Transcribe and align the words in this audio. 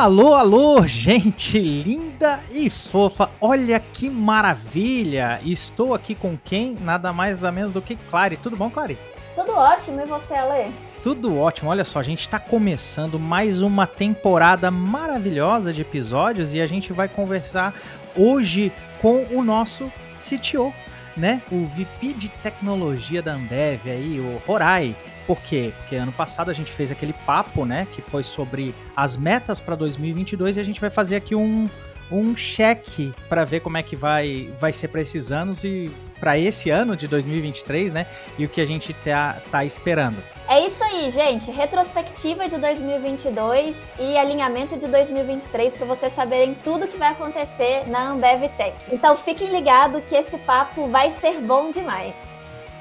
Alô, 0.00 0.32
alô, 0.32 0.86
gente 0.86 1.58
linda 1.58 2.40
e 2.50 2.70
fofa. 2.70 3.28
Olha 3.38 3.78
que 3.78 4.08
maravilha. 4.08 5.38
Estou 5.44 5.92
aqui 5.92 6.14
com 6.14 6.38
quem? 6.42 6.74
Nada 6.80 7.12
mais 7.12 7.36
nada 7.36 7.52
menos 7.52 7.70
do 7.70 7.82
que 7.82 7.96
Clary. 8.08 8.38
Tudo 8.38 8.56
bom, 8.56 8.70
Clary? 8.70 8.96
Tudo 9.34 9.52
ótimo. 9.52 10.00
E 10.00 10.06
você, 10.06 10.32
Ale? 10.32 10.72
Tudo 11.02 11.38
ótimo. 11.38 11.68
Olha 11.68 11.84
só, 11.84 11.98
a 11.98 12.02
gente 12.02 12.20
está 12.20 12.38
começando 12.38 13.18
mais 13.18 13.60
uma 13.60 13.86
temporada 13.86 14.70
maravilhosa 14.70 15.70
de 15.70 15.82
episódios 15.82 16.54
e 16.54 16.62
a 16.62 16.66
gente 16.66 16.94
vai 16.94 17.06
conversar 17.06 17.74
hoje 18.16 18.72
com 19.02 19.26
o 19.30 19.44
nosso 19.44 19.92
CTO, 20.16 20.72
né? 21.14 21.42
O 21.52 21.66
VP 21.66 22.14
de 22.14 22.30
tecnologia 22.42 23.20
da 23.20 23.34
Ambev 23.34 23.82
aí, 23.84 24.18
o 24.18 24.40
Horai. 24.50 24.96
Por 25.30 25.40
quê? 25.40 25.72
Porque 25.76 25.94
ano 25.94 26.10
passado 26.10 26.50
a 26.50 26.52
gente 26.52 26.72
fez 26.72 26.90
aquele 26.90 27.12
papo, 27.12 27.64
né, 27.64 27.86
que 27.92 28.02
foi 28.02 28.24
sobre 28.24 28.74
as 28.96 29.16
metas 29.16 29.60
para 29.60 29.76
2022 29.76 30.56
e 30.56 30.60
a 30.60 30.64
gente 30.64 30.80
vai 30.80 30.90
fazer 30.90 31.14
aqui 31.14 31.36
um 31.36 31.68
um 32.10 32.36
cheque 32.36 33.14
para 33.28 33.44
ver 33.44 33.60
como 33.60 33.76
é 33.76 33.82
que 33.84 33.94
vai 33.94 34.52
vai 34.58 34.72
ser 34.72 34.88
para 34.88 35.00
esses 35.00 35.30
anos 35.30 35.62
e 35.62 35.88
para 36.18 36.36
esse 36.36 36.68
ano 36.68 36.96
de 36.96 37.06
2023, 37.06 37.92
né? 37.92 38.08
E 38.36 38.44
o 38.44 38.48
que 38.48 38.60
a 38.60 38.66
gente 38.66 38.92
tá, 38.92 39.40
tá 39.52 39.64
esperando. 39.64 40.20
É 40.48 40.66
isso 40.66 40.82
aí, 40.82 41.08
gente. 41.08 41.48
Retrospectiva 41.52 42.48
de 42.48 42.58
2022 42.58 43.94
e 44.00 44.18
alinhamento 44.18 44.76
de 44.76 44.88
2023 44.88 45.76
para 45.76 45.86
vocês 45.86 46.12
saberem 46.12 46.56
tudo 46.64 46.88
que 46.88 46.96
vai 46.96 47.12
acontecer 47.12 47.88
na 47.88 48.10
Ambev 48.10 48.48
Tech. 48.56 48.74
Então 48.90 49.16
fiquem 49.16 49.48
ligados 49.48 50.02
que 50.08 50.16
esse 50.16 50.36
papo 50.38 50.88
vai 50.88 51.12
ser 51.12 51.40
bom 51.40 51.70
demais. 51.70 52.16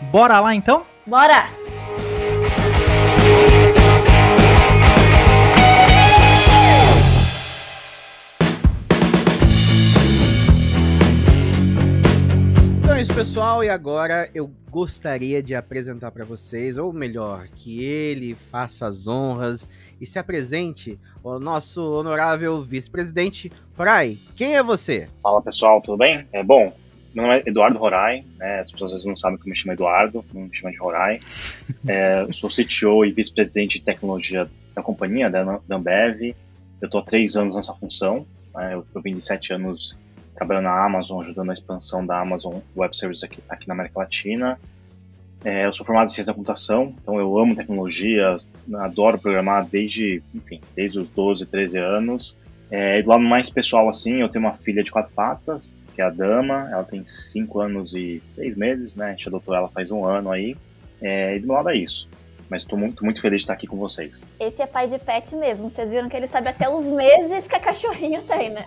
Bora 0.01 0.39
lá 0.39 0.55
então? 0.55 0.83
Bora! 1.05 1.47
É 12.99 13.01
isso, 13.01 13.15
pessoal, 13.15 13.63
e 13.63 13.69
agora 13.69 14.29
eu 14.35 14.51
gostaria 14.69 15.41
de 15.41 15.55
apresentar 15.55 16.11
para 16.11 16.25
vocês, 16.25 16.77
ou 16.77 16.91
melhor, 16.91 17.47
que 17.47 17.81
ele 17.81 18.35
faça 18.35 18.85
as 18.87 19.07
honras 19.07 19.69
e 20.01 20.05
se 20.05 20.19
apresente 20.19 20.99
o 21.23 21.39
nosso 21.39 21.81
honorável 21.97 22.61
vice-presidente 22.61 23.49
Rai. 23.77 24.17
Quem 24.35 24.57
é 24.57 24.61
você? 24.61 25.07
Fala 25.23 25.41
pessoal, 25.41 25.81
tudo 25.81 25.99
bem? 25.99 26.17
É 26.33 26.43
bom. 26.43 26.75
Meu 27.15 27.25
nome 27.25 27.37
é 27.37 27.43
Eduardo 27.49 27.79
Rorai, 27.79 28.21
né? 28.37 28.59
As 28.59 28.69
pessoas 28.69 28.91
às 28.91 28.95
vezes 28.95 29.07
não 29.07 29.15
sabem 29.15 29.39
que 29.39 29.49
me 29.49 29.55
chamo 29.55 29.71
Eduardo, 29.71 30.25
não 30.33 30.41
me 30.41 30.53
chamo 30.53 30.73
de 30.73 30.77
Rorai. 30.77 31.21
É, 31.87 32.27
sou 32.33 32.49
CTO 32.49 33.05
e 33.05 33.13
vice-presidente 33.13 33.79
de 33.79 33.85
tecnologia 33.85 34.49
da 34.75 34.83
companhia, 34.83 35.29
da, 35.29 35.61
da 35.65 35.75
Ambev. 35.77 36.35
Eu 36.81 36.85
estou 36.85 36.99
há 36.99 37.03
três 37.05 37.37
anos 37.37 37.55
nessa 37.55 37.73
função. 37.73 38.27
Né? 38.53 38.73
Eu, 38.73 38.85
eu 38.93 39.01
vim 39.01 39.15
de 39.15 39.21
sete 39.21 39.53
anos 39.53 39.97
trabalhando 40.39 40.63
na 40.63 40.85
Amazon, 40.85 41.21
ajudando 41.21 41.51
a 41.51 41.53
expansão 41.53 42.05
da 42.05 42.19
Amazon 42.19 42.55
Web 42.75 42.97
Services 42.97 43.23
aqui, 43.23 43.43
aqui 43.49 43.67
na 43.67 43.73
América 43.73 43.99
Latina. 43.99 44.59
É, 45.43 45.65
eu 45.65 45.73
sou 45.73 45.85
formado 45.85 46.07
em 46.07 46.09
ciência 46.09 46.31
da 46.31 46.35
computação, 46.35 46.93
então 47.01 47.17
eu 47.19 47.37
amo 47.37 47.55
tecnologia, 47.55 48.37
adoro 48.75 49.17
programar 49.17 49.65
desde, 49.65 50.21
enfim, 50.33 50.59
desde 50.75 50.99
os 50.99 51.09
12, 51.09 51.45
13 51.45 51.77
anos. 51.77 52.37
É, 52.71 52.99
e 52.99 53.03
do 53.03 53.09
lado 53.09 53.23
mais 53.23 53.49
pessoal, 53.49 53.87
assim, 53.89 54.21
eu 54.21 54.29
tenho 54.29 54.45
uma 54.45 54.53
filha 54.53 54.83
de 54.83 54.91
quatro 54.91 55.13
patas, 55.13 55.71
que 55.95 56.01
é 56.01 56.05
a 56.05 56.09
Dama, 56.09 56.69
ela 56.71 56.83
tem 56.83 57.05
5 57.05 57.59
anos 57.59 57.93
e 57.93 58.21
6 58.29 58.55
meses, 58.55 58.95
né? 58.95 59.07
A 59.07 59.11
gente 59.11 59.27
adotou 59.27 59.55
ela 59.55 59.69
faz 59.69 59.91
um 59.91 60.05
ano 60.05 60.31
aí. 60.31 60.55
É, 61.01 61.35
e 61.35 61.39
do 61.39 61.47
meu 61.47 61.55
lado 61.55 61.69
é 61.69 61.77
isso. 61.77 62.09
Mas 62.49 62.63
estou 62.63 62.77
muito, 62.77 63.03
muito 63.05 63.21
feliz 63.21 63.37
de 63.37 63.43
estar 63.43 63.53
aqui 63.53 63.67
com 63.67 63.77
vocês. 63.77 64.25
Esse 64.39 64.61
é 64.61 64.67
pai 64.67 64.87
de 64.87 64.97
pet 64.97 65.35
mesmo. 65.35 65.69
Vocês 65.69 65.89
viram 65.89 66.09
que 66.09 66.17
ele 66.17 66.27
sabe 66.27 66.49
até 66.49 66.67
os 66.67 66.85
meses 66.85 67.47
que 67.47 67.55
a 67.55 67.59
cachorrinha 67.59 68.21
tem, 68.27 68.49
né? 68.49 68.65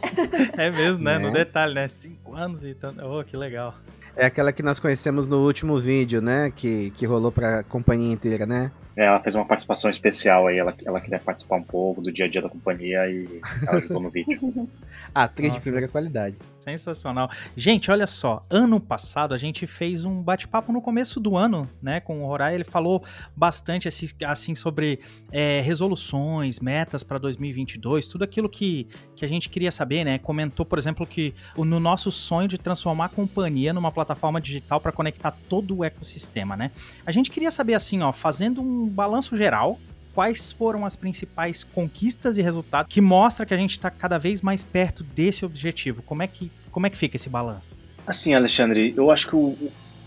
É 0.56 0.70
mesmo, 0.70 1.02
né? 1.02 1.18
Né? 1.18 1.26
No 1.26 1.32
detalhe, 1.32 1.74
né? 1.74 1.88
5 1.88 2.34
anos 2.34 2.62
e 2.64 2.74
tanto. 2.74 3.04
Oh, 3.04 3.24
que 3.24 3.36
legal. 3.36 3.74
É 4.14 4.26
aquela 4.26 4.52
que 4.52 4.62
nós 4.62 4.78
conhecemos 4.78 5.26
no 5.26 5.44
último 5.44 5.78
vídeo, 5.78 6.20
né? 6.20 6.52
Que, 6.54 6.90
que 6.92 7.06
rolou 7.06 7.32
pra 7.32 7.62
companhia 7.62 8.12
inteira, 8.12 8.46
né? 8.46 8.70
É, 8.96 9.06
ela 9.06 9.20
fez 9.20 9.34
uma 9.34 9.44
participação 9.44 9.90
especial 9.90 10.46
aí, 10.46 10.58
ela, 10.58 10.74
ela 10.84 11.00
queria 11.00 11.18
participar 11.18 11.56
um 11.56 11.62
pouco 11.62 12.02
do 12.02 12.12
dia 12.12 12.26
a 12.26 12.28
dia 12.28 12.42
da 12.42 12.48
companhia 12.48 13.08
e 13.08 13.40
ela 13.66 13.78
ajudou 13.78 14.00
no 14.02 14.10
vídeo. 14.10 14.68
Atriz 15.14 15.48
de 15.48 15.56
Nossa, 15.56 15.62
primeira 15.62 15.84
essa- 15.86 15.92
qualidade. 15.92 16.36
Sensacional. 16.60 17.28
Gente, 17.56 17.90
olha 17.90 18.06
só, 18.06 18.46
ano 18.48 18.78
passado 18.78 19.34
a 19.34 19.38
gente 19.38 19.66
fez 19.66 20.04
um 20.04 20.22
bate-papo 20.22 20.72
no 20.72 20.80
começo 20.80 21.18
do 21.18 21.36
ano, 21.36 21.68
né, 21.82 21.98
com 21.98 22.22
o 22.22 22.28
Horai, 22.28 22.54
ele 22.54 22.62
falou 22.62 23.02
bastante 23.34 23.88
assim, 23.88 24.06
assim 24.24 24.54
sobre 24.54 25.00
é, 25.32 25.60
resoluções, 25.60 26.60
metas 26.60 27.02
para 27.02 27.18
2022, 27.18 28.06
tudo 28.06 28.22
aquilo 28.22 28.48
que, 28.48 28.86
que 29.16 29.24
a 29.24 29.28
gente 29.28 29.48
queria 29.48 29.72
saber, 29.72 30.04
né, 30.04 30.18
comentou, 30.18 30.64
por 30.64 30.78
exemplo, 30.78 31.04
que 31.04 31.34
no 31.56 31.80
nosso 31.80 32.12
sonho 32.12 32.46
de 32.46 32.56
transformar 32.58 33.06
a 33.06 33.08
companhia 33.08 33.72
numa 33.72 33.90
plataforma 33.90 34.40
digital 34.40 34.80
para 34.80 34.92
conectar 34.92 35.32
todo 35.48 35.78
o 35.78 35.84
ecossistema, 35.84 36.56
né. 36.56 36.70
A 37.04 37.10
gente 37.10 37.28
queria 37.28 37.50
saber 37.50 37.74
assim, 37.74 38.02
ó, 38.02 38.12
fazendo 38.12 38.62
um 38.62 38.81
balanço 38.86 39.36
geral, 39.36 39.78
quais 40.14 40.52
foram 40.52 40.84
as 40.84 40.96
principais 40.96 41.64
conquistas 41.64 42.38
e 42.38 42.42
resultados 42.42 42.92
que 42.92 43.00
mostra 43.00 43.46
que 43.46 43.54
a 43.54 43.56
gente 43.56 43.72
está 43.72 43.90
cada 43.90 44.18
vez 44.18 44.42
mais 44.42 44.62
perto 44.62 45.02
desse 45.02 45.44
objetivo? 45.44 46.02
Como 46.02 46.22
é 46.22 46.26
que, 46.26 46.50
como 46.70 46.86
é 46.86 46.90
que 46.90 46.96
fica 46.96 47.16
esse 47.16 47.28
balanço? 47.28 47.78
Assim, 48.06 48.34
Alexandre, 48.34 48.92
eu 48.96 49.10
acho 49.10 49.28
que 49.28 49.36
o, 49.36 49.56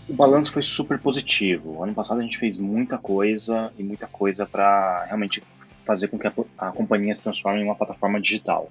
o 0.08 0.12
balanço 0.12 0.52
foi 0.52 0.62
super 0.62 0.98
positivo. 0.98 1.82
Ano 1.82 1.94
passado 1.94 2.20
a 2.20 2.22
gente 2.22 2.38
fez 2.38 2.58
muita 2.58 2.98
coisa 2.98 3.72
e 3.78 3.82
muita 3.82 4.06
coisa 4.06 4.46
para 4.46 5.04
realmente 5.04 5.42
fazer 5.84 6.08
com 6.08 6.18
que 6.18 6.26
a, 6.26 6.32
a 6.58 6.72
companhia 6.72 7.14
se 7.14 7.24
transforme 7.24 7.60
em 7.60 7.64
uma 7.64 7.74
plataforma 7.74 8.20
digital. 8.20 8.70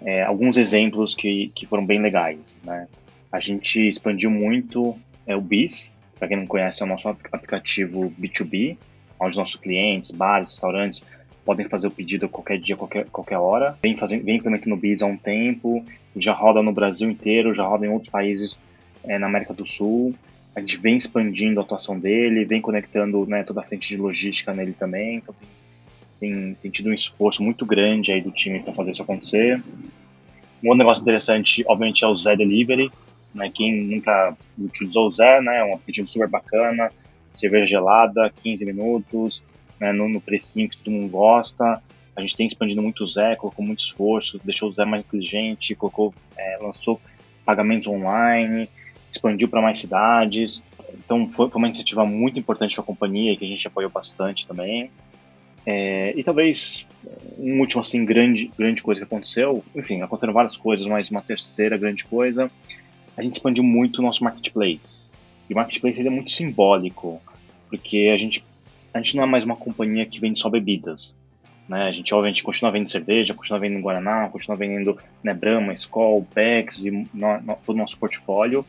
É, 0.00 0.22
alguns 0.22 0.56
exemplos 0.56 1.14
que, 1.14 1.50
que 1.54 1.66
foram 1.66 1.84
bem 1.84 2.00
legais, 2.00 2.56
né? 2.62 2.86
A 3.32 3.40
gente 3.40 3.86
expandiu 3.86 4.30
muito 4.30 4.96
é, 5.26 5.34
o 5.34 5.40
BIS, 5.40 5.92
para 6.18 6.28
quem 6.28 6.36
não 6.36 6.46
conhece, 6.46 6.82
é 6.82 6.86
o 6.86 6.88
nosso 6.88 7.08
aplicativo 7.08 8.12
B2B, 8.18 8.78
onde 9.18 9.36
nossos 9.36 9.56
clientes, 9.56 10.10
bares, 10.10 10.50
restaurantes 10.50 11.04
podem 11.44 11.68
fazer 11.68 11.86
o 11.86 11.90
pedido 11.92 12.28
qualquer 12.28 12.58
dia, 12.58 12.76
qualquer, 12.76 13.06
qualquer 13.06 13.38
hora. 13.38 13.78
Vem, 13.82 13.96
fazendo, 13.96 14.24
vem 14.24 14.36
implementando 14.36 14.74
o 14.74 14.78
BIS 14.78 15.02
há 15.02 15.06
um 15.06 15.16
tempo, 15.16 15.84
já 16.16 16.32
roda 16.32 16.60
no 16.60 16.72
Brasil 16.72 17.08
inteiro, 17.08 17.54
já 17.54 17.64
roda 17.64 17.86
em 17.86 17.88
outros 17.88 18.10
países 18.10 18.60
é, 19.04 19.18
na 19.18 19.26
América 19.26 19.54
do 19.54 19.64
Sul. 19.64 20.14
A 20.54 20.60
gente 20.60 20.78
vem 20.78 20.96
expandindo 20.96 21.60
a 21.60 21.62
atuação 21.62 21.98
dele, 21.98 22.44
vem 22.44 22.60
conectando 22.60 23.24
né, 23.26 23.44
toda 23.44 23.60
a 23.60 23.62
frente 23.62 23.88
de 23.88 23.96
logística 23.96 24.52
nele 24.52 24.72
também. 24.72 25.16
Então 25.16 25.34
tem, 25.38 25.48
tem, 26.18 26.56
tem 26.62 26.70
tido 26.70 26.90
um 26.90 26.94
esforço 26.94 27.44
muito 27.44 27.64
grande 27.64 28.10
aí 28.10 28.20
do 28.20 28.32
time 28.32 28.60
para 28.60 28.74
fazer 28.74 28.90
isso 28.90 29.02
acontecer. 29.02 29.62
Um 30.64 30.68
outro 30.68 30.78
negócio 30.78 31.02
interessante, 31.02 31.62
obviamente, 31.68 32.04
é 32.04 32.08
o 32.08 32.14
Zé 32.14 32.34
Delivery. 32.34 32.90
Né? 33.34 33.50
Quem 33.54 33.84
nunca 33.84 34.36
utilizou 34.58 35.06
o 35.06 35.12
Zé, 35.12 35.40
né? 35.40 35.58
é 35.58 35.64
um 35.64 35.74
aplicativo 35.74 36.08
super 36.08 36.26
bacana, 36.26 36.90
cerveja 37.38 37.66
gelada, 37.66 38.32
15 38.42 38.64
minutos, 38.64 39.42
né? 39.80 39.92
no, 39.92 40.08
no 40.08 40.20
precinho 40.20 40.68
que 40.68 40.76
todo 40.78 40.92
mundo 40.92 41.10
gosta. 41.10 41.82
A 42.14 42.20
gente 42.20 42.36
tem 42.36 42.46
expandido 42.46 42.82
muito 42.82 43.04
o 43.04 43.06
Zé, 43.06 43.36
colocou 43.36 43.64
muito 43.64 43.80
esforço, 43.80 44.40
deixou 44.42 44.70
o 44.70 44.72
Zé 44.72 44.84
mais 44.84 45.04
inteligente, 45.04 45.74
colocou, 45.74 46.14
é, 46.36 46.58
lançou 46.60 47.00
pagamentos 47.44 47.86
online, 47.86 48.70
expandiu 49.10 49.48
para 49.48 49.60
mais 49.60 49.78
cidades. 49.78 50.64
Então 50.94 51.28
foi, 51.28 51.50
foi 51.50 51.58
uma 51.58 51.68
iniciativa 51.68 52.04
muito 52.06 52.38
importante 52.38 52.74
para 52.74 52.82
a 52.82 52.86
companhia 52.86 53.36
que 53.36 53.44
a 53.44 53.48
gente 53.48 53.66
apoiou 53.66 53.90
bastante 53.90 54.46
também. 54.46 54.90
É, 55.66 56.14
e 56.16 56.22
talvez 56.22 56.86
um 57.36 57.58
último 57.58 57.80
assim 57.80 58.04
grande 58.04 58.52
grande 58.56 58.82
coisa 58.82 59.00
que 59.00 59.04
aconteceu, 59.04 59.64
enfim, 59.74 60.00
aconteceram 60.00 60.32
várias 60.32 60.56
coisas, 60.56 60.86
mas 60.86 61.10
uma 61.10 61.20
terceira 61.20 61.76
grande 61.76 62.04
coisa, 62.04 62.50
a 63.16 63.22
gente 63.22 63.34
expandiu 63.34 63.64
muito 63.64 63.98
o 63.98 64.02
nosso 64.02 64.22
marketplace. 64.22 65.06
E 65.50 65.52
o 65.52 65.56
marketplace 65.56 66.00
ele 66.00 66.08
é 66.08 66.10
muito 66.10 66.30
simbólico, 66.30 67.20
porque 67.68 68.10
a 68.12 68.16
gente 68.16 68.44
a 68.96 68.98
gente 68.98 69.16
não 69.16 69.24
é 69.24 69.26
mais 69.26 69.44
uma 69.44 69.56
companhia 69.56 70.06
que 70.06 70.18
vende 70.18 70.38
só 70.38 70.48
bebidas. 70.48 71.14
Né? 71.68 71.82
A 71.82 71.92
gente, 71.92 72.14
obviamente, 72.14 72.42
continua 72.42 72.70
vendendo 72.70 72.88
cerveja, 72.88 73.34
continua 73.34 73.60
vendendo 73.60 73.82
Guaraná, 73.82 74.28
continua 74.28 74.56
vendendo 74.56 74.98
né, 75.22 75.34
Brahma, 75.34 75.72
Skol, 75.74 76.26
Bex 76.34 76.86
e 76.86 76.90
no, 76.90 77.06
no, 77.12 77.56
todo 77.66 77.74
o 77.76 77.78
nosso 77.78 77.98
portfólio. 77.98 78.64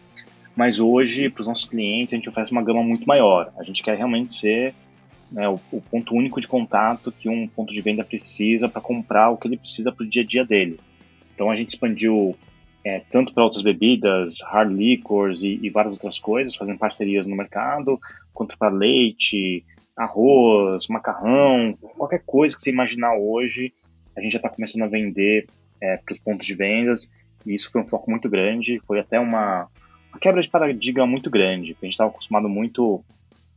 Mas 0.55 0.79
hoje, 0.79 1.29
para 1.29 1.41
os 1.41 1.47
nossos 1.47 1.65
clientes, 1.65 2.13
a 2.13 2.17
gente 2.17 2.27
oferece 2.27 2.51
uma 2.51 2.63
gama 2.63 2.83
muito 2.83 3.07
maior. 3.07 3.53
A 3.57 3.63
gente 3.63 3.83
quer 3.83 3.95
realmente 3.95 4.33
ser 4.33 4.73
né, 5.31 5.47
o, 5.47 5.59
o, 5.71 5.81
ponto 5.81 6.15
único 6.15 6.41
de 6.41 6.47
contato 6.47 7.11
que 7.11 7.29
um 7.29 7.47
ponto 7.47 7.71
de 7.71 7.81
venda 7.81 8.03
precisa 8.03 8.67
para 8.67 8.81
comprar 8.81 9.29
o 9.29 9.37
que 9.37 9.47
ele 9.47 9.57
precisa 9.57 9.91
para 9.91 10.03
o 10.03 10.09
dia 10.09 10.23
a 10.23 10.25
dia 10.25 10.43
dele. 10.43 10.79
Então 11.35 11.51
a 11.51 11.55
gente 11.55 11.69
expandiu 11.69 12.35
é, 12.83 13.01
tanto 13.11 13.33
para 13.33 13.43
outras 13.43 13.61
bebidas, 13.61 14.41
hard 14.41 14.71
liquors 14.71 15.43
e, 15.43 15.59
e 15.61 15.69
várias 15.69 15.93
outras 15.93 16.19
coisas, 16.19 16.55
fazendo 16.55 16.79
parcerias 16.79 17.27
no 17.27 17.35
mercado, 17.35 17.99
para 18.45 18.69
leite, 18.69 19.65
arroz, 19.95 20.87
macarrão, 20.89 21.75
qualquer 21.97 22.21
coisa 22.25 22.55
que 22.55 22.61
você 22.61 22.69
imaginar 22.69 23.15
hoje, 23.15 23.73
a 24.15 24.21
gente 24.21 24.33
já 24.33 24.37
está 24.37 24.49
começando 24.49 24.83
a 24.83 24.87
vender 24.87 25.47
é, 25.81 25.97
para 25.97 26.13
os 26.13 26.19
pontos 26.19 26.45
de 26.45 26.53
vendas, 26.53 27.09
e 27.45 27.55
isso 27.55 27.71
foi 27.71 27.81
um 27.81 27.87
foco 27.87 28.09
muito 28.11 28.29
grande, 28.29 28.79
foi 28.85 28.99
até 28.99 29.19
uma, 29.19 29.67
uma 30.11 30.19
quebra 30.19 30.41
de 30.41 30.49
paradigma 30.49 31.07
muito 31.07 31.29
grande, 31.29 31.73
porque 31.73 31.85
a 31.85 31.87
gente 31.87 31.93
estava 31.93 32.11
acostumado 32.11 32.47
muito, 32.47 33.03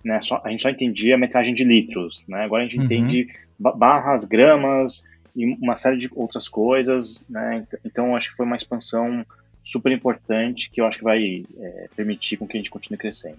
né, 0.05 0.21
só, 0.21 0.41
a 0.45 0.51
gente 0.51 0.63
só 0.63 0.71
entendia 0.71 1.17
a 1.17 1.19
metragem 1.19 1.55
de 1.55 1.65
litros, 1.65 2.25
né, 2.27 2.45
agora 2.45 2.63
a 2.63 2.67
gente 2.67 2.79
uhum. 2.79 2.85
entende 2.85 3.29
barras, 3.59 4.25
gramas 4.25 5.05
e 5.37 5.45
uma 5.45 5.77
série 5.77 5.99
de 5.99 6.11
outras 6.15 6.49
coisas, 6.49 7.25
né? 7.29 7.67
Então 7.85 8.17
acho 8.17 8.31
que 8.31 8.37
foi 8.37 8.47
uma 8.47 8.57
expansão 8.57 9.25
super 9.63 9.93
importante 9.93 10.71
que 10.71 10.81
eu 10.81 10.87
acho 10.87 10.99
que 10.99 11.05
vai 11.05 11.45
é, 11.59 11.89
permitir 11.95 12.37
com 12.37 12.47
que 12.47 12.57
a 12.57 12.61
gente 12.61 12.71
continue 12.71 12.99
crescendo. 12.99 13.39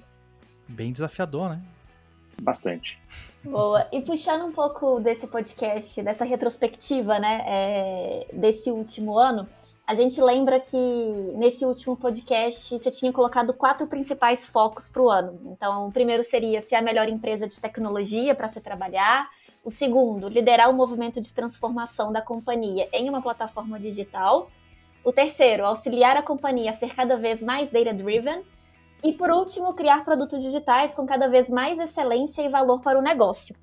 Bem 0.72 0.92
desafiador, 0.92 1.50
né? 1.50 1.62
Bastante. 2.42 3.00
Boa. 3.44 3.88
E 3.92 4.02
puxando 4.02 4.46
um 4.46 4.52
pouco 4.52 5.00
desse 5.00 5.28
podcast, 5.28 6.02
dessa 6.02 6.26
retrospectiva, 6.26 7.20
né, 7.20 7.44
é, 7.46 8.28
desse 8.34 8.72
último 8.72 9.18
ano, 9.18 9.48
a 9.86 9.94
gente 9.94 10.22
lembra 10.22 10.60
que 10.60 10.78
nesse 11.36 11.66
último 11.66 11.98
podcast 11.98 12.80
você 12.80 12.90
tinha 12.90 13.12
colocado 13.12 13.54
quatro 13.54 13.88
principais 13.88 14.48
focos 14.48 14.88
para 14.88 15.02
o 15.02 15.10
ano. 15.10 15.40
Então, 15.46 15.88
o 15.88 15.92
primeiro 15.92 16.24
seria 16.24 16.62
ser 16.62 16.76
a 16.76 16.82
melhor 16.82 17.10
empresa 17.10 17.48
de 17.48 17.60
tecnologia 17.60 18.34
para 18.34 18.48
se 18.48 18.62
trabalhar. 18.62 19.30
O 19.64 19.70
segundo, 19.70 20.28
liderar 20.28 20.70
o 20.70 20.74
movimento 20.74 21.20
de 21.20 21.34
transformação 21.34 22.12
da 22.12 22.22
companhia 22.22 22.88
em 22.94 23.10
uma 23.10 23.22
plataforma 23.22 23.80
digital. 23.80 24.50
O 25.04 25.12
terceiro, 25.12 25.66
auxiliar 25.66 26.16
a 26.16 26.22
companhia 26.22 26.70
a 26.70 26.74
ser 26.74 26.94
cada 26.96 27.18
vez 27.18 27.42
mais 27.42 27.70
data-driven. 27.70 28.44
E 29.04 29.14
por 29.14 29.32
último, 29.32 29.74
criar 29.74 30.06
produtos 30.06 30.44
digitais 30.44 30.94
com 30.94 31.06
cada 31.06 31.28
vez 31.28 31.50
mais 31.50 31.80
excelência 31.80 32.44
e 32.44 32.50
valor 32.50 32.82
para 32.82 33.00
o 33.00 33.02
negócio. 33.02 33.56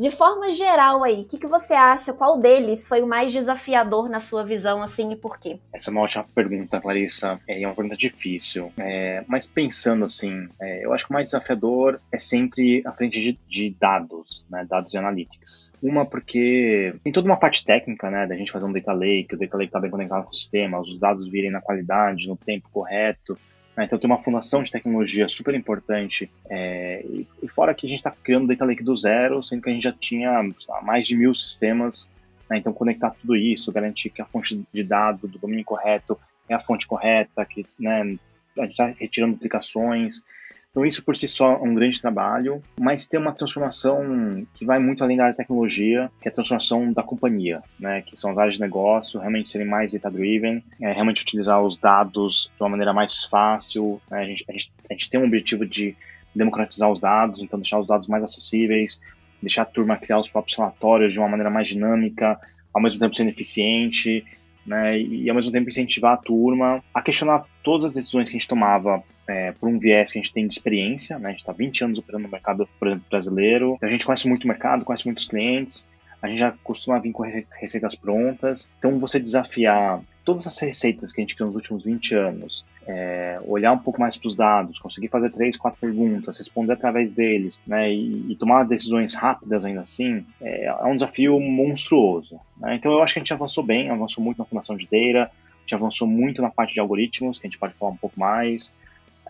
De 0.00 0.10
forma 0.10 0.50
geral 0.50 1.04
aí, 1.04 1.20
o 1.20 1.24
que, 1.26 1.36
que 1.36 1.46
você 1.46 1.74
acha? 1.74 2.14
Qual 2.14 2.38
deles 2.38 2.88
foi 2.88 3.02
o 3.02 3.06
mais 3.06 3.34
desafiador 3.34 4.08
na 4.08 4.18
sua 4.18 4.42
visão, 4.42 4.82
assim, 4.82 5.12
e 5.12 5.16
por 5.16 5.38
quê? 5.38 5.58
Essa 5.74 5.90
é 5.90 5.92
uma 5.92 6.00
ótima 6.00 6.24
pergunta, 6.34 6.80
Clarissa. 6.80 7.38
É 7.46 7.66
uma 7.66 7.74
pergunta 7.74 7.98
difícil. 7.98 8.72
É, 8.78 9.22
mas 9.28 9.46
pensando 9.46 10.06
assim, 10.06 10.48
é, 10.58 10.86
eu 10.86 10.94
acho 10.94 11.04
que 11.04 11.10
o 11.10 11.12
mais 11.12 11.26
desafiador 11.26 12.00
é 12.10 12.16
sempre 12.16 12.82
a 12.86 12.92
frente 12.92 13.20
de, 13.20 13.38
de 13.46 13.76
dados, 13.78 14.46
né? 14.48 14.66
Dados 14.66 14.94
e 14.94 14.96
analytics. 14.96 15.74
Uma 15.82 16.06
porque 16.06 16.94
tem 17.04 17.12
toda 17.12 17.28
uma 17.28 17.36
parte 17.36 17.62
técnica, 17.62 18.10
né? 18.10 18.26
Da 18.26 18.36
gente 18.36 18.50
fazer 18.50 18.64
um 18.64 18.72
data 18.72 18.94
lake, 18.94 19.34
o 19.34 19.38
data 19.38 19.58
lake 19.58 19.68
está 19.68 19.80
bem 19.80 19.90
conectado 19.90 20.24
com 20.24 20.30
o 20.30 20.34
sistema, 20.34 20.80
os 20.80 20.98
dados 20.98 21.28
virem 21.28 21.50
na 21.50 21.60
qualidade, 21.60 22.26
no 22.26 22.38
tempo 22.38 22.70
correto. 22.72 23.36
Né? 23.80 23.86
Então 23.86 23.98
tem 23.98 24.08
uma 24.10 24.22
fundação 24.22 24.62
de 24.62 24.70
tecnologia 24.70 25.26
super 25.26 25.54
importante. 25.54 26.30
É, 26.50 27.02
e, 27.02 27.26
e, 27.42 27.48
fora 27.48 27.74
que 27.74 27.86
a 27.86 27.88
gente 27.88 27.98
está 27.98 28.10
criando 28.10 28.46
Data 28.46 28.66
Lake 28.66 28.84
do 28.84 28.94
zero, 28.94 29.42
sendo 29.42 29.62
que 29.62 29.70
a 29.70 29.72
gente 29.72 29.84
já 29.84 29.92
tinha 29.92 30.30
lá, 30.68 30.82
mais 30.82 31.06
de 31.06 31.16
mil 31.16 31.34
sistemas. 31.34 32.08
Né? 32.48 32.58
Então 32.58 32.74
conectar 32.74 33.10
tudo 33.12 33.34
isso, 33.34 33.72
garantir 33.72 34.10
que 34.10 34.20
a 34.20 34.26
fonte 34.26 34.62
de 34.70 34.82
dado 34.82 35.26
do 35.26 35.38
domínio 35.38 35.64
correto 35.64 36.18
é 36.46 36.54
a 36.54 36.58
fonte 36.58 36.86
correta, 36.86 37.42
que 37.46 37.64
né, 37.78 38.18
a 38.58 38.62
gente 38.62 38.72
está 38.72 38.86
retirando 38.86 39.32
duplicações. 39.32 40.22
Então, 40.70 40.86
isso 40.86 41.04
por 41.04 41.16
si 41.16 41.26
só 41.26 41.54
é 41.54 41.62
um 41.62 41.74
grande 41.74 42.00
trabalho, 42.00 42.62
mas 42.80 43.08
tem 43.08 43.18
uma 43.18 43.32
transformação 43.32 44.46
que 44.54 44.64
vai 44.64 44.78
muito 44.78 45.02
além 45.02 45.16
da 45.16 45.24
área 45.24 45.32
de 45.32 45.38
tecnologia, 45.38 46.10
que 46.20 46.28
é 46.28 46.30
a 46.30 46.32
transformação 46.32 46.92
da 46.92 47.02
companhia, 47.02 47.60
né? 47.78 48.02
Que 48.02 48.16
são 48.16 48.30
as 48.30 48.38
áreas 48.38 48.54
de 48.54 48.60
negócio, 48.60 49.18
realmente 49.18 49.48
serem 49.48 49.66
mais 49.66 49.92
data-driven, 49.92 50.62
é, 50.80 50.92
realmente 50.92 51.22
utilizar 51.22 51.60
os 51.60 51.76
dados 51.76 52.52
de 52.56 52.62
uma 52.62 52.68
maneira 52.68 52.92
mais 52.92 53.24
fácil. 53.24 54.00
Né? 54.08 54.20
A, 54.20 54.24
gente, 54.24 54.44
a, 54.48 54.52
gente, 54.52 54.72
a 54.88 54.92
gente 54.92 55.10
tem 55.10 55.20
um 55.20 55.24
objetivo 55.24 55.66
de 55.66 55.96
democratizar 56.32 56.88
os 56.88 57.00
dados, 57.00 57.42
então 57.42 57.58
deixar 57.58 57.80
os 57.80 57.88
dados 57.88 58.06
mais 58.06 58.22
acessíveis, 58.22 59.00
deixar 59.42 59.62
a 59.62 59.66
turma 59.66 59.96
criar 59.96 60.20
os 60.20 60.28
próprios 60.28 60.56
relatórios 60.56 61.12
de 61.12 61.18
uma 61.18 61.28
maneira 61.28 61.50
mais 61.50 61.66
dinâmica, 61.66 62.38
ao 62.72 62.80
mesmo 62.80 63.00
tempo 63.00 63.16
sendo 63.16 63.30
eficiente, 63.30 64.24
né, 64.66 64.98
e 64.98 65.28
ao 65.28 65.36
mesmo 65.36 65.52
tempo 65.52 65.68
incentivar 65.68 66.14
a 66.14 66.16
turma 66.16 66.82
a 66.94 67.02
questionar 67.02 67.44
todas 67.62 67.86
as 67.86 67.94
decisões 67.94 68.28
que 68.28 68.36
a 68.36 68.38
gente 68.38 68.48
tomava 68.48 69.02
é, 69.26 69.52
por 69.52 69.68
um 69.68 69.78
viés 69.78 70.12
que 70.12 70.18
a 70.18 70.22
gente 70.22 70.32
tem 70.32 70.46
de 70.46 70.54
experiência, 70.54 71.18
né, 71.18 71.28
a 71.28 71.30
gente 71.30 71.40
está 71.40 71.52
20 71.52 71.84
anos 71.84 71.98
operando 71.98 72.24
no 72.24 72.30
mercado, 72.30 72.68
por 72.78 72.88
exemplo, 72.88 73.06
brasileiro, 73.10 73.78
a 73.80 73.88
gente 73.88 74.04
conhece 74.04 74.28
muito 74.28 74.44
o 74.44 74.48
mercado, 74.48 74.84
conhece 74.84 75.06
muitos 75.06 75.24
clientes, 75.24 75.86
a 76.22 76.28
gente 76.28 76.38
já 76.38 76.52
costuma 76.62 76.98
vir 76.98 77.12
com 77.12 77.22
receitas 77.58 77.94
prontas. 77.94 78.68
Então, 78.78 78.98
você 78.98 79.18
desafiar 79.18 80.00
todas 80.24 80.46
as 80.46 80.58
receitas 80.58 81.12
que 81.12 81.20
a 81.20 81.22
gente 81.22 81.34
criou 81.34 81.48
nos 81.48 81.56
últimos 81.56 81.84
20 81.84 82.14
anos, 82.14 82.64
é, 82.86 83.40
olhar 83.44 83.72
um 83.72 83.78
pouco 83.78 84.00
mais 84.00 84.16
para 84.16 84.28
os 84.28 84.36
dados, 84.36 84.78
conseguir 84.78 85.08
fazer 85.08 85.30
três, 85.30 85.56
quatro 85.56 85.80
perguntas, 85.80 86.38
responder 86.38 86.72
através 86.72 87.12
deles, 87.12 87.60
né, 87.66 87.92
e, 87.92 88.32
e 88.32 88.36
tomar 88.36 88.64
decisões 88.64 89.14
rápidas 89.14 89.64
ainda 89.64 89.80
assim, 89.80 90.24
é, 90.40 90.66
é 90.66 90.84
um 90.84 90.94
desafio 90.94 91.38
monstruoso. 91.40 92.38
Né? 92.58 92.74
Então, 92.74 92.92
eu 92.92 93.02
acho 93.02 93.14
que 93.14 93.20
a 93.20 93.22
gente 93.22 93.32
avançou 93.32 93.64
bem, 93.64 93.90
avançou 93.90 94.22
muito 94.22 94.38
na 94.38 94.44
fundação 94.44 94.76
de 94.76 94.86
data, 94.86 95.30
a 95.30 95.60
gente 95.60 95.74
avançou 95.74 96.06
muito 96.08 96.42
na 96.42 96.50
parte 96.50 96.74
de 96.74 96.80
algoritmos, 96.80 97.38
que 97.38 97.46
a 97.46 97.50
gente 97.50 97.58
pode 97.58 97.74
falar 97.74 97.92
um 97.92 97.96
pouco 97.96 98.18
mais. 98.18 98.72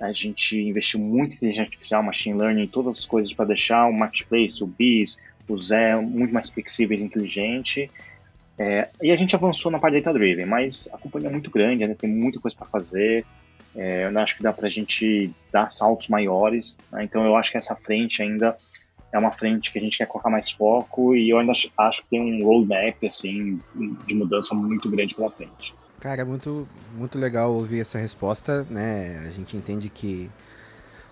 A 0.00 0.12
gente 0.12 0.58
investiu 0.58 0.98
muito 0.98 1.32
em 1.32 1.36
inteligência 1.36 1.64
artificial, 1.64 2.02
machine 2.02 2.38
learning, 2.38 2.66
todas 2.66 2.98
as 2.98 3.04
coisas 3.04 3.32
para 3.34 3.44
deixar 3.44 3.86
o 3.86 3.92
marketplace, 3.92 4.64
o 4.64 4.66
BIS, 4.66 5.18
o 5.46 5.58
Zé 5.58 5.96
muito 5.96 6.32
mais 6.32 6.48
flexível 6.48 6.96
e 6.96 7.02
inteligente. 7.02 7.90
É, 8.62 8.90
e 9.00 9.10
a 9.10 9.16
gente 9.16 9.34
avançou 9.34 9.72
na 9.72 9.78
parte 9.78 9.98
data 9.98 10.12
driven, 10.12 10.44
mas 10.44 10.86
a 10.92 10.98
companhia 10.98 11.30
é 11.30 11.32
muito 11.32 11.50
grande, 11.50 11.82
ainda 11.82 11.96
tem 11.96 12.10
muita 12.10 12.38
coisa 12.38 12.54
para 12.54 12.66
fazer. 12.66 13.24
É, 13.74 14.04
eu 14.04 14.18
acho 14.18 14.36
que 14.36 14.42
dá 14.42 14.52
para 14.52 14.66
a 14.66 14.70
gente 14.70 15.32
dar 15.50 15.70
saltos 15.70 16.08
maiores. 16.08 16.76
Né? 16.92 17.04
Então 17.04 17.24
eu 17.24 17.34
acho 17.36 17.50
que 17.50 17.56
essa 17.56 17.74
frente 17.74 18.22
ainda 18.22 18.54
é 19.10 19.18
uma 19.18 19.32
frente 19.32 19.72
que 19.72 19.78
a 19.78 19.80
gente 19.80 19.96
quer 19.96 20.04
colocar 20.04 20.28
mais 20.28 20.50
foco 20.50 21.16
e 21.16 21.30
eu 21.30 21.38
ainda 21.38 21.52
acho 21.52 22.02
que 22.02 22.10
tem 22.10 22.20
um 22.20 22.44
roadmap 22.44 23.02
assim 23.06 23.58
de 24.06 24.14
mudança 24.14 24.54
muito 24.54 24.90
grande 24.90 25.14
pela 25.14 25.30
frente. 25.30 25.74
Cara, 25.98 26.20
é 26.20 26.24
muito, 26.24 26.68
muito 26.94 27.18
legal 27.18 27.54
ouvir 27.54 27.80
essa 27.80 27.98
resposta, 27.98 28.66
né? 28.68 29.24
A 29.26 29.30
gente 29.30 29.56
entende 29.56 29.88
que 29.88 30.30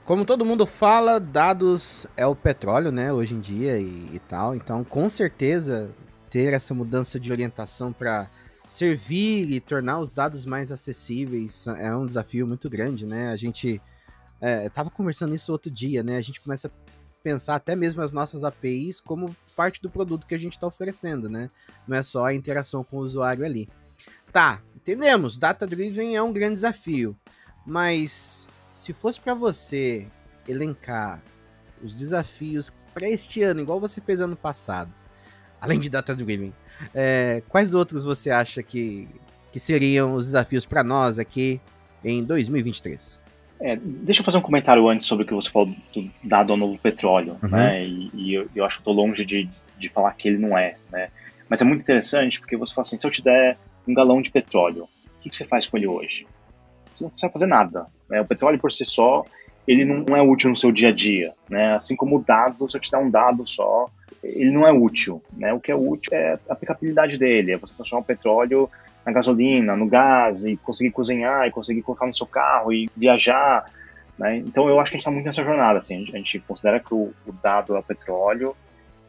como 0.04 0.26
todo 0.26 0.44
mundo 0.44 0.66
fala, 0.66 1.18
dados 1.18 2.06
é 2.14 2.26
o 2.26 2.36
petróleo, 2.36 2.90
né, 2.90 3.12
hoje 3.12 3.34
em 3.34 3.40
dia 3.40 3.78
e, 3.78 4.08
e 4.12 4.18
tal. 4.26 4.54
Então, 4.54 4.82
com 4.82 5.08
certeza, 5.08 5.90
ter 6.30 6.52
essa 6.52 6.74
mudança 6.74 7.18
de 7.18 7.32
orientação 7.32 7.92
para 7.92 8.30
servir 8.66 9.50
e 9.50 9.60
tornar 9.60 9.98
os 9.98 10.12
dados 10.12 10.44
mais 10.44 10.70
acessíveis 10.70 11.66
é 11.66 11.94
um 11.94 12.06
desafio 12.06 12.46
muito 12.46 12.68
grande, 12.68 13.06
né? 13.06 13.30
A 13.30 13.36
gente 13.36 13.80
é, 14.40 14.68
tava 14.68 14.90
conversando 14.90 15.34
isso 15.34 15.50
outro 15.50 15.70
dia, 15.70 16.02
né? 16.02 16.16
A 16.16 16.20
gente 16.20 16.40
começa 16.40 16.68
a 16.68 16.70
pensar 17.22 17.54
até 17.54 17.74
mesmo 17.74 18.02
as 18.02 18.12
nossas 18.12 18.44
APIs 18.44 19.00
como 19.00 19.34
parte 19.56 19.80
do 19.80 19.90
produto 19.90 20.26
que 20.26 20.34
a 20.34 20.38
gente 20.38 20.52
está 20.52 20.66
oferecendo, 20.66 21.28
né? 21.28 21.50
Não 21.86 21.96
é 21.96 22.02
só 22.02 22.26
a 22.26 22.34
interação 22.34 22.84
com 22.84 22.98
o 22.98 23.00
usuário 23.00 23.44
ali. 23.44 23.68
Tá, 24.32 24.62
entendemos. 24.76 25.38
Data 25.38 25.66
driven 25.66 26.14
é 26.14 26.22
um 26.22 26.32
grande 26.32 26.54
desafio, 26.54 27.16
mas 27.66 28.48
se 28.72 28.92
fosse 28.92 29.18
para 29.18 29.34
você 29.34 30.06
elencar 30.46 31.22
os 31.82 31.96
desafios 31.96 32.70
para 32.92 33.08
este 33.08 33.42
ano, 33.42 33.60
igual 33.60 33.80
você 33.80 34.00
fez 34.00 34.20
ano 34.20 34.36
passado, 34.36 34.92
além 35.60 35.78
de 35.78 35.88
data 35.88 36.14
driven, 36.14 36.52
é, 36.94 37.42
quais 37.48 37.74
outros 37.74 38.04
você 38.04 38.30
acha 38.30 38.62
que, 38.62 39.08
que 39.50 39.58
seriam 39.58 40.14
os 40.14 40.26
desafios 40.26 40.64
para 40.64 40.82
nós 40.82 41.18
aqui 41.18 41.60
em 42.04 42.22
2023? 42.22 43.20
É, 43.60 43.76
deixa 43.76 44.20
eu 44.20 44.24
fazer 44.24 44.38
um 44.38 44.42
comentário 44.42 44.88
antes 44.88 45.04
sobre 45.04 45.24
o 45.24 45.26
que 45.26 45.34
você 45.34 45.50
falou 45.50 45.74
do 45.92 46.08
dado 46.22 46.52
ao 46.52 46.56
novo 46.56 46.78
petróleo, 46.78 47.36
uhum. 47.42 47.48
né? 47.48 47.84
E, 47.84 48.10
e 48.14 48.34
eu, 48.34 48.48
eu, 48.54 48.64
acho 48.64 48.76
que 48.76 48.82
estou 48.82 48.94
longe 48.94 49.24
de, 49.24 49.48
de 49.76 49.88
falar 49.88 50.12
que 50.12 50.28
ele 50.28 50.38
não 50.38 50.56
é, 50.56 50.76
né? 50.92 51.08
Mas 51.48 51.60
é 51.60 51.64
muito 51.64 51.82
interessante 51.82 52.38
porque 52.38 52.56
você 52.56 52.72
fala 52.72 52.86
assim, 52.86 52.98
se 52.98 53.06
eu 53.06 53.10
te 53.10 53.22
der 53.22 53.58
um 53.86 53.94
galão 53.94 54.22
de 54.22 54.30
petróleo, 54.30 54.84
o 54.84 55.22
que, 55.22 55.30
que 55.30 55.34
você 55.34 55.44
faz 55.44 55.66
com 55.66 55.76
ele 55.76 55.86
hoje? 55.86 56.26
Você 56.94 57.04
não 57.04 57.10
consegue 57.10 57.32
fazer 57.32 57.46
nada. 57.46 57.86
Né? 58.08 58.20
O 58.20 58.24
petróleo 58.24 58.58
por 58.58 58.70
si 58.70 58.84
só, 58.84 59.24
ele 59.66 59.84
não 59.84 60.16
é 60.16 60.22
útil 60.22 60.50
no 60.50 60.56
seu 60.56 60.70
dia 60.70 60.90
a 60.90 60.92
dia, 60.92 61.34
né? 61.48 61.74
Assim 61.74 61.96
como 61.96 62.18
o 62.18 62.22
dado, 62.22 62.68
se 62.68 62.76
eu 62.76 62.80
te 62.80 62.90
der 62.90 62.98
um 62.98 63.10
dado 63.10 63.46
só, 63.46 63.90
ele 64.22 64.50
não 64.50 64.66
é 64.66 64.72
útil, 64.72 65.22
né? 65.32 65.52
O 65.52 65.60
que 65.60 65.70
é 65.70 65.74
útil 65.74 66.12
é 66.12 66.38
a 66.48 66.52
aplicabilidade 66.52 67.18
dele, 67.18 67.52
é 67.52 67.56
você 67.56 67.74
transformar 67.74 68.02
o 68.02 68.06
petróleo 68.06 68.70
na 69.04 69.12
gasolina, 69.12 69.76
no 69.76 69.86
gás, 69.86 70.44
e 70.44 70.56
conseguir 70.56 70.90
cozinhar, 70.90 71.46
e 71.46 71.50
conseguir 71.50 71.82
colocar 71.82 72.06
no 72.06 72.14
seu 72.14 72.26
carro, 72.26 72.72
e 72.72 72.90
viajar, 72.96 73.70
né? 74.18 74.36
Então 74.36 74.68
eu 74.68 74.80
acho 74.80 74.90
que 74.90 74.96
a 74.96 74.98
gente 74.98 75.02
está 75.02 75.10
muito 75.10 75.26
nessa 75.26 75.44
jornada, 75.44 75.78
assim, 75.78 76.06
a 76.12 76.16
gente 76.16 76.40
considera 76.40 76.80
que 76.80 76.92
o, 76.92 77.12
o 77.26 77.32
dado 77.42 77.76
é 77.76 77.78
o 77.78 77.82
petróleo, 77.82 78.54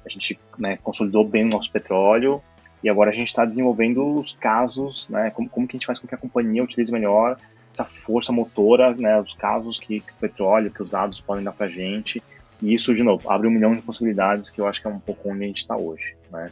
a 0.06 0.10
gente 0.10 0.39
né, 0.58 0.78
consolidou 0.82 1.28
bem 1.28 1.44
o 1.44 1.50
nosso 1.50 1.72
petróleo, 1.72 2.42
e 2.82 2.89
agora 2.89 3.10
a 3.10 3.13
gente 3.13 3.28
está 3.28 3.44
desenvolvendo 3.44 4.18
os 4.18 4.34
casos, 4.34 5.10
né? 5.10 5.32
Como, 5.32 5.50
como 5.50 5.68
que 5.68 5.75
a 5.75 5.78
gente 5.78 5.86
faz 5.86 6.00
com 6.00 6.08
que 6.08 6.16
a 6.16 6.18
companhia 6.18 6.63
utilize 6.63 6.92
melhor 6.92 7.38
essa 7.74 7.86
força 7.86 8.32
motora, 8.32 8.94
né, 8.96 9.20
os 9.20 9.34
casos 9.34 9.80
que, 9.80 10.00
que 10.00 10.12
o 10.12 10.16
petróleo, 10.16 10.72
que 10.72 10.82
os 10.82 10.92
dados 10.92 11.22
podem 11.22 11.44
dar 11.44 11.51
para 11.51 11.68
a 11.68 11.70
gente. 11.70 12.22
E 12.62 12.74
isso, 12.74 12.94
de 12.94 13.04
novo, 13.04 13.30
abre 13.32 13.48
um 13.48 13.51
milhão 13.51 13.75
de 13.75 13.82
possibilidades 13.82 14.50
que 14.50 14.60
eu 14.60 14.68
acho 14.68 14.82
que 14.82 14.88
é 14.88 14.92
um 14.92 15.00
pouco 15.00 15.30
onde 15.30 15.44
a 15.44 15.48
gente 15.48 15.58
está 15.58 15.78
hoje. 15.78 16.16
Né? 16.32 16.51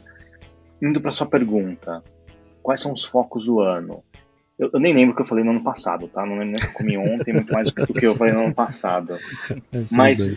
Indo 0.80 1.00
para 1.00 1.12
sua 1.12 1.26
pergunta, 1.26 2.02
quais 2.62 2.80
são 2.80 2.92
os 2.92 3.04
focos 3.04 3.46
do 3.46 3.60
ano? 3.60 4.02
Eu, 4.58 4.70
eu, 4.72 4.80
nem 4.80 4.94
lembro 4.94 5.12
o 5.12 5.16
que 5.16 5.22
eu 5.22 5.26
falei 5.26 5.44
no 5.44 5.50
ano 5.50 5.62
passado, 5.62 6.08
tá? 6.08 6.26
Não 6.26 6.38
lembro 6.38 6.46
nem 6.46 6.56
o 6.56 6.60
que 6.60 6.66
eu 6.66 6.72
comi 6.72 6.98
ontem, 6.98 7.32
muito 7.32 7.52
mais 7.52 7.70
do 7.70 7.86
que 7.86 8.06
eu 8.06 8.16
falei 8.16 8.34
no 8.34 8.44
ano 8.44 8.54
passado. 8.54 9.16
É, 9.72 9.84
Mas, 9.92 10.36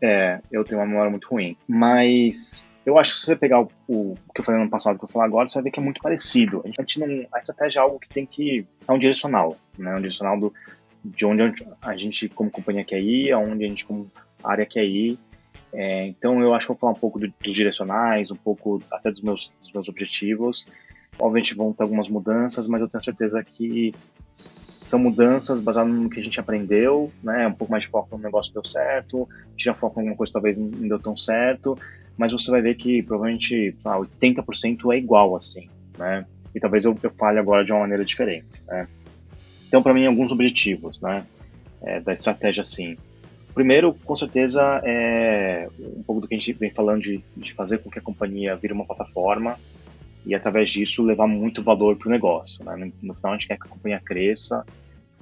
é, 0.00 0.40
eu 0.52 0.64
tenho 0.64 0.80
uma 0.80 0.86
memória 0.86 1.10
muito 1.10 1.28
ruim. 1.28 1.56
Mas 1.66 2.64
eu 2.84 2.98
acho 2.98 3.14
que 3.14 3.20
se 3.20 3.26
você 3.26 3.36
pegar 3.36 3.60
o, 3.60 3.68
o, 3.88 4.16
que 4.32 4.40
eu 4.40 4.44
falei 4.44 4.58
no 4.58 4.64
ano 4.64 4.70
passado 4.70 4.94
e 4.94 4.96
o 4.96 4.98
que 5.00 5.04
eu 5.06 5.08
falar 5.08 5.24
agora, 5.24 5.48
você 5.48 5.54
vai 5.54 5.64
ver 5.64 5.70
que 5.72 5.80
é 5.80 5.82
muito 5.82 6.00
parecido. 6.00 6.62
A 6.64 6.68
gente 6.68 7.00
não. 7.00 7.26
A 7.32 7.38
estratégia 7.38 7.80
é 7.80 7.82
algo 7.82 7.98
que 7.98 8.08
tem 8.08 8.24
que. 8.24 8.64
É 8.86 8.92
um 8.92 8.98
direcional, 8.98 9.56
né? 9.76 9.94
Um 9.94 10.00
direcional 10.00 10.38
do, 10.38 10.54
de 11.04 11.26
onde 11.26 11.42
a 11.82 11.96
gente, 11.96 12.28
como 12.28 12.50
companhia, 12.50 12.84
quer 12.84 13.00
ir, 13.00 13.32
aonde 13.32 13.64
a 13.64 13.68
gente, 13.68 13.84
como 13.84 14.10
área, 14.48 14.66
quer 14.66 14.84
ir. 14.84 15.18
É, 15.72 16.06
então 16.06 16.40
eu 16.40 16.54
acho 16.54 16.66
que 16.66 16.72
vou 16.72 16.78
falar 16.78 16.92
um 16.92 16.98
pouco 16.98 17.18
do, 17.18 17.32
dos 17.42 17.54
direcionais, 17.54 18.30
um 18.30 18.36
pouco 18.36 18.82
até 18.90 19.10
dos 19.10 19.20
meus, 19.20 19.52
dos 19.62 19.72
meus 19.72 19.88
objetivos. 19.88 20.66
Obviamente 21.18 21.54
vão 21.54 21.72
ter 21.72 21.82
algumas 21.82 22.08
mudanças, 22.08 22.66
mas 22.68 22.80
eu 22.80 22.88
tenho 22.88 23.02
certeza 23.02 23.42
que 23.42 23.94
são 24.32 24.98
mudanças 24.98 25.60
baseadas 25.60 25.92
no 25.92 26.10
que 26.10 26.20
a 26.20 26.22
gente 26.22 26.38
aprendeu, 26.38 27.10
né? 27.22 27.46
Um 27.48 27.52
pouco 27.52 27.72
mais 27.72 27.84
de 27.84 27.90
foco 27.90 28.16
no 28.16 28.22
negócio 28.22 28.52
deu 28.52 28.64
certo, 28.64 29.28
tira 29.56 29.74
foco 29.74 29.98
em 29.98 30.02
alguma 30.02 30.16
coisa 30.16 30.32
talvez 30.32 30.58
não 30.58 30.88
deu 30.88 30.98
tão 30.98 31.16
certo, 31.16 31.76
mas 32.18 32.32
você 32.32 32.50
vai 32.50 32.60
ver 32.60 32.74
que 32.74 33.02
provavelmente 33.02 33.74
ah, 33.84 33.98
80% 33.98 34.92
é 34.92 34.98
igual 34.98 35.34
assim, 35.34 35.68
né? 35.98 36.26
E 36.54 36.60
talvez 36.60 36.84
eu, 36.84 36.96
eu 37.02 37.10
fale 37.18 37.38
agora 37.38 37.64
de 37.64 37.72
uma 37.72 37.80
maneira 37.80 38.04
diferente, 38.04 38.46
né? 38.66 38.86
Então, 39.68 39.82
para 39.82 39.92
mim, 39.92 40.06
alguns 40.06 40.32
objetivos, 40.32 41.00
né? 41.02 41.24
É, 41.82 42.00
da 42.00 42.12
estratégia, 42.12 42.60
assim. 42.60 42.96
Primeiro, 43.56 43.94
com 44.04 44.14
certeza, 44.14 44.82
é 44.84 45.66
um 45.80 46.02
pouco 46.02 46.20
do 46.20 46.28
que 46.28 46.34
a 46.34 46.38
gente 46.38 46.52
vem 46.52 46.70
falando 46.70 47.00
de, 47.00 47.24
de 47.34 47.54
fazer 47.54 47.78
com 47.78 47.88
que 47.88 47.98
a 47.98 48.02
companhia 48.02 48.54
vire 48.54 48.74
uma 48.74 48.84
plataforma 48.84 49.58
e, 50.26 50.34
através 50.34 50.68
disso, 50.68 51.02
levar 51.02 51.26
muito 51.26 51.62
valor 51.62 51.96
para 51.96 52.06
o 52.06 52.10
negócio. 52.10 52.62
Né? 52.62 52.76
No, 52.76 52.92
no, 53.08 53.14
final, 53.14 53.32
a 53.32 53.34
gente 53.34 53.48
quer 53.48 53.58
que 53.58 53.66
a 53.66 53.70
companhia 53.70 53.98
cresça, 53.98 54.62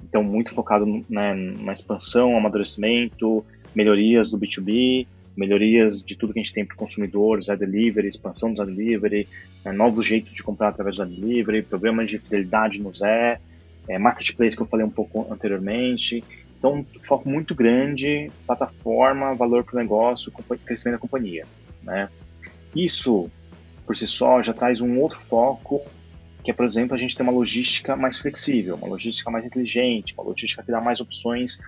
então, 0.03 0.21
muito 0.21 0.53
focado 0.53 0.85
né, 1.09 1.33
na 1.33 1.71
expansão, 1.71 2.35
amadurecimento, 2.35 3.45
melhorias 3.73 4.31
do 4.31 4.37
B2B, 4.37 5.07
melhorias 5.37 6.03
de 6.03 6.17
tudo 6.17 6.33
que 6.33 6.39
a 6.39 6.43
gente 6.43 6.53
tem 6.53 6.65
para 6.65 6.75
o 6.75 6.77
consumidor, 6.77 7.41
Zé 7.41 7.55
Delivery, 7.55 8.09
expansão 8.09 8.51
do 8.51 8.57
Zé 8.57 8.65
Delivery, 8.65 9.29
né, 9.63 9.71
novos 9.71 10.05
jeitos 10.05 10.33
de 10.33 10.43
comprar 10.43 10.67
através 10.67 10.97
do 10.97 11.05
Zé 11.05 11.09
Delivery, 11.09 11.61
programas 11.61 12.09
de 12.09 12.19
fidelidade 12.19 12.81
no 12.81 12.93
Zé, 12.93 13.39
é, 13.87 13.97
marketplace 13.97 14.57
que 14.57 14.61
eu 14.61 14.67
falei 14.67 14.85
um 14.85 14.89
pouco 14.89 15.25
anteriormente. 15.31 16.21
Então, 16.65 16.83
foco 17.03 17.29
muito 17.29 17.53
grande, 17.53 18.31
plataforma, 18.47 19.35
valor 19.35 19.63
para 19.63 19.75
o 19.75 19.79
negócio, 19.79 20.31
crescimento 20.65 20.95
da 20.95 20.99
companhia. 20.99 21.45
Né? 21.83 22.09
Isso, 22.75 23.29
por 23.85 23.95
si 23.95 24.07
só, 24.07 24.41
já 24.41 24.51
traz 24.51 24.81
um 24.81 24.99
outro 24.99 25.21
foco, 25.21 25.79
que 26.43 26.49
é, 26.49 26.53
por 26.55 26.65
exemplo, 26.65 26.95
a 26.95 26.97
gente 26.97 27.15
ter 27.15 27.21
uma 27.21 27.31
logística 27.31 27.95
mais 27.95 28.17
flexível, 28.17 28.77
uma 28.77 28.87
logística 28.87 29.29
mais 29.29 29.45
inteligente, 29.45 30.15
uma 30.17 30.23
logística 30.23 30.63
que 30.63 30.71
dá 30.71 30.81
mais 30.81 30.99
opções 30.99 31.61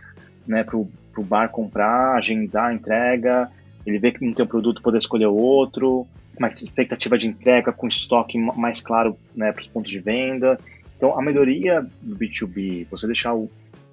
né, 0.47 0.63
para 0.63 0.75
o 0.75 0.89
bar 1.19 1.49
comprar, 1.49 2.15
agendar 2.15 2.71
a 2.71 2.73
entrega, 2.73 3.51
ele 3.85 3.99
vê 3.99 4.11
que 4.11 4.25
não 4.25 4.33
tem 4.33 4.45
um 4.45 4.47
produto, 4.47 4.81
poder 4.81 4.97
escolher 4.97 5.27
outro, 5.27 6.07
uma 6.39 6.47
expectativa 6.47 7.19
de 7.19 7.27
entrega 7.27 7.71
com 7.71 7.87
estoque 7.87 8.35
mais 8.39 8.81
claro 8.81 9.15
né, 9.35 9.51
para 9.51 9.61
os 9.61 9.67
pontos 9.67 9.91
de 9.91 9.99
venda. 9.99 10.57
Então, 10.95 11.15
a 11.15 11.21
melhoria 11.21 11.85
do 12.01 12.15
B2B, 12.15 12.87
você 12.89 13.05
deixar 13.05 13.35
o 13.35 13.47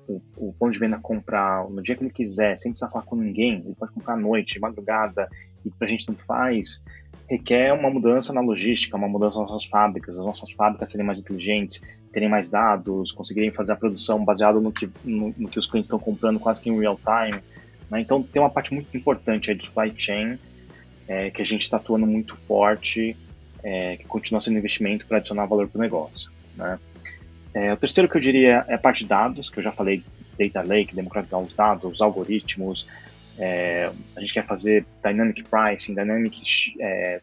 o, 0.09 0.21
o 0.37 0.53
ponto 0.53 0.73
de 0.73 0.79
venda 0.79 0.99
comprar 0.99 1.69
no 1.69 1.83
dia 1.83 1.97
que 1.97 2.03
ele 2.03 2.13
quiser, 2.13 2.57
sem 2.57 2.73
precisar 2.73 2.91
falar 2.91 3.05
com 3.05 3.17
ninguém, 3.17 3.63
ele 3.65 3.75
pode 3.75 3.93
comprar 3.93 4.15
à 4.15 4.17
noite, 4.17 4.61
madrugada, 4.61 5.29
e 5.65 5.71
para 5.71 5.87
a 5.87 5.91
gente 5.91 6.07
tanto 6.07 6.25
faz, 6.25 6.83
requer 7.29 7.73
uma 7.73 7.91
mudança 7.91 8.33
na 8.33 8.41
logística, 8.41 8.97
uma 8.97 9.09
mudança 9.09 9.41
nas 9.41 9.51
nossas 9.51 9.69
fábricas, 9.69 10.19
as 10.19 10.25
nossas 10.25 10.51
fábricas 10.53 10.91
serem 10.91 11.07
mais 11.07 11.19
inteligentes, 11.21 11.83
terem 12.13 12.29
mais 12.29 12.49
dados, 12.49 13.13
conseguirem 13.13 13.51
fazer 13.51 13.73
a 13.73 13.77
produção 13.77 14.25
baseado 14.25 14.61
no 14.61 14.71
que, 14.71 14.89
no, 15.05 15.35
no 15.37 15.49
que 15.49 15.59
os 15.59 15.67
clientes 15.67 15.89
estão 15.89 15.99
comprando 15.99 16.39
quase 16.39 16.61
que 16.61 16.71
em 16.71 16.79
real 16.79 16.99
time. 16.99 17.41
Né? 17.91 18.01
Então 18.01 18.23
tem 18.23 18.41
uma 18.43 18.51
parte 18.51 18.73
muito 18.75 18.95
importante 18.97 19.51
aí 19.51 19.57
do 19.57 19.65
supply 19.65 19.93
chain 19.97 20.39
é, 21.09 21.31
que 21.31 21.43
a 21.43 21.45
gente 21.45 21.63
está 21.63 21.77
atuando 21.77 22.07
muito 22.07 22.37
forte, 22.37 23.17
é, 23.63 23.97
que 23.97 24.05
continua 24.05 24.41
sendo 24.41 24.59
investimento 24.59 25.07
para 25.07 25.19
adicionar 25.19 25.47
valor 25.47 25.69
para 25.69 25.79
o 25.79 25.83
negócio. 25.83 26.31
Né? 26.57 26.79
É, 27.55 27.73
o 27.73 27.77
terceiro 27.77 28.09
que 28.09 28.17
eu 28.17 28.21
diria 28.21 28.65
é 28.67 28.75
a 28.75 28.79
parte 28.79 29.05
de 29.05 29.09
dados, 29.09 29.49
que 29.49 29.61
eu 29.61 29.63
já 29.63 29.71
falei, 29.71 30.03
data 30.37 30.61
lake, 30.61 30.95
democratizar 30.95 31.41
os 31.41 31.55
dados, 31.55 31.95
os 31.95 32.03
algoritmos. 32.03 32.89
É, 33.39 33.91
a 34.17 34.21
gente 34.21 34.35
quer 34.35 34.45
fazer 34.45 34.85
dynamic 35.03 35.45
pricing, 35.45 35.95
dynamic 35.95 36.75
é, 36.81 37.21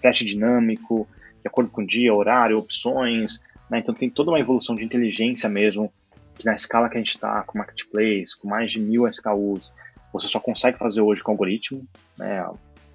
flash 0.00 0.18
dinâmico, 0.18 1.08
de 1.40 1.48
acordo 1.48 1.70
com 1.70 1.84
dia, 1.84 2.12
horário, 2.14 2.58
opções. 2.58 3.40
Né? 3.70 3.78
Então 3.78 3.94
tem 3.94 4.10
toda 4.10 4.30
uma 4.30 4.38
evolução 4.38 4.76
de 4.76 4.84
inteligência 4.84 5.48
mesmo, 5.48 5.90
que 6.38 6.44
na 6.44 6.54
escala 6.54 6.90
que 6.90 6.98
a 6.98 7.00
gente 7.00 7.10
está, 7.10 7.42
com 7.42 7.56
marketplace, 7.56 8.38
com 8.38 8.46
mais 8.46 8.70
de 8.70 8.80
mil 8.80 9.08
SKUs, 9.08 9.72
você 10.12 10.28
só 10.28 10.38
consegue 10.38 10.78
fazer 10.78 11.00
hoje 11.00 11.22
com 11.22 11.32
algoritmo. 11.32 11.86
Né? 12.18 12.46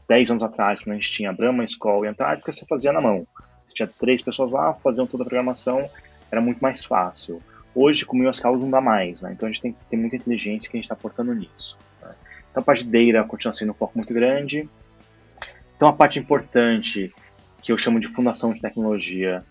Dez 0.07 0.29
anos 0.29 0.43
atrás, 0.43 0.81
quando 0.81 0.93
a 0.93 0.95
gente 0.95 1.11
tinha 1.11 1.33
Brahma, 1.33 1.63
Skoll 1.63 2.05
e 2.05 2.07
Antártica, 2.07 2.51
você 2.51 2.63
fazia 2.67 2.93
na 2.93 3.01
mão. 3.01 3.25
Você 3.65 3.73
tinha 3.73 3.87
três 3.99 4.21
pessoas 4.21 4.51
lá, 4.51 4.73
faziam 4.75 5.07
toda 5.07 5.23
a 5.23 5.25
programação 5.25 5.89
era 6.31 6.41
muito 6.41 6.59
mais 6.59 6.85
fácil. 6.85 7.41
Hoje, 7.73 8.05
com 8.05 8.17
mil 8.17 8.29
escalas, 8.29 8.61
não 8.61 8.69
dá 8.69 8.81
mais, 8.81 9.21
né? 9.21 9.31
Então 9.33 9.47
a 9.47 9.51
gente 9.51 9.61
tem 9.61 9.73
que 9.73 9.79
ter 9.89 9.97
muita 9.97 10.15
inteligência 10.15 10.69
que 10.69 10.75
a 10.75 10.79
gente 10.79 10.85
está 10.85 10.95
aportando 10.95 11.33
nisso. 11.33 11.77
Né? 12.01 12.13
Então 12.51 12.61
a 12.61 12.65
parte 12.65 12.85
de 12.85 13.13
data 13.13 13.27
continua 13.27 13.53
sendo 13.53 13.71
um 13.71 13.75
foco 13.75 13.97
muito 13.97 14.13
grande. 14.13 14.67
Então 15.75 15.87
a 15.87 15.93
parte 15.93 16.19
importante, 16.19 17.13
que 17.61 17.71
eu 17.71 17.77
chamo 17.77 17.99
de 17.99 18.07
fundação 18.07 18.53
de 18.53 18.61
tecnologia, 18.61 19.43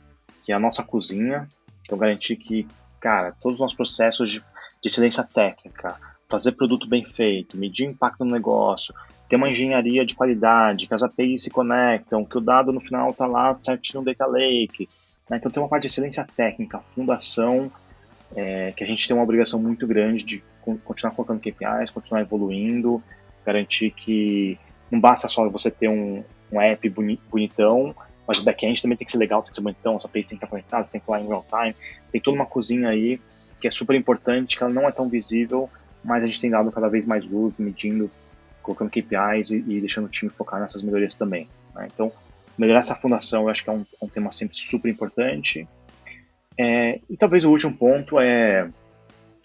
que 0.42 0.52
é 0.52 0.54
a 0.54 0.58
nossa 0.58 0.82
cozinha, 0.82 1.49
eu 1.88 1.97
garantir 1.97 2.37
que, 2.37 2.66
cara, 3.00 3.32
todos 3.40 3.56
os 3.56 3.61
nossos 3.61 3.76
processos 3.76 4.30
de, 4.30 4.40
de 4.40 4.88
excelência 4.88 5.25
técnica, 5.25 5.97
fazer 6.28 6.52
produto 6.52 6.87
bem 6.87 7.04
feito, 7.04 7.56
medir 7.56 7.87
o 7.87 7.90
impacto 7.90 8.25
no 8.25 8.32
negócio, 8.32 8.94
ter 9.28 9.37
uma 9.37 9.49
engenharia 9.49 10.04
de 10.04 10.14
qualidade, 10.14 10.87
que 10.87 10.94
as 10.94 11.02
APIs 11.02 11.42
se 11.42 11.50
conectam, 11.50 12.25
que 12.25 12.37
o 12.37 12.40
dado 12.40 12.73
no 12.73 12.80
final 12.80 13.11
está 13.11 13.26
lá 13.26 13.54
certinho 13.54 14.00
no 14.00 14.06
Data 14.06 14.26
Lake, 14.26 14.88
né? 15.28 15.37
Então 15.37 15.50
tem 15.50 15.62
uma 15.62 15.68
parte 15.68 15.82
de 15.82 15.88
excelência 15.88 16.26
técnica, 16.37 16.80
fundação, 16.94 17.70
é, 18.35 18.73
que 18.73 18.85
a 18.85 18.87
gente 18.87 19.06
tem 19.06 19.16
uma 19.16 19.23
obrigação 19.23 19.61
muito 19.61 19.87
grande 19.87 20.25
de 20.25 20.42
continuar 20.85 21.14
colocando 21.14 21.40
KPIs, 21.40 21.90
continuar 21.90 22.20
evoluindo, 22.20 23.02
garantir 23.44 23.90
que 23.90 24.58
não 24.90 25.00
basta 25.00 25.26
só 25.28 25.49
você 25.49 25.70
ter 25.70 25.88
um, 25.88 26.23
um 26.52 26.61
app 26.61 26.88
bonitão, 27.30 27.94
mas 28.26 28.38
o 28.38 28.44
back-end 28.44 28.82
também 28.82 28.97
tem 28.97 29.06
que 29.06 29.11
ser 29.12 29.18
legal, 29.18 29.42
tem 29.42 29.50
que 29.50 29.56
ser 29.56 29.62
bonitão, 29.62 29.97
as 29.97 30.04
APIs 30.04 30.26
tem 30.26 30.37
que 30.38 30.44
estar 30.44 30.50
conectadas, 30.50 30.90
tem 30.90 31.00
que 31.00 31.06
falar 31.06 31.23
em 31.23 31.26
real 31.26 31.47
time, 31.49 31.75
tem 32.12 32.20
toda 32.20 32.37
uma 32.37 32.47
cozinha 32.47 32.90
aí 32.90 33.18
que 33.58 33.66
é 33.66 33.70
super 33.70 33.97
importante, 33.97 34.56
que 34.56 34.62
ela 34.62 34.73
não 34.73 34.87
é 34.87 34.92
tão 34.92 35.08
visível, 35.08 35.68
mas 36.04 36.23
a 36.23 36.26
gente 36.26 36.40
tem 36.40 36.50
dado 36.50 36.70
cada 36.70 36.88
vez 36.88 37.06
mais 37.06 37.25
luz, 37.25 37.56
medindo, 37.58 38.11
colocando 38.62 38.90
KPIs 38.90 39.50
e, 39.50 39.64
e 39.66 39.80
deixando 39.80 40.04
o 40.04 40.08
time 40.08 40.30
focar 40.30 40.61
nessas 40.61 40.82
melhorias 40.82 41.14
também. 41.14 41.49
Né? 41.75 41.88
Então, 41.92 42.12
melhorar 42.59 42.81
essa 42.81 42.95
fundação 42.95 43.43
eu 43.43 43.49
acho 43.49 43.65
que 43.65 43.71
é 43.71 43.73
um, 43.73 43.87
um 44.03 44.09
tema 44.09 44.31
sempre 44.31 44.57
super 44.57 44.91
importante. 44.91 45.67
É, 46.59 47.00
e 47.09 47.17
talvez 47.17 47.45
o 47.45 47.50
último 47.50 47.77
ponto 47.77 48.19
é 48.19 48.69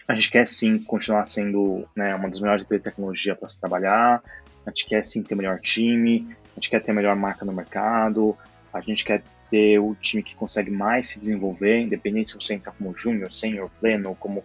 a 0.06 0.14
gente 0.14 0.30
quer 0.30 0.46
sim 0.46 0.78
continuar 0.78 1.24
sendo 1.24 1.88
né, 1.96 2.14
uma 2.14 2.28
das 2.28 2.40
melhores 2.40 2.62
empresas 2.62 2.82
de 2.82 2.90
tecnologia 2.90 3.34
para 3.34 3.48
se 3.48 3.58
trabalhar, 3.58 4.22
a 4.66 4.70
gente 4.70 4.86
quer 4.86 5.04
sim 5.04 5.22
ter 5.22 5.34
o 5.34 5.38
melhor 5.38 5.60
time, 5.60 6.28
a 6.52 6.54
gente 6.56 6.68
quer 6.68 6.82
ter 6.82 6.90
a 6.90 6.94
melhor 6.94 7.16
marca 7.16 7.44
no 7.44 7.52
mercado, 7.52 8.36
a 8.72 8.80
gente 8.80 9.04
quer 9.04 9.22
ter 9.48 9.78
o 9.78 9.94
time 9.94 10.22
que 10.22 10.34
consegue 10.34 10.70
mais 10.70 11.08
se 11.08 11.18
desenvolver, 11.18 11.80
independente 11.80 12.30
se 12.30 12.36
você 12.36 12.54
entrar 12.54 12.72
como 12.72 12.94
júnior, 12.94 13.32
sênior, 13.32 13.70
pleno, 13.80 14.14
como 14.16 14.44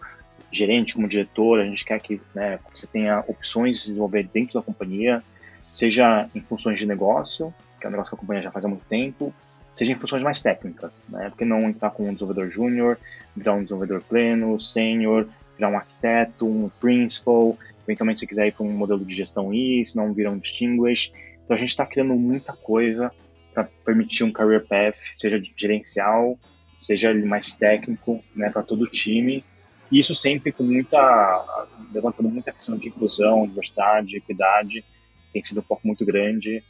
gerente, 0.52 0.94
como 0.94 1.08
diretor, 1.08 1.60
a 1.60 1.66
gente 1.66 1.84
quer 1.86 2.00
que 2.00 2.22
né, 2.34 2.60
você 2.74 2.88
tenha 2.88 3.24
opções 3.28 3.78
de 3.78 3.82
se 3.82 3.90
desenvolver 3.90 4.30
dentro 4.32 4.60
da 4.60 4.66
companhia, 4.66 5.24
seja 5.70 6.30
em 6.34 6.42
funções 6.42 6.80
de 6.80 6.88
negócio, 6.88 7.54
que 7.80 7.86
é 7.86 7.90
um 7.90 7.92
negócio 7.92 8.12
que 8.12 8.16
a 8.16 8.20
companhia 8.20 8.44
já 8.44 8.52
faz 8.52 8.66
há 8.66 8.68
muito 8.68 8.86
tempo, 8.86 9.34
seja 9.72 9.94
em 9.94 9.96
funções 9.96 10.24
mais 10.24 10.42
técnicas, 10.42 11.02
né? 11.10 11.30
Porque 11.30 11.46
não 11.46 11.70
entrar 11.70 11.92
com 11.92 12.10
um 12.10 12.14
desenvolvedor 12.14 12.50
júnior, 12.50 12.98
virar 13.36 13.54
um 13.54 13.64
desenvolvedor 13.64 14.02
pleno, 14.02 14.60
sênior, 14.60 15.28
virar 15.56 15.70
um 15.70 15.78
arquiteto, 15.78 16.46
um 16.46 16.70
principal, 16.80 17.58
eventualmente 17.86 18.20
se 18.20 18.28
quiser 18.28 18.48
ir 18.48 18.54
para 18.54 18.66
um 18.66 18.72
modelo 18.72 19.06
de 19.06 19.16
gestão 19.16 19.54
I, 19.54 19.84
se 19.86 19.96
não 19.96 20.14
virar 20.14 20.32
um 20.32 20.38
distinguished. 20.38 21.14
Então 21.44 21.56
a 21.56 21.60
gente 21.60 21.70
está 21.70 21.86
criando 21.86 22.14
muita 22.16 22.54
coisa 22.54 23.12
para 23.54 23.64
permitir 23.86 24.24
um 24.24 24.32
career 24.32 24.66
path, 24.68 24.98
seja 25.14 25.42
gerencial, 25.56 26.38
seja 26.76 27.14
mais 27.14 27.56
técnico, 27.56 28.24
né, 28.36 28.50
para 28.50 28.64
todo 28.64 28.84
o 28.84 28.88
time. 28.88 29.44
E 29.92 30.00
isso 30.00 30.14
sempre 30.14 30.52
com 30.52 30.64
muita, 30.64 31.68
levantando 31.92 32.30
muita 32.30 32.52
questão 32.52 32.78
de 32.78 32.90
inclusão, 32.90 33.48
diversidade, 33.48 34.18
equidade, 34.18 34.86
tem 35.34 35.44
sido 35.44 35.62
um 35.62 35.64
foco 35.64 35.82
muito 35.86 36.06
grande 36.06 36.64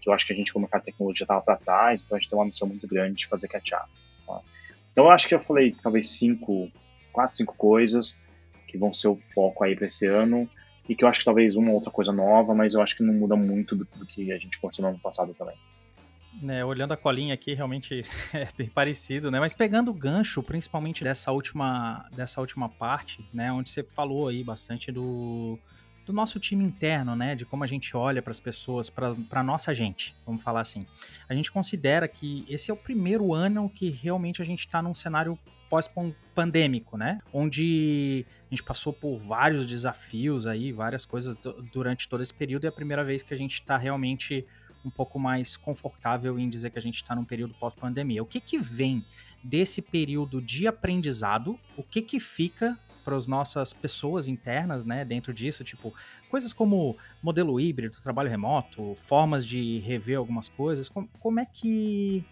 que 0.00 0.08
eu 0.08 0.12
acho 0.12 0.26
que 0.26 0.32
a 0.32 0.36
gente, 0.36 0.52
como 0.52 0.66
de 0.66 0.82
tecnologia, 0.82 1.24
estava 1.24 1.40
para 1.40 1.56
trás, 1.56 2.02
então 2.02 2.16
a 2.16 2.20
gente 2.20 2.30
tem 2.30 2.38
uma 2.38 2.44
missão 2.44 2.68
muito 2.68 2.86
grande 2.86 3.16
de 3.16 3.26
fazer 3.26 3.48
catch-up. 3.48 3.88
Tá? 4.26 4.40
Então 4.92 5.04
eu 5.04 5.10
acho 5.10 5.28
que 5.28 5.34
eu 5.34 5.40
falei 5.40 5.74
talvez 5.82 6.08
cinco, 6.10 6.70
quatro, 7.12 7.36
cinco 7.36 7.54
coisas 7.56 8.16
que 8.66 8.78
vão 8.78 8.92
ser 8.92 9.08
o 9.08 9.16
foco 9.16 9.64
aí 9.64 9.74
para 9.74 9.86
esse 9.86 10.06
ano 10.06 10.48
e 10.88 10.94
que 10.94 11.04
eu 11.04 11.08
acho 11.08 11.20
que 11.20 11.24
talvez 11.24 11.56
uma 11.56 11.72
outra 11.72 11.90
coisa 11.90 12.12
nova, 12.12 12.54
mas 12.54 12.74
eu 12.74 12.80
acho 12.80 12.96
que 12.96 13.02
não 13.02 13.14
muda 13.14 13.36
muito 13.36 13.74
do, 13.74 13.84
do 13.84 14.06
que 14.06 14.32
a 14.32 14.38
gente 14.38 14.60
conheceu 14.60 14.82
no 14.82 14.90
ano 14.90 14.98
passado 14.98 15.34
também. 15.34 15.56
É, 16.46 16.64
olhando 16.64 16.92
a 16.92 16.96
colinha 16.96 17.32
aqui, 17.32 17.54
realmente 17.54 18.02
é 18.32 18.48
bem 18.56 18.68
parecido, 18.68 19.30
né? 19.30 19.40
Mas 19.40 19.54
pegando 19.54 19.90
o 19.90 19.94
gancho, 19.94 20.42
principalmente 20.42 21.02
dessa 21.02 21.32
última, 21.32 22.08
dessa 22.14 22.40
última 22.40 22.68
parte, 22.68 23.26
né? 23.32 23.50
Onde 23.50 23.70
você 23.70 23.82
falou 23.82 24.28
aí 24.28 24.44
bastante 24.44 24.92
do, 24.92 25.58
do 26.06 26.12
nosso 26.12 26.38
time 26.38 26.64
interno, 26.64 27.16
né? 27.16 27.34
De 27.34 27.44
como 27.44 27.64
a 27.64 27.66
gente 27.66 27.96
olha 27.96 28.22
para 28.22 28.30
as 28.30 28.38
pessoas, 28.38 28.88
para 28.88 29.42
nossa 29.42 29.74
gente, 29.74 30.14
vamos 30.24 30.42
falar 30.42 30.60
assim. 30.60 30.86
A 31.28 31.34
gente 31.34 31.50
considera 31.50 32.06
que 32.06 32.46
esse 32.48 32.70
é 32.70 32.74
o 32.74 32.76
primeiro 32.76 33.34
ano 33.34 33.68
que 33.68 33.90
realmente 33.90 34.40
a 34.40 34.44
gente 34.44 34.60
está 34.60 34.80
num 34.80 34.94
cenário 34.94 35.36
pós-pandêmico, 35.68 36.96
né? 36.96 37.20
Onde 37.32 38.24
a 38.46 38.54
gente 38.54 38.62
passou 38.62 38.92
por 38.92 39.18
vários 39.18 39.66
desafios 39.66 40.46
aí, 40.46 40.70
várias 40.70 41.04
coisas 41.04 41.36
durante 41.72 42.08
todo 42.08 42.22
esse 42.22 42.32
período 42.32 42.64
e 42.64 42.66
é 42.66 42.68
a 42.68 42.72
primeira 42.72 43.02
vez 43.02 43.24
que 43.24 43.34
a 43.34 43.36
gente 43.36 43.54
está 43.54 43.76
realmente 43.76 44.46
um 44.84 44.90
pouco 44.90 45.18
mais 45.18 45.56
confortável 45.56 46.38
em 46.38 46.48
dizer 46.48 46.70
que 46.70 46.78
a 46.78 46.82
gente 46.82 46.96
está 46.96 47.16
num 47.16 47.24
período 47.24 47.52
pós-pandemia. 47.54 48.22
O 48.22 48.26
que 48.26 48.40
que 48.40 48.58
vem 48.58 49.04
desse 49.42 49.82
período 49.82 50.40
de 50.40 50.68
aprendizado? 50.68 51.58
O 51.76 51.82
que 51.82 52.00
que 52.00 52.20
fica 52.20 52.78
para 53.06 53.16
as 53.16 53.28
nossas 53.28 53.72
pessoas 53.72 54.26
internas, 54.26 54.84
né, 54.84 55.04
dentro 55.04 55.32
disso, 55.32 55.62
tipo, 55.62 55.94
coisas 56.28 56.52
como 56.52 56.96
modelo 57.22 57.60
híbrido, 57.60 58.02
trabalho 58.02 58.28
remoto, 58.28 58.96
formas 58.96 59.46
de 59.46 59.78
rever 59.78 60.18
algumas 60.18 60.48
coisas, 60.48 60.88
como, 60.88 61.08
como 61.20 61.38
é 61.38 61.46
que 61.46 62.24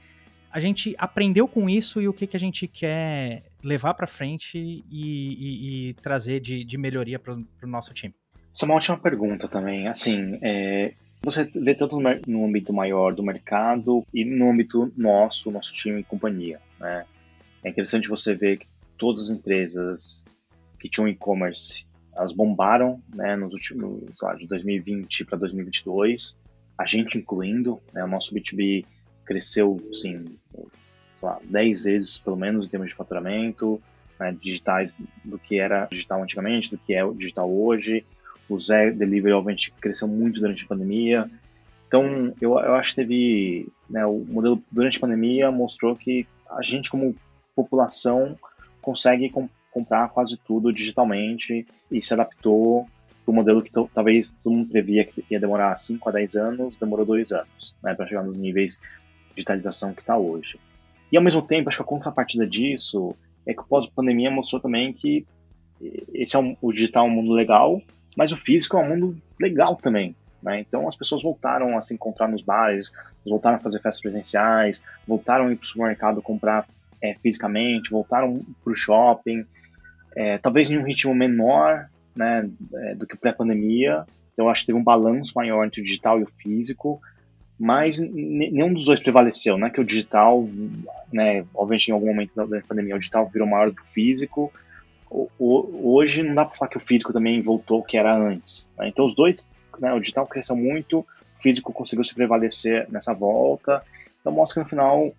a 0.50 0.59
gente 0.59 0.97
aprendeu 0.99 1.47
com 1.47 1.71
isso 1.71 2.02
e 2.02 2.09
o 2.09 2.12
que, 2.12 2.26
que 2.26 2.37
a 2.37 2.40
gente 2.40 2.66
quer 2.66 3.45
levar 3.62 3.95
para 3.95 4.07
frente 4.07 4.59
e, 4.59 4.85
e, 4.90 5.88
e, 5.90 5.95
trazer 5.95 6.40
de, 6.40 6.64
de 6.64 6.76
melhoria 6.76 7.21
para 7.21 7.35
o 7.35 7.66
nosso 7.66 7.95
time? 7.95 8.14
Essa 8.52 8.64
é 8.64 8.66
uma 8.66 8.75
ótima 8.75 8.99
pergunta 8.99 9.47
também. 9.49 9.88
Assim, 9.88 10.38
é, 10.43 10.95
você 11.23 11.45
vê 11.45 11.75
tanto 11.75 11.99
no, 11.99 12.09
no 12.26 12.45
âmbito 12.45 12.73
maior 12.73 13.14
do 13.14 13.23
mercado 13.23 14.04
e 14.12 14.25
no 14.25 14.50
âmbito 14.50 14.93
nosso, 14.97 15.50
nosso 15.50 15.73
time 15.73 16.00
e 16.00 16.04
companhia. 16.04 16.61
Né? 16.78 17.04
É 17.64 17.71
interessante 17.71 18.09
você 18.09 18.35
ver 18.35 18.59
que 18.59 18.66
todas 18.99 19.25
as 19.25 19.31
empresas 19.31 20.25
que 20.84 20.90
tinham 20.90 21.08
e-commerce, 21.08 21.86
elas 22.14 22.34
bombaram, 22.34 23.02
né, 23.14 23.34
nos 23.36 23.54
últimos, 23.54 24.02
sei 24.14 24.28
lá, 24.28 24.34
de 24.34 24.46
2020 24.46 25.24
para 25.24 25.38
2022, 25.38 26.36
a 26.76 26.84
gente 26.84 27.16
incluindo, 27.16 27.80
né, 27.94 28.04
o 28.04 28.06
nosso 28.06 28.34
B2B 28.34 28.84
cresceu, 29.24 29.80
assim, 29.90 30.36
lá, 31.22 31.40
10 31.42 31.84
vezes 31.84 32.18
pelo 32.18 32.36
menos 32.36 32.66
em 32.66 32.68
termos 32.68 32.90
de 32.90 32.94
faturamento, 32.94 33.80
né, 34.20 34.36
digitais 34.38 34.94
do 35.24 35.38
que 35.38 35.58
era 35.58 35.86
digital 35.86 36.22
antigamente, 36.22 36.70
do 36.70 36.76
que 36.76 36.92
é 36.92 37.02
digital 37.14 37.50
hoje, 37.50 38.04
o 38.46 38.60
Zé 38.60 38.90
Delivery 38.90 39.32
obviamente 39.32 39.72
cresceu 39.80 40.06
muito 40.06 40.38
durante 40.38 40.66
a 40.66 40.68
pandemia, 40.68 41.30
então 41.88 42.34
eu, 42.42 42.58
eu 42.58 42.74
acho 42.74 42.90
que 42.90 42.96
teve, 42.96 43.68
né, 43.88 44.04
o 44.04 44.18
modelo 44.18 44.62
durante 44.70 44.98
a 44.98 45.00
pandemia 45.00 45.50
mostrou 45.50 45.96
que 45.96 46.26
a 46.50 46.60
gente 46.60 46.90
como 46.90 47.16
população 47.56 48.38
consegue 48.82 49.32
comprar 49.75 50.09
quase 50.09 50.37
tudo 50.38 50.73
digitalmente 50.73 51.66
e 51.90 52.00
se 52.00 52.14
adaptou 52.14 52.87
para 53.25 53.33
o 53.33 53.35
modelo 53.35 53.62
que 53.62 53.71
talvez 53.93 54.33
todo 54.33 54.54
mundo 54.54 54.71
previa 54.71 55.04
que 55.04 55.25
ia 55.31 55.40
demorar 55.40 55.75
5 55.75 56.09
a 56.09 56.12
10 56.12 56.37
anos, 56.37 56.76
demorou 56.76 57.04
2 57.04 57.33
anos, 57.33 57.75
né, 57.83 57.95
para 57.95 58.07
chegar 58.07 58.23
nos 58.23 58.37
níveis 58.37 58.78
de 59.28 59.35
digitalização 59.37 59.93
que 59.93 60.02
está 60.02 60.16
hoje. 60.16 60.59
E 61.11 61.16
ao 61.16 61.23
mesmo 61.23 61.43
tempo, 61.43 61.69
acho 61.69 61.78
que 61.78 61.83
a 61.83 61.87
contrapartida 61.87 62.47
disso 62.47 63.14
é 63.47 63.52
que 63.52 63.61
o 63.61 63.64
pós-pandemia 63.64 64.31
mostrou 64.31 64.61
também 64.61 64.93
que 64.93 65.26
esse 66.12 66.37
é 66.37 66.38
um, 66.38 66.57
o 66.62 66.73
digital 66.73 67.07
é 67.07 67.09
um 67.09 67.12
mundo 67.12 67.33
legal, 67.33 67.83
mas 68.16 68.33
o 68.33 68.37
físico 68.37 68.76
é 68.76 68.81
um 68.81 68.88
mundo 68.88 69.23
legal 69.40 69.76
também. 69.76 70.14
Né? 70.43 70.61
Então 70.61 70.87
as 70.87 70.97
pessoas 70.97 71.23
voltaram 71.23 71.76
a 71.76 71.81
se 71.81 71.95
encontrar 71.95 72.28
nos 72.28 72.43
bares, 72.43 72.93
voltaram 73.26 73.57
a 73.57 73.61
fazer 73.61 73.81
festas 73.81 74.00
presenciais, 74.00 74.83
voltaram 75.07 75.47
a 75.47 75.52
ir 75.52 75.57
para 75.57 75.64
o 75.64 75.66
supermercado 75.66 76.23
comprar 76.23 76.66
é, 77.02 77.14
fisicamente, 77.14 77.90
voltaram 77.90 78.45
para 78.62 78.73
o 78.73 78.75
shopping 78.75 79.45
é, 80.14 80.38
talvez 80.38 80.71
em 80.71 80.78
um 80.78 80.85
ritmo 80.85 81.14
menor 81.14 81.88
né, 82.14 82.49
é, 82.75 82.94
do 82.94 83.06
que 83.06 83.16
pré-pandemia. 83.16 84.04
Eu 84.37 84.49
acho 84.49 84.62
que 84.62 84.66
teve 84.66 84.78
um 84.78 84.85
balanço 84.85 85.33
maior 85.35 85.64
entre 85.64 85.80
o 85.80 85.85
digital 85.85 86.18
e 86.18 86.25
o 86.25 86.26
físico, 86.26 87.00
mas 87.59 87.99
nenhum 87.99 88.73
dos 88.73 88.87
dois 88.87 89.00
prevaleceu, 89.00 89.56
né? 89.56 89.71
Que 89.71 89.80
o 89.80 89.85
digital, 89.85 90.49
né, 91.12 91.44
obviamente 91.54 91.88
em 91.88 91.92
algum 91.92 92.06
momento 92.06 92.35
da 92.35 92.61
pandemia, 92.62 92.97
o 92.97 92.99
digital 92.99 93.28
virou 93.28 93.47
maior 93.47 93.71
do 93.71 93.76
que 93.76 93.83
o 93.83 93.87
físico. 93.87 94.52
O, 95.09 95.28
o, 95.38 95.94
hoje 95.94 96.23
não 96.23 96.35
dá 96.35 96.44
para 96.44 96.56
falar 96.56 96.68
que 96.68 96.76
o 96.76 96.80
físico 96.80 97.12
também 97.12 97.40
voltou 97.42 97.78
ao 97.78 97.85
que 97.85 97.97
era 97.97 98.16
antes. 98.16 98.68
Né? 98.76 98.88
Então 98.88 99.04
os 99.04 99.14
dois, 99.14 99.47
né, 99.78 99.92
o 99.92 100.00
digital 100.00 100.26
cresceu 100.26 100.56
muito, 100.56 100.99
o 100.99 101.06
físico 101.41 101.73
conseguiu 101.73 102.02
se 102.02 102.15
prevalecer 102.15 102.88
nessa 102.91 103.15
volta. 103.15 103.84
Então 104.21 104.32
mostra 104.32 104.54
que 104.54 104.65
no 104.65 104.69
final 104.69 105.12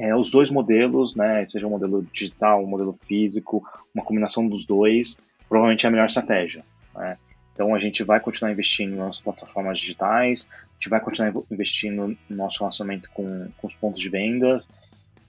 é, 0.00 0.16
os 0.16 0.30
dois 0.30 0.50
modelos, 0.50 1.14
né, 1.14 1.44
seja 1.44 1.66
o 1.66 1.70
modelo 1.70 2.02
digital, 2.10 2.64
o 2.64 2.66
modelo 2.66 2.94
físico, 3.04 3.62
uma 3.94 4.02
combinação 4.02 4.48
dos 4.48 4.64
dois, 4.64 5.18
provavelmente 5.46 5.84
é 5.84 5.88
a 5.88 5.92
melhor 5.92 6.06
estratégia. 6.06 6.64
Né? 6.94 7.18
Então 7.52 7.74
a 7.74 7.78
gente 7.78 8.02
vai 8.02 8.18
continuar 8.18 8.50
investindo 8.50 8.96
nas 8.96 9.20
plataformas 9.20 9.78
digitais, 9.78 10.48
a 10.50 10.72
gente 10.74 10.88
vai 10.88 11.00
continuar 11.00 11.32
investindo 11.50 12.16
no 12.30 12.36
nosso 12.36 12.60
relacionamento 12.60 13.10
com, 13.12 13.48
com 13.58 13.66
os 13.66 13.74
pontos 13.74 14.00
de 14.00 14.08
vendas, 14.08 14.66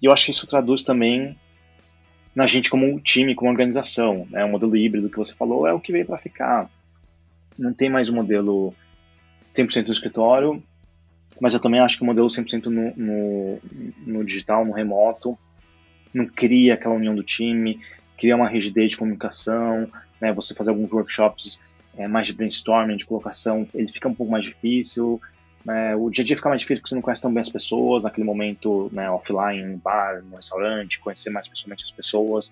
e 0.01 0.05
eu 0.05 0.13
acho 0.13 0.27
que 0.27 0.31
isso 0.31 0.47
traduz 0.47 0.83
também 0.83 1.37
na 2.33 2.47
gente 2.47 2.69
como 2.69 2.97
time, 3.01 3.35
como 3.35 3.51
organização. 3.51 4.25
Né? 4.29 4.45
O 4.45 4.49
modelo 4.49 4.77
híbrido 4.77 5.09
que 5.09 5.17
você 5.17 5.35
falou 5.35 5.67
é 5.67 5.73
o 5.73 5.81
que 5.81 5.91
veio 5.91 6.05
para 6.05 6.17
ficar. 6.17 6.69
Não 7.59 7.73
tem 7.73 7.89
mais 7.89 8.09
um 8.09 8.15
modelo 8.15 8.73
100% 9.49 9.87
no 9.87 9.91
escritório, 9.91 10.63
mas 11.41 11.55
eu 11.55 11.59
também 11.59 11.79
acho 11.79 11.97
que 11.97 12.03
o 12.03 12.05
modelo 12.05 12.27
100% 12.27 12.65
no, 12.65 12.93
no, 12.95 13.59
no 14.05 14.23
digital, 14.23 14.63
no 14.63 14.71
remoto, 14.71 15.35
não 16.13 16.27
cria 16.27 16.75
aquela 16.75 16.93
união 16.93 17.15
do 17.15 17.23
time, 17.23 17.81
cria 18.15 18.35
uma 18.35 18.47
rigidez 18.47 18.91
de 18.91 18.97
comunicação, 18.97 19.91
né, 20.21 20.31
você 20.31 20.53
fazer 20.53 20.69
alguns 20.69 20.93
workshops 20.93 21.59
é, 21.97 22.07
mais 22.07 22.27
de 22.27 22.33
brainstorming, 22.33 22.95
de 22.95 23.07
colocação, 23.07 23.67
ele 23.73 23.87
fica 23.87 24.07
um 24.07 24.13
pouco 24.13 24.31
mais 24.31 24.45
difícil, 24.45 25.19
né, 25.65 25.95
o 25.95 26.11
dia 26.11 26.21
a 26.21 26.25
dia 26.25 26.35
fica 26.35 26.47
mais 26.47 26.61
difícil 26.61 26.81
porque 26.81 26.89
você 26.89 26.95
não 26.95 27.01
conhece 27.01 27.23
tão 27.23 27.33
bem 27.33 27.41
as 27.41 27.49
pessoas, 27.49 28.03
naquele 28.03 28.25
momento 28.25 28.91
né, 28.93 29.09
offline, 29.09 29.63
no 29.63 29.77
bar, 29.77 30.21
no 30.21 30.35
restaurante, 30.35 30.99
conhecer 30.99 31.31
mais 31.31 31.47
pessoalmente 31.47 31.85
as 31.85 31.91
pessoas, 31.91 32.51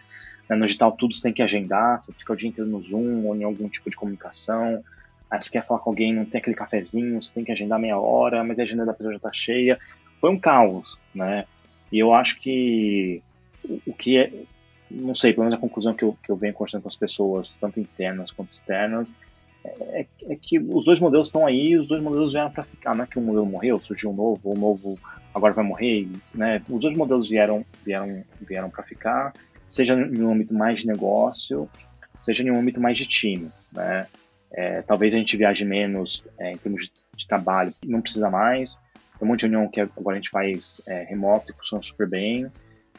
né, 0.49 0.55
no 0.55 0.65
digital 0.65 0.91
tudo 0.93 1.13
você 1.13 1.21
tem 1.21 1.33
que 1.33 1.43
agendar, 1.43 2.01
você 2.01 2.11
fica 2.11 2.33
o 2.33 2.35
dia 2.35 2.49
inteiro 2.49 2.67
no 2.67 2.81
Zoom 2.81 3.27
ou 3.27 3.35
em 3.35 3.43
algum 3.43 3.69
tipo 3.69 3.87
de 3.87 3.95
comunicação, 3.95 4.83
Aí 5.29 5.41
você 5.41 5.49
quer 5.49 5.65
falar 5.65 5.79
com 5.79 5.89
alguém, 5.89 6.13
não 6.13 6.25
tem 6.25 6.39
aquele 6.39 6.55
cafezinho, 6.55 7.21
você 7.21 7.33
tem 7.33 7.43
que 7.43 7.51
agendar 7.51 7.79
meia 7.79 7.97
hora, 7.97 8.43
mas 8.43 8.59
a 8.59 8.63
agenda 8.63 8.85
da 8.85 8.93
pessoa 8.93 9.13
já 9.13 9.17
está 9.17 9.33
cheia. 9.33 9.77
Foi 10.19 10.29
um 10.29 10.39
caos, 10.39 10.97
né? 11.13 11.45
E 11.91 11.99
eu 11.99 12.13
acho 12.13 12.39
que 12.39 13.21
o 13.85 13.93
que 13.93 14.17
é, 14.17 14.31
não 14.89 15.13
sei, 15.13 15.33
pelo 15.33 15.45
menos 15.45 15.57
a 15.57 15.61
conclusão 15.61 15.93
que 15.93 16.03
eu, 16.03 16.17
que 16.23 16.31
eu 16.31 16.35
venho 16.35 16.53
conversando 16.53 16.81
com 16.81 16.87
as 16.87 16.95
pessoas, 16.95 17.55
tanto 17.55 17.79
internas 17.79 18.31
quanto 18.31 18.51
externas, 18.51 19.13
é, 19.63 20.05
é 20.23 20.35
que 20.35 20.57
os 20.57 20.85
dois 20.85 20.99
modelos 20.99 21.27
estão 21.27 21.45
aí, 21.45 21.77
os 21.77 21.87
dois 21.87 22.01
modelos 22.01 22.31
vieram 22.31 22.51
para 22.51 22.63
ficar. 22.63 22.95
Não 22.95 23.03
é 23.03 23.07
que 23.07 23.19
um 23.19 23.23
modelo 23.23 23.45
morreu, 23.45 23.79
surgiu 23.79 24.09
um 24.09 24.15
novo, 24.15 24.51
o 24.51 24.57
novo 24.57 24.97
agora 25.33 25.53
vai 25.53 25.63
morrer, 25.63 26.07
né? 26.33 26.61
Os 26.69 26.81
dois 26.81 26.95
modelos 26.95 27.29
vieram, 27.29 27.65
vieram, 27.85 28.23
vieram 28.41 28.69
para 28.69 28.83
ficar, 28.83 29.33
seja 29.67 29.93
em 29.93 30.21
um 30.23 30.31
âmbito 30.31 30.53
mais 30.53 30.81
de 30.81 30.87
negócio, 30.87 31.69
seja 32.19 32.43
em 32.43 32.51
um 32.51 32.59
âmbito 32.59 32.79
mais 32.79 32.97
de 32.97 33.05
time, 33.05 33.49
né? 33.71 34.07
É, 34.51 34.81
talvez 34.81 35.13
a 35.13 35.17
gente 35.17 35.37
viaje 35.37 35.63
menos 35.63 36.23
é, 36.39 36.51
em 36.51 36.57
termos 36.57 36.85
de, 36.85 36.91
de, 37.15 37.27
trabalho, 37.27 37.73
não 37.85 38.01
precisa 38.01 38.29
mais. 38.29 38.75
Tem 39.17 39.27
um 39.27 39.27
monte 39.27 39.41
de 39.41 39.47
reunião 39.47 39.69
que 39.69 39.79
agora 39.81 40.15
a 40.15 40.19
gente 40.19 40.29
faz 40.29 40.81
é, 40.87 41.03
remoto 41.03 41.51
e 41.51 41.55
funciona 41.55 41.81
super 41.81 42.07
bem. 42.07 42.51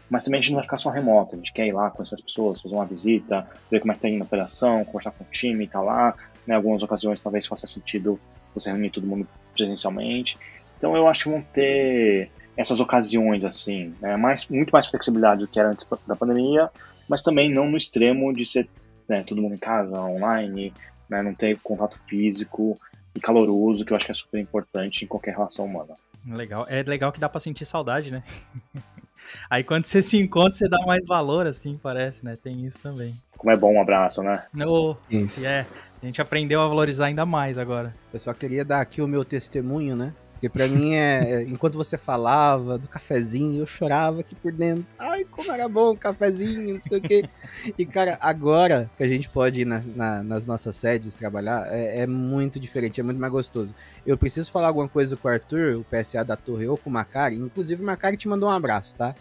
Mas 0.08 0.24
também 0.24 0.38
a 0.38 0.42
gente 0.42 0.50
não 0.50 0.56
vai 0.56 0.64
ficar 0.64 0.76
só 0.76 0.90
remoto, 0.90 1.36
a 1.36 1.38
gente 1.38 1.52
quer 1.52 1.66
ir 1.66 1.72
lá 1.72 1.88
conhecer 1.88 2.16
as 2.16 2.20
pessoas, 2.20 2.60
fazer 2.60 2.74
uma 2.74 2.84
visita, 2.84 3.46
ver 3.70 3.78
como 3.78 3.92
é 3.92 3.94
que 3.94 3.98
está 3.98 4.08
indo 4.08 4.22
a 4.22 4.26
operação, 4.26 4.84
conversar 4.84 5.12
com 5.12 5.22
o 5.22 5.26
time, 5.30 5.68
tá 5.68 5.80
lá. 5.80 6.16
Em 6.48 6.52
algumas 6.52 6.82
ocasiões 6.82 7.20
talvez 7.20 7.46
faça 7.46 7.66
sentido 7.66 8.18
você 8.52 8.70
reunir 8.70 8.90
todo 8.90 9.06
mundo 9.06 9.26
presencialmente. 9.54 10.36
Então 10.76 10.96
eu 10.96 11.06
acho 11.06 11.24
que 11.24 11.30
vão 11.30 11.42
ter 11.54 12.28
essas 12.56 12.80
ocasiões 12.80 13.44
assim, 13.44 13.94
né, 14.00 14.16
mais, 14.16 14.48
muito 14.48 14.70
mais 14.70 14.88
flexibilidade 14.88 15.42
do 15.42 15.48
que 15.48 15.60
era 15.60 15.70
antes 15.70 15.86
da 16.06 16.16
pandemia, 16.16 16.68
mas 17.08 17.22
também 17.22 17.48
não 17.48 17.70
no 17.70 17.76
extremo 17.76 18.32
de 18.34 18.44
ser 18.44 18.68
né, 19.08 19.22
todo 19.26 19.40
mundo 19.40 19.54
em 19.54 19.58
casa, 19.58 20.00
online, 20.00 20.72
né? 21.11 21.20
Não 21.23 21.35
ter 21.35 21.59
contato 21.61 21.99
físico 22.07 22.81
e 23.14 23.20
caloroso, 23.20 23.85
que 23.85 23.92
eu 23.92 23.96
acho 23.96 24.07
que 24.07 24.12
é 24.12 24.14
super 24.14 24.38
importante 24.38 25.05
em 25.05 25.09
qualquer 25.09 25.33
relação 25.33 25.66
humana. 25.66 25.94
Legal. 26.27 26.66
É 26.68 26.83
legal 26.83 27.11
que 27.12 27.20
dá 27.20 27.29
pra 27.29 27.40
sentir 27.40 27.66
saudade, 27.66 28.11
né? 28.11 28.23
Aí 29.51 29.62
quando 29.62 29.85
você 29.85 30.01
se 30.01 30.18
encontra, 30.18 30.51
você 30.51 30.68
dá 30.68 30.79
mais 30.87 31.07
valor, 31.07 31.46
assim, 31.46 31.79
parece, 31.83 32.25
né? 32.25 32.37
Tem 32.37 32.64
isso 32.64 32.81
também. 32.81 33.14
Como 33.37 33.51
é 33.51 33.57
bom 33.57 33.75
um 33.75 33.81
abraço, 33.81 34.23
né? 34.23 34.44
Oh, 34.66 34.96
isso. 35.11 35.44
É, 35.46 35.66
a 36.03 36.07
gente 36.07 36.20
aprendeu 36.20 36.61
a 36.62 36.68
valorizar 36.68 37.07
ainda 37.07 37.27
mais 37.27 37.59
agora. 37.59 37.94
Eu 38.12 38.20
só 38.20 38.33
queria 38.33 38.64
dar 38.64 38.81
aqui 38.81 39.03
o 39.03 39.09
meu 39.09 39.25
testemunho, 39.25 39.96
né? 39.96 40.14
Porque 40.40 40.48
pra 40.48 40.66
mim 40.66 40.94
é, 40.94 41.35
é. 41.35 41.42
Enquanto 41.42 41.76
você 41.76 41.98
falava 41.98 42.79
do 42.79 42.88
cafezinho, 42.88 43.61
eu 43.61 43.66
chorava 43.66 44.20
aqui 44.20 44.35
por 44.35 44.50
dentro. 44.50 44.87
Ai, 44.98 45.22
como 45.31 45.53
era 45.53 45.68
bom 45.68 45.90
o 45.90 45.96
cafezinho, 45.96 46.72
não 46.72 46.81
sei 46.81 46.96
o 46.96 47.03
quê. 47.03 47.29
E, 47.76 47.85
cara, 47.85 48.16
agora 48.22 48.90
que 48.96 49.05
a 49.05 49.07
gente 49.07 49.29
pode 49.29 49.61
ir 49.61 49.64
na, 49.66 49.83
na, 49.94 50.22
nas 50.22 50.46
nossas 50.46 50.76
sedes 50.76 51.14
trabalhar, 51.14 51.66
é, 51.70 52.00
é, 52.00 52.07
muito 52.07 52.59
diferente, 52.59 52.98
é 52.98 53.03
muito 53.03 53.20
mais 53.20 53.31
gostoso. 53.31 53.74
Eu 54.07 54.16
preciso 54.16 54.50
falar 54.50 54.68
alguma 54.68 54.88
coisa 54.88 55.14
com 55.14 55.29
o 55.29 55.31
Arthur, 55.31 55.76
o 55.76 55.85
PSA 55.85 56.24
da 56.24 56.37
Torre, 56.37 56.66
ou 56.66 56.79
com 56.79 56.88
o 56.88 56.92
Macari. 56.92 57.37
Inclusive, 57.37 57.83
o 57.83 57.87
Macari 57.87 58.16
te 58.16 58.26
mandou 58.26 58.48
um 58.48 58.53
abraço, 58.53 58.96
tá? 58.96 59.14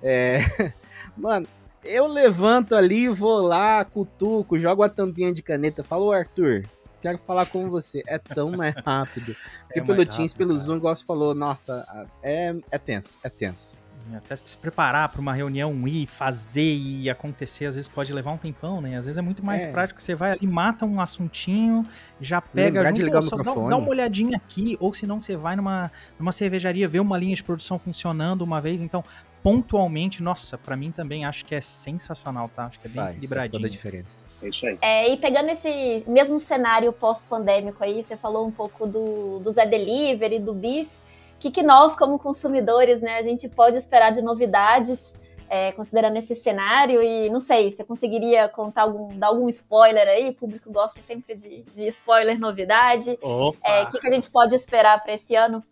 É. 0.00 0.38
Mano, 1.18 1.48
eu 1.84 2.06
levanto 2.06 2.76
ali, 2.76 3.08
vou 3.08 3.40
lá, 3.40 3.84
cutuco, 3.84 4.56
jogo 4.56 4.84
a 4.84 4.88
tampinha 4.88 5.32
de 5.32 5.42
caneta, 5.42 5.82
falo, 5.82 6.12
Arthur, 6.12 6.64
quero 7.00 7.18
falar 7.18 7.46
com 7.46 7.68
você. 7.70 8.02
É 8.06 8.18
tão 8.18 8.50
mais 8.52 8.74
rápido. 8.84 9.34
Porque 9.66 9.80
É 9.80 9.82
pelo 9.82 9.96
mais 9.96 10.08
Teams, 10.08 10.32
rápido, 10.32 10.38
pelo 10.38 10.50
cara. 10.50 10.60
Zoom, 10.60 10.76
igual 10.76 10.96
você 10.96 11.04
falou, 11.04 11.34
nossa, 11.34 12.08
é, 12.22 12.54
é 12.70 12.78
tenso, 12.78 13.18
é 13.22 13.28
tenso. 13.28 13.78
Até 14.16 14.34
se 14.34 14.56
preparar 14.56 15.08
para 15.10 15.20
uma 15.20 15.32
reunião 15.32 15.86
ir, 15.86 16.04
fazer 16.06 16.74
e 16.74 17.08
acontecer, 17.08 17.66
às 17.66 17.76
vezes 17.76 17.88
pode 17.88 18.12
levar 18.12 18.32
um 18.32 18.36
tempão, 18.36 18.80
né? 18.80 18.96
Às 18.96 19.04
vezes 19.04 19.18
é 19.18 19.22
muito 19.22 19.44
mais 19.44 19.64
É. 19.64 19.70
prático. 19.70 20.00
Você 20.02 20.16
vai 20.16 20.32
ali, 20.32 20.46
mata 20.48 20.84
um 20.84 21.00
assuntinho, 21.00 21.86
já 22.20 22.40
pega 22.40 22.78
Lembrar 22.80 22.90
de 22.92 23.02
junto, 23.02 23.06
ligar 23.06 23.18
ou 23.20 23.24
o 23.24 23.28
só 23.28 23.36
dá, 23.36 23.42
dá 23.44 23.76
uma 23.76 23.88
olhadinha 23.88 24.36
aqui, 24.36 24.76
ou 24.80 24.92
se 24.92 25.06
não, 25.06 25.20
você 25.20 25.36
vai 25.36 25.54
numa, 25.54 25.92
numa 26.18 26.32
cervejaria, 26.32 26.88
vê 26.88 26.98
uma 26.98 27.16
linha 27.16 27.36
de 27.36 27.44
produção 27.44 27.78
funcionando 27.78 28.42
uma 28.42 28.60
vez. 28.60 28.80
Então, 28.80 29.04
pontualmente, 29.42 30.22
nossa, 30.22 30.58
para 30.58 30.76
mim 30.76 30.90
também 30.90 31.24
acho 31.24 31.44
que 31.44 31.54
é 31.54 31.60
sensacional, 31.60 32.48
tá? 32.54 32.66
Acho 32.66 32.78
que 32.80 32.86
é 32.86 32.90
bem 32.90 32.96
Faz, 32.96 33.06
faz 33.06 33.16
equilibradinho. 33.16 33.52
toda 33.52 33.66
a 33.66 33.70
diferença. 33.70 34.24
É 34.42 34.48
isso 34.48 34.66
aí. 34.66 34.78
É, 34.80 35.12
e 35.12 35.16
pegando 35.16 35.50
esse 35.50 36.04
mesmo 36.06 36.38
cenário 36.40 36.92
pós-pandêmico 36.92 37.82
aí, 37.82 38.02
você 38.02 38.16
falou 38.16 38.46
um 38.46 38.50
pouco 38.50 38.86
do, 38.86 39.38
do 39.40 39.50
Zé 39.50 39.66
Delivery, 39.66 40.38
do 40.38 40.54
Bis. 40.54 40.98
O 41.36 41.40
que, 41.40 41.50
que 41.50 41.62
nós, 41.62 41.96
como 41.96 42.18
consumidores, 42.18 43.00
né, 43.00 43.16
a 43.16 43.22
gente 43.22 43.48
pode 43.48 43.76
esperar 43.76 44.10
de 44.12 44.20
novidades, 44.20 45.10
é, 45.48 45.72
considerando 45.72 46.16
esse 46.18 46.34
cenário? 46.34 47.02
E 47.02 47.30
não 47.30 47.40
sei, 47.40 47.70
você 47.70 47.82
conseguiria 47.82 48.46
contar 48.48 48.82
algum, 48.82 49.18
dar 49.18 49.28
algum 49.28 49.48
spoiler 49.48 50.06
aí? 50.06 50.28
O 50.30 50.34
público 50.34 50.70
gosta 50.70 51.00
sempre 51.00 51.34
de, 51.34 51.62
de 51.74 51.86
spoiler, 51.88 52.38
novidade. 52.38 53.18
Opa! 53.22 53.58
É, 53.64 53.82
O 53.84 53.88
que, 53.88 53.98
que 54.00 54.06
a 54.06 54.10
gente 54.10 54.30
pode 54.30 54.54
esperar 54.54 55.02
para 55.02 55.14
esse 55.14 55.34
ano? 55.34 55.62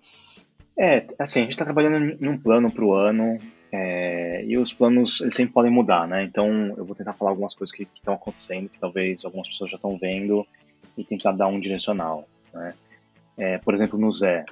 É, 0.79 1.07
assim, 1.19 1.41
a 1.41 1.43
gente 1.43 1.53
está 1.53 1.65
trabalhando 1.65 2.17
em 2.23 2.29
um 2.29 2.39
plano 2.39 2.71
para 2.71 2.85
o 2.85 2.95
ano 2.95 3.39
é, 3.71 4.45
e 4.45 4.57
os 4.57 4.73
planos 4.73 5.21
eles 5.21 5.35
sempre 5.35 5.53
podem 5.53 5.71
mudar, 5.71 6.07
né? 6.09 6.25
Então 6.25 6.49
eu 6.77 6.85
vou 6.85 6.95
tentar 6.95 7.13
falar 7.13 7.31
algumas 7.31 7.55
coisas 7.55 7.75
que 7.75 7.87
estão 7.95 8.15
acontecendo, 8.15 8.69
que 8.69 8.79
talvez 8.79 9.25
algumas 9.25 9.49
pessoas 9.49 9.71
já 9.71 9.77
estão 9.77 9.99
vendo 9.99 10.47
e 10.97 11.05
tentar 11.05 11.33
dar 11.33 11.49
um 11.49 11.61
direcional, 11.61 12.27
né? 12.53 12.75
É, 13.37 13.59
por 13.59 13.73
exemplo, 13.73 13.99
no 13.99 14.11
Zé, 14.11 14.45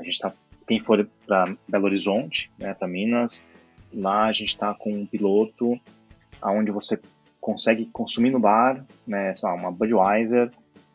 a 0.00 0.02
gente 0.02 0.18
tá, 0.18 0.32
quem 0.66 0.80
for 0.80 1.08
para 1.26 1.44
Belo 1.68 1.84
Horizonte, 1.84 2.50
né, 2.58 2.74
para 2.74 2.88
Minas, 2.88 3.42
lá 3.94 4.26
a 4.26 4.32
gente 4.32 4.48
está 4.48 4.74
com 4.74 4.92
um 4.92 5.06
piloto 5.06 5.78
aonde 6.40 6.72
você 6.72 6.98
consegue 7.40 7.86
consumir 7.86 8.30
no 8.30 8.40
bar, 8.40 8.84
né, 9.06 9.32
sei 9.32 9.48
lá, 9.48 9.54
uma 9.54 9.70
Budweiser, 9.70 10.50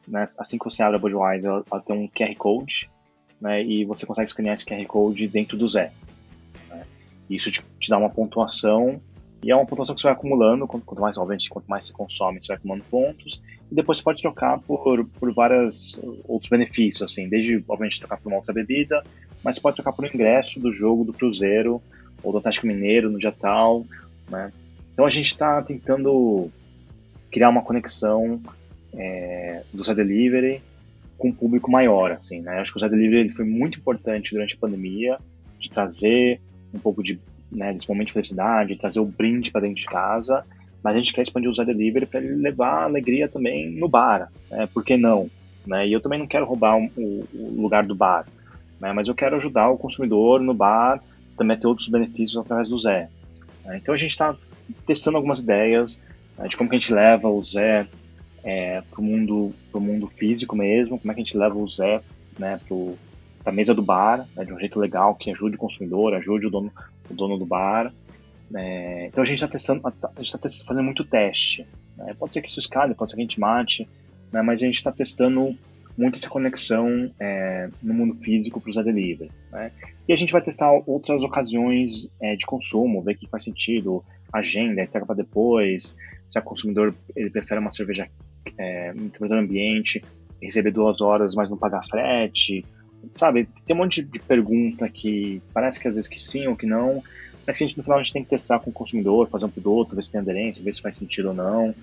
né, 0.06 0.26
assim 0.38 0.58
que 0.58 0.66
você 0.66 0.84
abre 0.84 0.98
a 0.98 1.00
Budweiser, 1.00 1.50
ela, 1.50 1.63
ela 1.72 1.82
tem 1.82 1.96
um 1.96 2.08
QR 2.10 2.36
Code 2.36 2.90
né, 3.40 3.63
e 3.63 3.86
você 3.86 4.06
consegue 4.06 4.28
escanear 4.28 4.54
esse 4.54 4.66
QR 4.66 4.86
Code 4.86 5.28
dentro 5.30 5.58
do 5.58 5.68
Zé. 5.70 5.94
Isso 7.30 7.52
te, 7.52 7.63
te 7.80 7.90
dá 7.90 7.98
uma 7.98 8.10
pontuação, 8.10 9.02
e 9.44 9.52
é 9.52 9.56
uma 9.56 9.66
pontuação 9.66 9.94
que 9.94 10.02
você 10.02 10.08
vai 10.08 10.13
acumulando, 10.13 10.68
quanto, 10.68 10.86
quanto 10.86 11.02
mais, 11.02 11.18
obviamente, 11.18 11.50
quanto 11.50 11.68
mais 11.68 11.86
você 11.86 11.94
consome, 11.94 12.42
você 12.42 12.48
vai 12.48 12.58
acumulando 12.58 12.86
pontos, 12.90 13.42
e 13.72 13.76
depois 13.76 13.98
você 13.98 14.04
pode 14.04 14.22
trocar 14.22 14.60
por, 14.60 15.06
por 15.06 15.34
vários 15.34 16.00
outros 16.28 16.50
benefícios, 16.50 17.04
assim, 17.04 17.28
desde, 17.30 17.63
obviamente, 17.68 18.00
trocar 18.00 18.18
por 18.18 18.30
uma 18.30 18.38
outra 18.38 18.54
bebida, 18.54 19.04
mas 19.44 19.56
você 19.56 19.62
pode 19.62 19.76
trocar 19.76 19.94
por 19.94 20.06
um 20.06 20.08
ingresso 20.08 20.60
do 20.60 20.74
jogo 20.74 21.04
do 21.04 21.13
Cruzeiro, 21.13 21.82
ou 22.24 22.32
do 22.32 22.40
Atlético 22.40 22.68
Mineiro 22.68 23.10
no 23.10 23.20
dia 23.20 23.32
tal, 23.32 23.86
né. 24.30 24.52
Então 24.94 25.06
a 25.06 25.10
gente 25.10 25.28
está 25.28 25.62
tentando 25.62 26.50
criar 27.32 27.50
uma 27.50 27.62
conexão 27.62 28.42
é, 28.94 29.62
do 29.72 29.84
Zé 29.84 29.94
Delivery 29.94 30.62
com 31.18 31.30
um 31.30 31.34
público 31.34 31.70
maior, 31.70 32.12
assim, 32.12 32.42
né? 32.42 32.60
Acho 32.60 32.72
que 32.72 32.78
o 32.78 32.80
Zé 32.80 32.90
Delivery 32.90 33.22
ele 33.22 33.30
foi 33.32 33.46
muito 33.46 33.78
importante 33.78 34.34
durante 34.34 34.56
a 34.56 34.58
pandemia 34.58 35.20
de 35.60 35.70
trazer 35.70 36.42
um 36.73 36.80
pouco 36.80 37.01
de, 37.01 37.19
né, 37.51 37.73
desse 37.73 37.88
momento 37.88 38.08
de 38.08 38.13
felicidade, 38.13 38.77
trazer 38.77 38.99
o 38.99 39.06
brinde 39.06 39.51
para 39.51 39.62
dentro 39.62 39.77
de 39.77 39.86
casa, 39.86 40.43
mas 40.84 40.95
a 40.95 40.97
gente 40.97 41.13
quer 41.13 41.21
expandir 41.21 41.49
o 41.49 41.53
Zé 41.53 41.65
Delivery 41.65 42.06
para 42.06 42.19
ele 42.19 42.36
levar 42.36 42.84
alegria 42.84 43.27
também 43.27 43.71
no 43.71 43.88
bar, 43.88 44.32
né? 44.49 44.67
Por 44.73 44.84
que 44.84 44.95
não? 44.95 45.30
Né? 45.65 45.88
E 45.88 45.93
eu 45.93 45.99
também 45.99 46.19
não 46.19 46.27
quero 46.27 46.45
roubar 46.45 46.77
o, 46.77 46.89
o 47.34 47.62
lugar 47.62 47.86
do 47.86 47.95
bar, 47.95 48.25
né? 48.80 48.93
Mas 48.93 49.08
eu 49.08 49.15
quero 49.15 49.36
ajudar 49.36 49.69
o 49.69 49.77
consumidor 49.77 50.39
no 50.39 50.53
bar 50.53 51.01
também 51.38 51.58
a 51.58 51.60
ter 51.60 51.67
outros 51.67 51.88
benefícios 51.88 52.38
através 52.38 52.69
do 52.69 52.80
Zé. 52.80 53.10
né? 53.65 53.77
Então 53.77 53.93
a 53.93 53.97
gente 53.97 54.12
está 54.12 54.36
testando 54.86 55.17
algumas 55.17 55.39
ideias 55.39 55.99
né, 56.38 56.47
de 56.47 56.58
como 56.58 56.69
que 56.69 56.75
a 56.75 56.80
gente 56.80 56.93
leva 56.93 57.30
o 57.30 57.43
Zé 57.43 57.88
é, 58.43 58.82
para 58.82 59.01
o 59.01 59.03
mundo, 59.03 59.53
mundo 59.73 60.08
físico 60.08 60.56
mesmo, 60.56 60.97
como 60.99 61.12
é 61.12 61.15
que 61.15 61.21
a 61.21 61.23
gente 61.23 61.38
leva 61.38 61.58
o 61.58 61.67
Zé 61.67 62.01
né, 62.39 62.60
para 62.67 62.75
a 63.47 63.51
mesa 63.51 63.73
do 63.73 63.81
bar, 63.81 64.27
né, 64.36 64.43
de 64.43 64.53
um 64.53 64.60
jeito 64.60 64.79
legal, 64.79 65.15
que 65.15 65.31
ajude 65.31 65.55
o 65.55 65.60
consumidor, 65.60 66.13
ajude 66.13 66.47
o 66.47 66.49
dono, 66.49 66.71
o 67.10 67.13
dono 67.13 67.38
do 67.38 67.45
bar. 67.45 67.93
né. 68.51 69.07
então 69.07 69.23
a 69.23 69.25
gente 69.25 69.38
está 69.38 69.47
testando, 69.47 69.81
a 69.88 70.21
gente 70.21 70.36
está 70.36 70.65
fazendo 70.65 70.83
muito 70.83 71.05
teste. 71.05 71.65
né. 71.95 72.13
pode 72.19 72.33
ser 72.33 72.41
que 72.41 72.49
isso 72.49 72.60
escale, 72.60 72.93
pode 72.93 73.12
ser 73.12 73.15
que 73.15 73.21
a 73.21 73.25
gente 73.25 73.39
mate, 73.39 73.88
né, 74.31 74.41
mas 74.41 74.62
a 74.62 74.65
gente 74.65 74.75
está 74.75 74.91
testando 74.91 75.55
muito 75.97 76.19
essa 76.19 76.29
conexão 76.29 77.12
é, 77.19 77.69
no 77.81 77.93
mundo 77.93 78.13
físico 78.15 78.62
para 78.62 78.71
Zé 78.71 78.83
Delivery. 78.83 79.31
Né. 79.51 79.71
E 80.07 80.13
a 80.13 80.15
gente 80.15 80.31
vai 80.31 80.41
testar 80.41 80.71
outras 80.86 81.23
ocasiões 81.23 82.10
é, 82.21 82.36
de 82.36 82.45
consumo, 82.45 83.01
ver 83.01 83.13
o 83.13 83.17
que 83.17 83.27
faz 83.29 83.43
sentido, 83.43 84.03
agenda, 84.31 84.83
entrega 84.83 85.05
para 85.05 85.15
depois, 85.15 85.95
se 86.29 86.38
o 86.38 86.41
consumidor 86.41 86.93
ele 87.15 87.29
prefere 87.29 87.60
uma 87.60 87.71
cerveja 87.71 88.10
é, 88.57 88.91
temperatura 88.93 89.39
ambiente, 89.39 90.03
receber 90.41 90.71
duas 90.71 91.01
horas, 91.01 91.33
mas 91.33 91.49
não 91.49 91.57
pagar 91.57 91.83
frete, 91.83 92.63
sabe? 93.12 93.47
Tem 93.65 93.75
um 93.75 93.79
monte 93.79 94.01
de 94.01 94.19
pergunta 94.19 94.88
que 94.89 95.41
parece 95.53 95.79
que 95.79 95.88
às 95.88 95.95
vezes 95.95 96.10
que 96.10 96.19
sim 96.19 96.47
ou 96.47 96.55
que 96.55 96.65
não, 96.65 97.03
mas 97.45 97.57
que 97.57 97.63
a 97.63 97.67
gente, 97.67 97.77
no 97.77 97.83
final 97.83 97.99
a 97.99 98.03
gente 98.03 98.13
tem 98.13 98.23
que 98.23 98.29
testar 98.29 98.60
com 98.60 98.69
o 98.69 98.73
consumidor, 98.73 99.27
fazer 99.27 99.45
um 99.45 99.49
piloto, 99.49 99.95
ver 99.95 100.03
se 100.03 100.12
tem 100.12 100.21
aderência, 100.21 100.63
ver 100.63 100.73
se 100.73 100.81
faz 100.81 100.95
sentido 100.95 101.29
ou 101.29 101.33
não, 101.33 101.73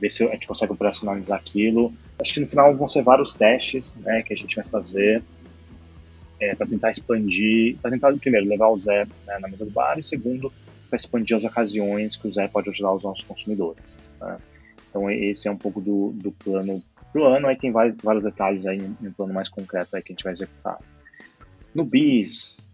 ver 0.00 0.10
se 0.10 0.24
a 0.24 0.32
gente 0.32 0.46
consegue 0.46 0.72
operacionalizar 0.72 1.38
aquilo. 1.38 1.92
Acho 2.20 2.34
que 2.34 2.40
no 2.40 2.48
final 2.48 2.74
vão 2.76 2.86
ser 2.86 3.02
vários 3.02 3.34
testes 3.34 3.94
né, 3.96 4.22
que 4.22 4.32
a 4.32 4.36
gente 4.36 4.54
vai 4.56 4.64
fazer 4.64 5.22
é, 6.40 6.54
para 6.54 6.66
tentar 6.66 6.90
expandir, 6.90 7.76
para 7.78 7.90
tentar, 7.90 8.14
primeiro, 8.16 8.46
levar 8.46 8.68
o 8.68 8.78
Zé 8.78 9.06
né, 9.26 9.38
na 9.40 9.48
mesa 9.48 9.64
do 9.64 9.70
bar, 9.70 9.98
e 9.98 10.02
segundo, 10.02 10.52
para 10.88 10.96
expandir 10.96 11.36
as 11.36 11.44
ocasiões 11.44 12.16
que 12.16 12.28
o 12.28 12.32
Zé 12.32 12.46
pode 12.48 12.68
ajudar 12.70 12.92
os 12.92 13.04
nossos 13.04 13.24
consumidores. 13.24 14.00
Né? 14.20 14.36
Então, 14.90 15.10
esse 15.10 15.48
é 15.48 15.50
um 15.50 15.56
pouco 15.56 15.80
do, 15.80 16.12
do 16.14 16.30
plano 16.32 16.82
para 17.12 17.22
o 17.22 17.26
ano. 17.26 17.46
Aí 17.46 17.56
tem 17.56 17.72
vários, 17.72 17.96
vários 17.96 18.24
detalhes 18.24 18.66
aí 18.66 18.80
um 18.80 19.12
plano 19.12 19.32
mais 19.32 19.48
concreto 19.48 19.94
aí 19.94 20.02
que 20.02 20.12
a 20.12 20.14
gente 20.14 20.24
vai 20.24 20.32
executar. 20.32 20.78
No 21.74 21.84
BIS, 21.84 22.68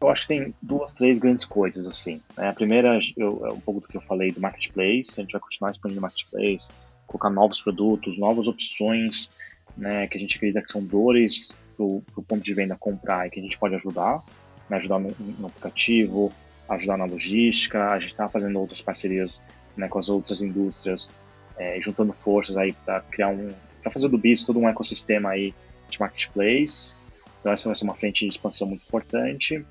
eu 0.00 0.08
acho 0.08 0.22
que 0.22 0.28
tem 0.28 0.54
duas, 0.60 0.94
três 0.94 1.18
grandes 1.18 1.44
coisas. 1.44 1.86
assim. 1.86 2.20
Né? 2.36 2.48
A 2.48 2.52
primeira 2.52 2.98
eu, 3.16 3.46
é 3.46 3.52
um 3.52 3.60
pouco 3.60 3.80
do 3.80 3.88
que 3.88 3.96
eu 3.96 4.00
falei 4.00 4.30
do 4.30 4.40
marketplace. 4.40 5.18
A 5.18 5.22
gente 5.22 5.32
vai 5.32 5.40
continuar 5.40 5.70
expandindo 5.70 6.00
o 6.00 6.02
marketplace, 6.02 6.70
colocar 7.06 7.30
novos 7.30 7.60
produtos, 7.60 8.18
novas 8.18 8.46
opções 8.46 9.30
né, 9.76 10.06
que 10.06 10.16
a 10.16 10.20
gente 10.20 10.36
acredita 10.36 10.62
que 10.62 10.70
são 10.70 10.82
dores 10.82 11.56
para 11.76 11.84
o 11.84 12.02
ponto 12.26 12.42
de 12.42 12.54
venda 12.54 12.76
comprar 12.76 13.26
e 13.26 13.30
que 13.30 13.38
a 13.38 13.42
gente 13.42 13.58
pode 13.58 13.74
ajudar, 13.74 14.22
né, 14.70 14.78
ajudar 14.78 14.98
no, 14.98 15.14
no 15.18 15.46
aplicativo, 15.48 16.32
ajudar 16.68 16.96
na 16.96 17.04
logística, 17.04 17.90
a 17.90 17.98
gente 17.98 18.10
está 18.10 18.28
fazendo 18.28 18.58
outras 18.58 18.80
parcerias 18.80 19.42
né, 19.76 19.88
com 19.88 19.98
as 19.98 20.08
outras 20.08 20.40
indústrias, 20.40 21.10
é, 21.58 21.78
juntando 21.80 22.12
forças 22.12 22.56
aí 22.56 22.72
para 22.72 23.00
criar 23.02 23.28
um, 23.28 23.52
para 23.86 23.92
fazer 23.92 24.08
do 24.08 24.18
BIS 24.18 24.42
todo 24.42 24.58
um 24.58 24.68
ecossistema 24.68 25.30
aí 25.30 25.54
de 25.88 26.00
marketplace. 26.00 26.96
Então 27.40 27.52
essa 27.52 27.68
vai 27.68 27.74
ser 27.76 27.84
uma 27.84 27.94
frente 27.94 28.26
de 28.26 28.32
expansão 28.32 28.66
muito 28.66 28.82
importante. 28.82 29.64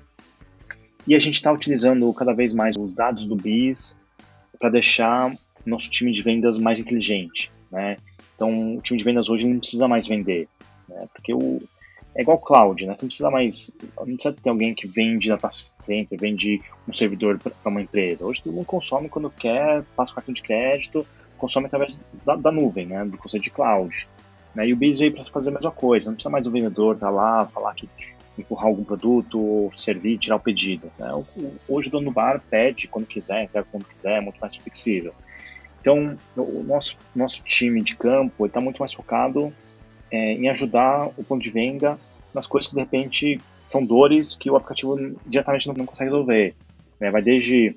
E 1.06 1.14
a 1.14 1.18
gente 1.18 1.34
está 1.34 1.52
utilizando 1.52 2.10
cada 2.14 2.32
vez 2.32 2.54
mais 2.54 2.76
os 2.78 2.94
dados 2.94 3.26
do 3.26 3.36
BIS 3.36 3.98
para 4.58 4.70
deixar 4.70 5.36
nosso 5.66 5.90
time 5.90 6.10
de 6.10 6.22
vendas 6.22 6.58
mais 6.58 6.78
inteligente, 6.78 7.52
né? 7.70 7.98
Então 8.34 8.76
o 8.76 8.80
time 8.80 8.98
de 8.98 9.04
vendas 9.04 9.28
hoje 9.28 9.46
não 9.46 9.58
precisa 9.58 9.86
mais 9.86 10.08
vender, 10.08 10.48
né? 10.88 11.06
Porque 11.12 11.34
o 11.34 11.60
é 12.14 12.22
igual 12.22 12.38
cloud, 12.38 12.86
né? 12.86 12.94
Você 12.94 13.04
não 13.04 13.08
precisa 13.08 13.30
mais. 13.30 13.70
Não 13.98 14.06
precisa 14.06 14.32
ter 14.32 14.48
alguém 14.48 14.74
que 14.74 14.88
vende 14.88 15.28
data 15.28 15.50
center, 15.50 16.18
vende 16.18 16.62
um 16.88 16.92
servidor 16.92 17.38
para 17.38 17.52
uma 17.66 17.82
empresa. 17.82 18.24
Hoje 18.24 18.42
todo 18.42 18.54
mundo 18.54 18.64
consome 18.64 19.10
quando 19.10 19.28
quer, 19.28 19.82
passa 19.94 20.12
o 20.12 20.14
cartão 20.14 20.32
de 20.32 20.40
crédito, 20.40 21.06
consome 21.36 21.66
através 21.66 21.98
da, 22.24 22.36
da 22.36 22.52
nuvem, 22.52 22.86
né? 22.86 23.04
Do 23.04 23.18
conceito 23.18 23.44
de 23.44 23.50
cloud. 23.50 24.06
Né? 24.54 24.68
E 24.68 24.72
o 24.72 24.76
Biz 24.76 24.98
veio 24.98 25.12
para 25.12 25.22
fazer 25.24 25.50
a 25.50 25.54
mesma 25.54 25.70
coisa. 25.70 26.10
Não 26.10 26.14
precisa 26.14 26.30
mais 26.30 26.46
o 26.46 26.50
vendedor 26.50 26.94
estar 26.94 27.06
tá 27.06 27.12
lá, 27.12 27.46
falar 27.46 27.74
que 27.74 27.88
empurrar 28.38 28.66
algum 28.66 28.84
produto, 28.84 29.70
servir, 29.72 30.18
tirar 30.18 30.36
o 30.36 30.40
pedido. 30.40 30.90
Né? 30.98 31.08
Hoje 31.68 31.88
o 31.88 31.90
dono 31.90 32.06
do 32.06 32.12
bar 32.12 32.42
pede 32.50 32.86
quando 32.88 33.06
quiser, 33.06 33.44
entrega 33.44 33.66
quando 33.70 33.84
quiser, 33.84 34.18
é 34.18 34.20
muito 34.20 34.38
mais 34.38 34.56
flexível. 34.56 35.14
Então, 35.80 36.18
o 36.36 36.64
nosso, 36.64 36.98
nosso 37.14 37.42
time 37.44 37.80
de 37.80 37.96
campo 37.96 38.44
está 38.44 38.60
muito 38.60 38.78
mais 38.78 38.92
focado 38.92 39.52
é, 40.10 40.32
em 40.32 40.48
ajudar 40.48 41.08
o 41.16 41.24
ponto 41.24 41.42
de 41.42 41.50
venda 41.50 41.98
nas 42.34 42.46
coisas 42.46 42.68
que 42.68 42.74
de 42.74 42.80
repente 42.80 43.40
são 43.68 43.84
dores 43.84 44.36
que 44.36 44.50
o 44.50 44.56
aplicativo 44.56 45.16
diretamente 45.24 45.68
não, 45.68 45.74
não 45.74 45.86
consegue 45.86 46.10
resolver. 46.10 46.54
Né? 47.00 47.10
Vai 47.10 47.22
desde, 47.22 47.76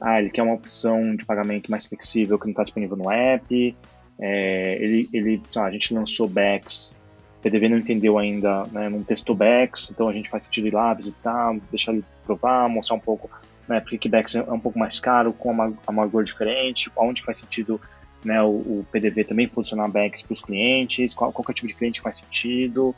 ah, 0.00 0.20
ele 0.20 0.30
quer 0.30 0.42
uma 0.42 0.54
opção 0.54 1.14
de 1.14 1.24
pagamento 1.24 1.70
mais 1.70 1.86
flexível 1.86 2.38
que 2.38 2.46
não 2.46 2.52
está 2.52 2.62
disponível 2.62 2.96
no 2.96 3.10
app, 3.10 3.76
é, 4.18 4.78
ele, 4.80 5.08
ele 5.12 5.42
ah, 5.56 5.64
a 5.64 5.70
gente 5.70 5.92
lançou 5.92 6.28
backs, 6.28 6.96
o 7.38 7.42
PDV 7.42 7.68
não 7.68 7.78
entendeu 7.78 8.18
ainda, 8.18 8.64
né, 8.66 8.88
não 8.88 9.02
testou 9.02 9.34
backs, 9.34 9.90
então 9.90 10.08
a 10.08 10.12
gente 10.12 10.28
faz 10.28 10.44
sentido 10.44 10.68
ir 10.68 10.74
lá 10.74 10.92
visitar, 10.94 11.56
deixar 11.70 11.92
ele 11.92 12.04
provar, 12.24 12.68
mostrar 12.68 12.96
um 12.96 13.00
pouco 13.00 13.30
né, 13.70 13.78
porque 13.80 13.96
que 13.96 14.08
backs 14.08 14.34
é 14.34 14.42
um 14.42 14.58
pouco 14.58 14.78
mais 14.78 14.98
caro, 14.98 15.32
com 15.32 15.50
uma 15.52 15.72
amargor 15.86 16.24
diferente, 16.24 16.90
onde 16.96 17.22
faz 17.22 17.36
sentido 17.36 17.80
né, 18.24 18.42
o, 18.42 18.48
o 18.48 18.86
PDV 18.90 19.24
também 19.24 19.46
posicionar 19.48 19.88
backs 19.88 20.22
para 20.22 20.32
os 20.32 20.40
clientes, 20.40 21.14
qual, 21.14 21.32
qual 21.32 21.44
é 21.48 21.50
o 21.52 21.54
tipo 21.54 21.68
de 21.68 21.74
cliente 21.74 22.00
faz 22.00 22.16
sentido, 22.16 22.94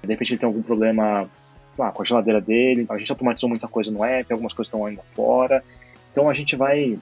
de 0.00 0.08
repente 0.08 0.32
ele 0.32 0.38
tem 0.38 0.46
algum 0.46 0.62
problema 0.62 1.28
lá, 1.76 1.90
com 1.90 2.02
a 2.02 2.04
geladeira 2.04 2.40
dele, 2.40 2.86
a 2.88 2.96
gente 2.96 3.10
automatizou 3.10 3.48
muita 3.48 3.66
coisa 3.66 3.90
no 3.90 4.04
app, 4.04 4.32
algumas 4.32 4.52
coisas 4.52 4.68
estão 4.68 4.86
ainda 4.86 5.02
fora, 5.14 5.64
então 6.12 6.28
a 6.28 6.34
gente 6.34 6.54
vai 6.54 6.98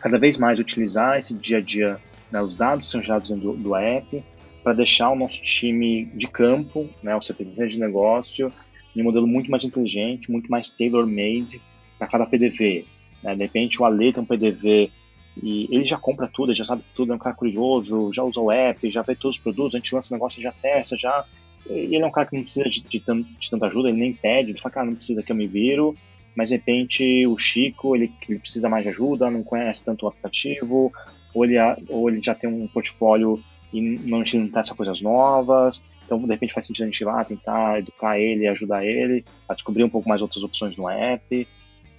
cada 0.00 0.18
vez 0.18 0.36
mais 0.36 0.58
utilizar 0.58 1.16
esse 1.16 1.32
dia 1.32 1.58
a 1.58 1.60
dia, 1.60 1.98
né, 2.30 2.42
os 2.42 2.56
dados 2.56 2.90
são 2.90 3.02
gerados 3.02 3.30
do, 3.30 3.54
do 3.54 3.74
app, 3.74 4.22
para 4.62 4.74
deixar 4.74 5.10
o 5.10 5.16
nosso 5.16 5.42
time 5.42 6.06
de 6.14 6.28
campo, 6.28 6.90
né, 7.02 7.16
o 7.16 7.22
CPV 7.22 7.68
de 7.68 7.78
negócio, 7.78 8.52
em 8.94 9.00
um 9.00 9.04
modelo 9.04 9.26
muito 9.26 9.50
mais 9.50 9.64
inteligente, 9.64 10.30
muito 10.30 10.50
mais 10.50 10.68
tailor-made 10.68 11.60
para 11.98 12.06
cada 12.06 12.26
PDV. 12.26 12.84
Né? 13.22 13.34
De 13.34 13.42
repente 13.42 13.80
o 13.80 13.84
Ale 13.84 14.12
tem 14.12 14.22
um 14.22 14.26
PDV 14.26 14.90
e 15.42 15.68
ele 15.70 15.84
já 15.84 15.96
compra 15.96 16.28
tudo, 16.32 16.54
já 16.54 16.64
sabe 16.64 16.82
tudo, 16.94 17.12
é 17.12 17.16
um 17.16 17.18
cara 17.18 17.34
curioso, 17.34 18.12
já 18.12 18.22
usa 18.22 18.40
o 18.40 18.50
app, 18.50 18.90
já 18.90 19.02
vê 19.02 19.14
todos 19.14 19.36
os 19.36 19.42
produtos, 19.42 19.74
a 19.74 19.78
gente 19.78 19.94
lança 19.94 20.12
o 20.12 20.16
negócio, 20.16 20.42
já 20.42 20.52
testa, 20.52 20.96
já. 20.96 21.24
Ele 21.66 21.96
é 21.96 22.06
um 22.06 22.10
cara 22.10 22.26
que 22.26 22.36
não 22.36 22.42
precisa 22.42 22.68
de, 22.68 22.82
de, 22.82 22.98
de, 22.98 23.50
tanta 23.50 23.66
ajuda, 23.66 23.88
ele 23.88 23.98
nem 23.98 24.12
pede, 24.12 24.50
ele 24.50 24.60
fala, 24.60 24.74
cara, 24.74 24.86
não 24.86 24.94
precisa 24.94 25.22
que 25.22 25.32
eu 25.32 25.36
me 25.36 25.46
viro, 25.46 25.96
mas 26.34 26.50
de 26.50 26.56
repente 26.56 27.26
o 27.26 27.36
Chico, 27.36 27.94
ele, 27.94 28.12
ele 28.28 28.38
precisa 28.38 28.68
mais 28.68 28.82
de 28.82 28.90
ajuda, 28.90 29.30
não 29.30 29.42
conhece 29.42 29.84
tanto 29.84 30.04
o 30.04 30.08
aplicativo, 30.08 30.92
ou 31.34 31.44
ele, 31.44 31.56
ou 31.88 32.08
ele 32.08 32.22
já 32.22 32.34
tem 32.34 32.48
um 32.48 32.66
portfólio 32.66 33.42
e 33.72 33.80
não, 33.80 34.22
não 34.34 34.48
testa 34.48 34.74
coisas 34.74 35.00
novas, 35.00 35.84
então 36.04 36.18
de 36.20 36.28
repente 36.28 36.54
faz 36.54 36.66
sentido 36.66 36.84
a 36.84 36.86
gente 36.86 37.00
ir 37.00 37.04
lá 37.04 37.24
tentar 37.24 37.78
educar 37.78 38.18
ele, 38.18 38.46
ajudar 38.46 38.84
ele 38.84 39.24
a 39.48 39.54
descobrir 39.54 39.84
um 39.84 39.90
pouco 39.90 40.08
mais 40.08 40.22
outras 40.22 40.42
opções 40.44 40.76
no 40.76 40.88
app, 40.88 41.48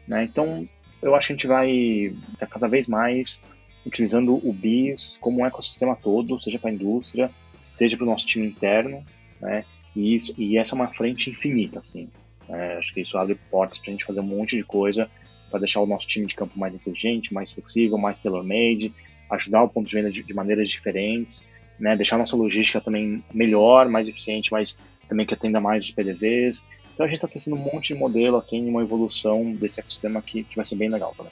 né? 0.07 0.23
Então 0.23 0.67
eu 1.01 1.15
acho 1.15 1.27
que 1.27 1.33
a 1.33 1.35
gente 1.35 1.47
vai 1.47 2.15
cada 2.49 2.67
vez 2.67 2.87
mais 2.87 3.41
utilizando 3.85 4.35
o 4.35 4.51
BIS 4.51 5.17
como 5.21 5.41
um 5.41 5.45
ecossistema 5.45 5.95
todo, 5.95 6.39
seja 6.39 6.57
para 6.57 6.71
a 6.71 6.73
indústria, 6.73 7.29
seja 7.67 7.95
para 7.97 8.05
o 8.05 8.09
nosso 8.09 8.25
time 8.25 8.47
interno, 8.47 9.05
né? 9.39 9.63
E, 9.95 10.15
isso, 10.15 10.33
e 10.37 10.57
essa 10.57 10.73
é 10.73 10.75
uma 10.75 10.87
frente 10.87 11.29
infinita, 11.29 11.79
assim. 11.79 12.09
Né? 12.47 12.77
Acho 12.77 12.93
que 12.93 13.01
isso 13.01 13.17
abre 13.17 13.35
portas 13.49 13.79
para 13.79 13.89
a 13.89 13.91
gente 13.91 14.05
fazer 14.05 14.19
um 14.19 14.23
monte 14.23 14.55
de 14.55 14.63
coisa 14.63 15.09
para 15.49 15.59
deixar 15.59 15.81
o 15.81 15.85
nosso 15.85 16.07
time 16.07 16.25
de 16.25 16.35
campo 16.35 16.57
mais 16.57 16.73
inteligente, 16.73 17.33
mais 17.33 17.51
flexível, 17.51 17.97
mais 17.97 18.19
tailor-made, 18.19 18.93
ajudar 19.31 19.63
o 19.63 19.69
ponto 19.69 19.87
de 19.87 19.95
venda 19.95 20.09
de, 20.09 20.23
de 20.23 20.33
maneiras 20.33 20.69
diferentes, 20.69 21.45
né? 21.79 21.95
Deixar 21.95 22.15
a 22.15 22.19
nossa 22.19 22.35
logística 22.35 22.81
também 22.81 23.23
melhor, 23.33 23.87
mais 23.87 24.07
eficiente, 24.07 24.51
mas 24.51 24.77
também 25.07 25.25
que 25.25 25.33
atenda 25.33 25.59
mais 25.59 25.85
os 25.85 25.91
PDVs. 25.91 26.65
Então 26.93 27.05
a 27.05 27.09
gente 27.09 27.17
está 27.17 27.27
testando 27.27 27.57
um 27.57 27.59
monte 27.59 27.93
de 27.93 27.95
modelo, 27.95 28.37
assim, 28.37 28.67
uma 28.67 28.81
evolução 28.81 29.53
desse 29.53 29.79
ecossistema 29.79 30.21
que, 30.21 30.43
que 30.43 30.55
vai 30.55 30.65
ser 30.65 30.75
bem 30.75 30.89
legal 30.89 31.13
também. 31.15 31.31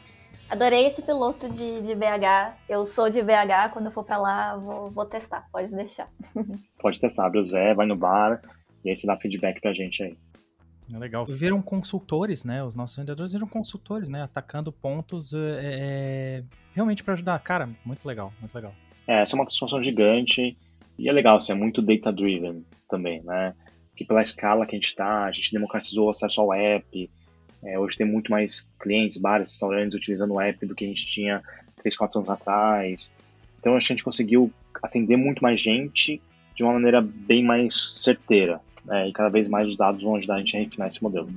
Adorei 0.49 0.85
esse 0.85 1.01
piloto 1.01 1.49
de, 1.49 1.81
de 1.81 1.95
BH. 1.95 2.57
Eu 2.69 2.85
sou 2.85 3.09
de 3.09 3.21
BH, 3.21 3.71
quando 3.71 3.85
eu 3.85 3.91
for 3.91 4.03
para 4.03 4.17
lá, 4.17 4.55
vou, 4.55 4.91
vou 4.91 5.05
testar, 5.05 5.47
pode 5.51 5.73
deixar. 5.75 6.09
pode 6.79 6.99
testar, 6.99 7.25
abre 7.25 7.39
o 7.39 7.45
Zé, 7.45 7.73
vai 7.73 7.87
no 7.87 7.95
bar, 7.95 8.41
e 8.83 8.89
aí 8.89 8.95
você 8.95 9.07
dá 9.07 9.17
feedback 9.17 9.59
pra 9.61 9.73
gente 9.73 10.03
aí. 10.03 10.17
É 10.93 10.97
legal. 10.97 11.25
Viram 11.25 11.61
consultores, 11.61 12.43
né? 12.43 12.63
Os 12.63 12.75
nossos 12.75 12.95
vendedores 12.97 13.33
viram 13.33 13.47
consultores, 13.47 14.07
né? 14.07 14.23
Atacando 14.23 14.71
pontos 14.71 15.33
é, 15.33 16.43
realmente 16.73 17.03
para 17.03 17.13
ajudar. 17.13 17.39
Cara, 17.39 17.69
muito 17.85 18.05
legal, 18.05 18.31
muito 18.39 18.53
legal. 18.53 18.73
É, 19.07 19.21
essa 19.21 19.35
é 19.35 19.39
uma 19.39 19.45
transformação 19.45 19.83
gigante 19.83 20.57
e 20.97 21.09
é 21.09 21.11
legal, 21.11 21.37
assim, 21.37 21.51
é 21.51 21.55
muito 21.55 21.81
data-driven 21.81 22.63
também, 22.87 23.21
né? 23.23 23.53
que 23.95 24.05
pela 24.05 24.21
escala 24.21 24.65
que 24.65 24.75
a 24.75 24.77
gente 24.77 24.87
está, 24.87 25.25
a 25.25 25.31
gente 25.31 25.51
democratizou 25.51 26.07
o 26.07 26.09
acesso 26.09 26.41
ao 26.41 26.53
app. 26.53 27.09
É, 27.63 27.79
hoje 27.79 27.97
tem 27.97 28.07
muito 28.07 28.31
mais 28.31 28.67
clientes, 28.79 29.17
bares, 29.17 29.51
restaurantes 29.51 29.95
utilizando 29.95 30.33
o 30.33 30.41
app 30.41 30.65
do 30.65 30.75
que 30.75 30.85
a 30.85 30.87
gente 30.87 31.05
tinha 31.07 31.41
3, 31.77 31.95
4 31.95 32.19
anos 32.19 32.29
atrás. 32.29 33.13
Então 33.59 33.75
a 33.75 33.79
gente 33.79 34.03
conseguiu 34.03 34.51
atender 34.81 35.15
muito 35.15 35.41
mais 35.41 35.61
gente 35.61 36.21
de 36.55 36.63
uma 36.63 36.73
maneira 36.73 37.01
bem 37.01 37.43
mais 37.43 38.01
certeira. 38.01 38.59
Né? 38.85 39.09
E 39.09 39.13
cada 39.13 39.29
vez 39.29 39.47
mais 39.47 39.67
os 39.67 39.77
dados 39.77 40.01
vão 40.01 40.15
ajudar 40.15 40.35
a 40.35 40.39
gente 40.39 40.55
a 40.57 40.59
refinar 40.59 40.87
esse 40.87 41.01
modelo. 41.01 41.29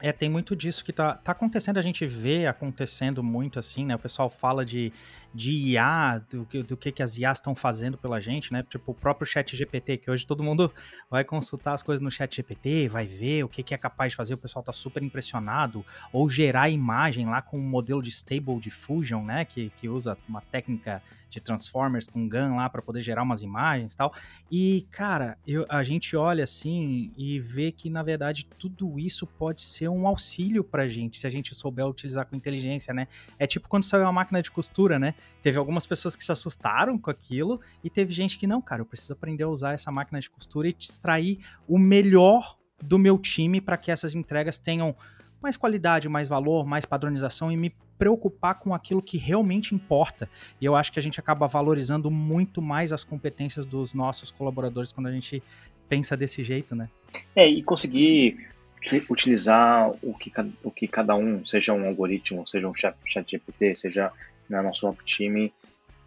É, 0.00 0.12
tem 0.12 0.30
muito 0.30 0.56
disso 0.56 0.82
que 0.82 0.92
tá, 0.92 1.14
tá 1.14 1.32
acontecendo, 1.32 1.76
a 1.76 1.82
gente 1.82 2.06
vê 2.06 2.46
acontecendo 2.46 3.22
muito 3.22 3.58
assim, 3.58 3.84
né? 3.84 3.94
O 3.94 3.98
pessoal 3.98 4.30
fala 4.30 4.64
de 4.64 4.92
de 5.32 5.52
IA, 5.52 6.22
do, 6.30 6.46
do 6.64 6.76
que, 6.76 6.90
que 6.90 7.02
as 7.02 7.16
IAs 7.16 7.38
estão 7.38 7.54
fazendo 7.54 7.96
pela 7.96 8.20
gente, 8.20 8.52
né? 8.52 8.64
Tipo, 8.68 8.92
o 8.92 8.94
próprio 8.94 9.26
chat 9.26 9.56
GPT, 9.56 9.98
que 9.98 10.10
hoje 10.10 10.26
todo 10.26 10.42
mundo 10.42 10.72
vai 11.08 11.24
consultar 11.24 11.74
as 11.74 11.82
coisas 11.82 12.02
no 12.02 12.10
chat 12.10 12.34
GPT, 12.34 12.88
vai 12.88 13.06
ver 13.06 13.44
o 13.44 13.48
que, 13.48 13.62
que 13.62 13.74
é 13.74 13.78
capaz 13.78 14.12
de 14.12 14.16
fazer, 14.16 14.34
o 14.34 14.38
pessoal 14.38 14.62
tá 14.62 14.72
super 14.72 15.02
impressionado, 15.02 15.84
ou 16.12 16.28
gerar 16.28 16.68
imagem 16.68 17.26
lá 17.26 17.40
com 17.40 17.58
um 17.58 17.62
modelo 17.62 18.02
de 18.02 18.10
Stable 18.10 18.58
Diffusion, 18.58 19.22
né? 19.24 19.44
Que, 19.44 19.70
que 19.76 19.88
usa 19.88 20.18
uma 20.28 20.40
técnica 20.40 21.02
de 21.30 21.40
Transformers 21.40 22.08
com 22.08 22.28
GAN 22.28 22.56
lá 22.56 22.68
para 22.68 22.82
poder 22.82 23.00
gerar 23.00 23.22
umas 23.22 23.42
imagens 23.42 23.94
e 23.94 23.96
tal. 23.96 24.12
E, 24.50 24.86
cara, 24.90 25.38
eu, 25.46 25.64
a 25.68 25.82
gente 25.82 26.16
olha 26.16 26.44
assim 26.44 27.12
e 27.16 27.38
vê 27.38 27.70
que, 27.70 27.88
na 27.88 28.02
verdade, 28.02 28.46
tudo 28.58 28.98
isso 28.98 29.26
pode 29.26 29.60
ser 29.60 29.88
um 29.88 30.06
auxílio 30.06 30.64
pra 30.64 30.88
gente, 30.88 31.18
se 31.18 31.26
a 31.26 31.30
gente 31.30 31.54
souber 31.54 31.86
utilizar 31.86 32.26
com 32.26 32.34
inteligência, 32.34 32.92
né? 32.92 33.06
É 33.38 33.46
tipo 33.46 33.68
quando 33.68 33.84
saiu 33.84 34.06
a 34.06 34.12
máquina 34.12 34.42
de 34.42 34.50
costura, 34.50 34.98
né? 34.98 35.14
Teve 35.42 35.58
algumas 35.58 35.86
pessoas 35.86 36.14
que 36.14 36.24
se 36.24 36.32
assustaram 36.32 36.98
com 36.98 37.10
aquilo 37.10 37.60
e 37.82 37.90
teve 37.90 38.12
gente 38.12 38.38
que 38.38 38.46
não, 38.46 38.60
cara, 38.60 38.82
eu 38.82 38.86
preciso 38.86 39.12
aprender 39.12 39.44
a 39.44 39.48
usar 39.48 39.72
essa 39.72 39.90
máquina 39.90 40.20
de 40.20 40.28
costura 40.28 40.68
e 40.68 40.76
extrair 40.78 41.38
o 41.66 41.78
melhor 41.78 42.56
do 42.82 42.98
meu 42.98 43.18
time 43.18 43.60
para 43.60 43.76
que 43.76 43.90
essas 43.90 44.14
entregas 44.14 44.58
tenham 44.58 44.94
mais 45.40 45.56
qualidade, 45.56 46.08
mais 46.08 46.28
valor, 46.28 46.66
mais 46.66 46.84
padronização 46.84 47.50
e 47.50 47.56
me 47.56 47.74
preocupar 47.98 48.54
com 48.58 48.74
aquilo 48.74 49.02
que 49.02 49.18
realmente 49.18 49.74
importa. 49.74 50.28
E 50.60 50.64
eu 50.64 50.74
acho 50.74 50.92
que 50.92 50.98
a 50.98 51.02
gente 51.02 51.20
acaba 51.20 51.46
valorizando 51.46 52.10
muito 52.10 52.62
mais 52.62 52.92
as 52.92 53.04
competências 53.04 53.66
dos 53.66 53.92
nossos 53.92 54.30
colaboradores 54.30 54.92
quando 54.92 55.08
a 55.08 55.12
gente 55.12 55.42
pensa 55.88 56.16
desse 56.16 56.42
jeito, 56.44 56.74
né? 56.74 56.88
É, 57.34 57.46
e 57.48 57.62
conseguir 57.62 58.48
utilizar 59.10 59.90
o 60.02 60.14
que, 60.14 60.32
o 60.62 60.70
que 60.70 60.88
cada 60.88 61.14
um, 61.14 61.44
seja 61.44 61.74
um 61.74 61.86
algoritmo, 61.86 62.46
seja 62.46 62.66
um 62.66 62.74
chat, 62.74 62.96
chat 63.04 63.30
GPT, 63.30 63.76
seja 63.76 64.10
né, 64.50 64.60
nosso 64.60 64.88
up 64.88 65.02
time 65.04 65.52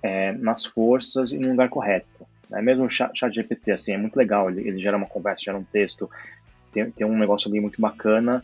é, 0.01 0.34
nas 0.34 0.65
forças 0.65 1.32
e 1.32 1.38
no 1.38 1.49
lugar 1.49 1.69
correto. 1.69 2.27
Né? 2.49 2.62
Mesmo 2.62 2.86
o 2.86 2.89
chat, 2.89 3.17
chat 3.17 3.34
GPT, 3.34 3.71
assim, 3.71 3.93
é 3.93 3.97
muito 3.97 4.17
legal, 4.17 4.49
ele, 4.49 4.67
ele, 4.67 4.77
gera 4.77 4.97
uma 4.97 5.08
conversa, 5.08 5.45
gera 5.45 5.58
um 5.58 5.63
texto, 5.63 6.10
tem, 6.71 6.91
tem 6.91 7.08
um 7.08 7.17
negócio 7.17 7.49
ali 7.49 7.60
muito 7.60 7.82
bacana, 7.82 8.43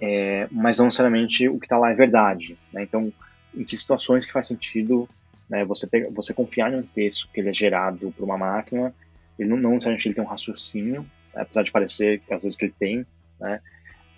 é, 0.00 0.46
mas 0.50 0.78
não 0.78 0.86
necessariamente 0.86 1.48
o 1.48 1.58
que 1.58 1.66
está 1.66 1.76
lá 1.76 1.90
é 1.90 1.94
verdade. 1.94 2.56
Né? 2.72 2.82
Então, 2.84 3.12
em 3.54 3.64
que 3.64 3.76
situações 3.76 4.24
que 4.24 4.32
faz 4.32 4.46
sentido 4.46 5.08
né, 5.48 5.64
você, 5.64 5.86
pega, 5.86 6.08
você 6.10 6.32
confiar 6.32 6.72
em 6.72 6.76
um 6.76 6.82
texto 6.82 7.28
que 7.32 7.40
ele 7.40 7.50
é 7.50 7.52
gerado 7.52 8.12
por 8.16 8.24
uma 8.24 8.38
máquina, 8.38 8.94
ele 9.38 9.50
não, 9.50 9.56
não 9.56 9.70
necessariamente 9.72 10.08
ele 10.08 10.14
tem 10.14 10.24
um 10.24 10.26
raciocínio, 10.26 11.04
apesar 11.34 11.62
de 11.62 11.72
parecer 11.72 12.20
que 12.20 12.32
às 12.32 12.42
vezes 12.42 12.56
que 12.56 12.64
ele 12.64 12.74
tem, 12.78 13.06
né? 13.40 13.60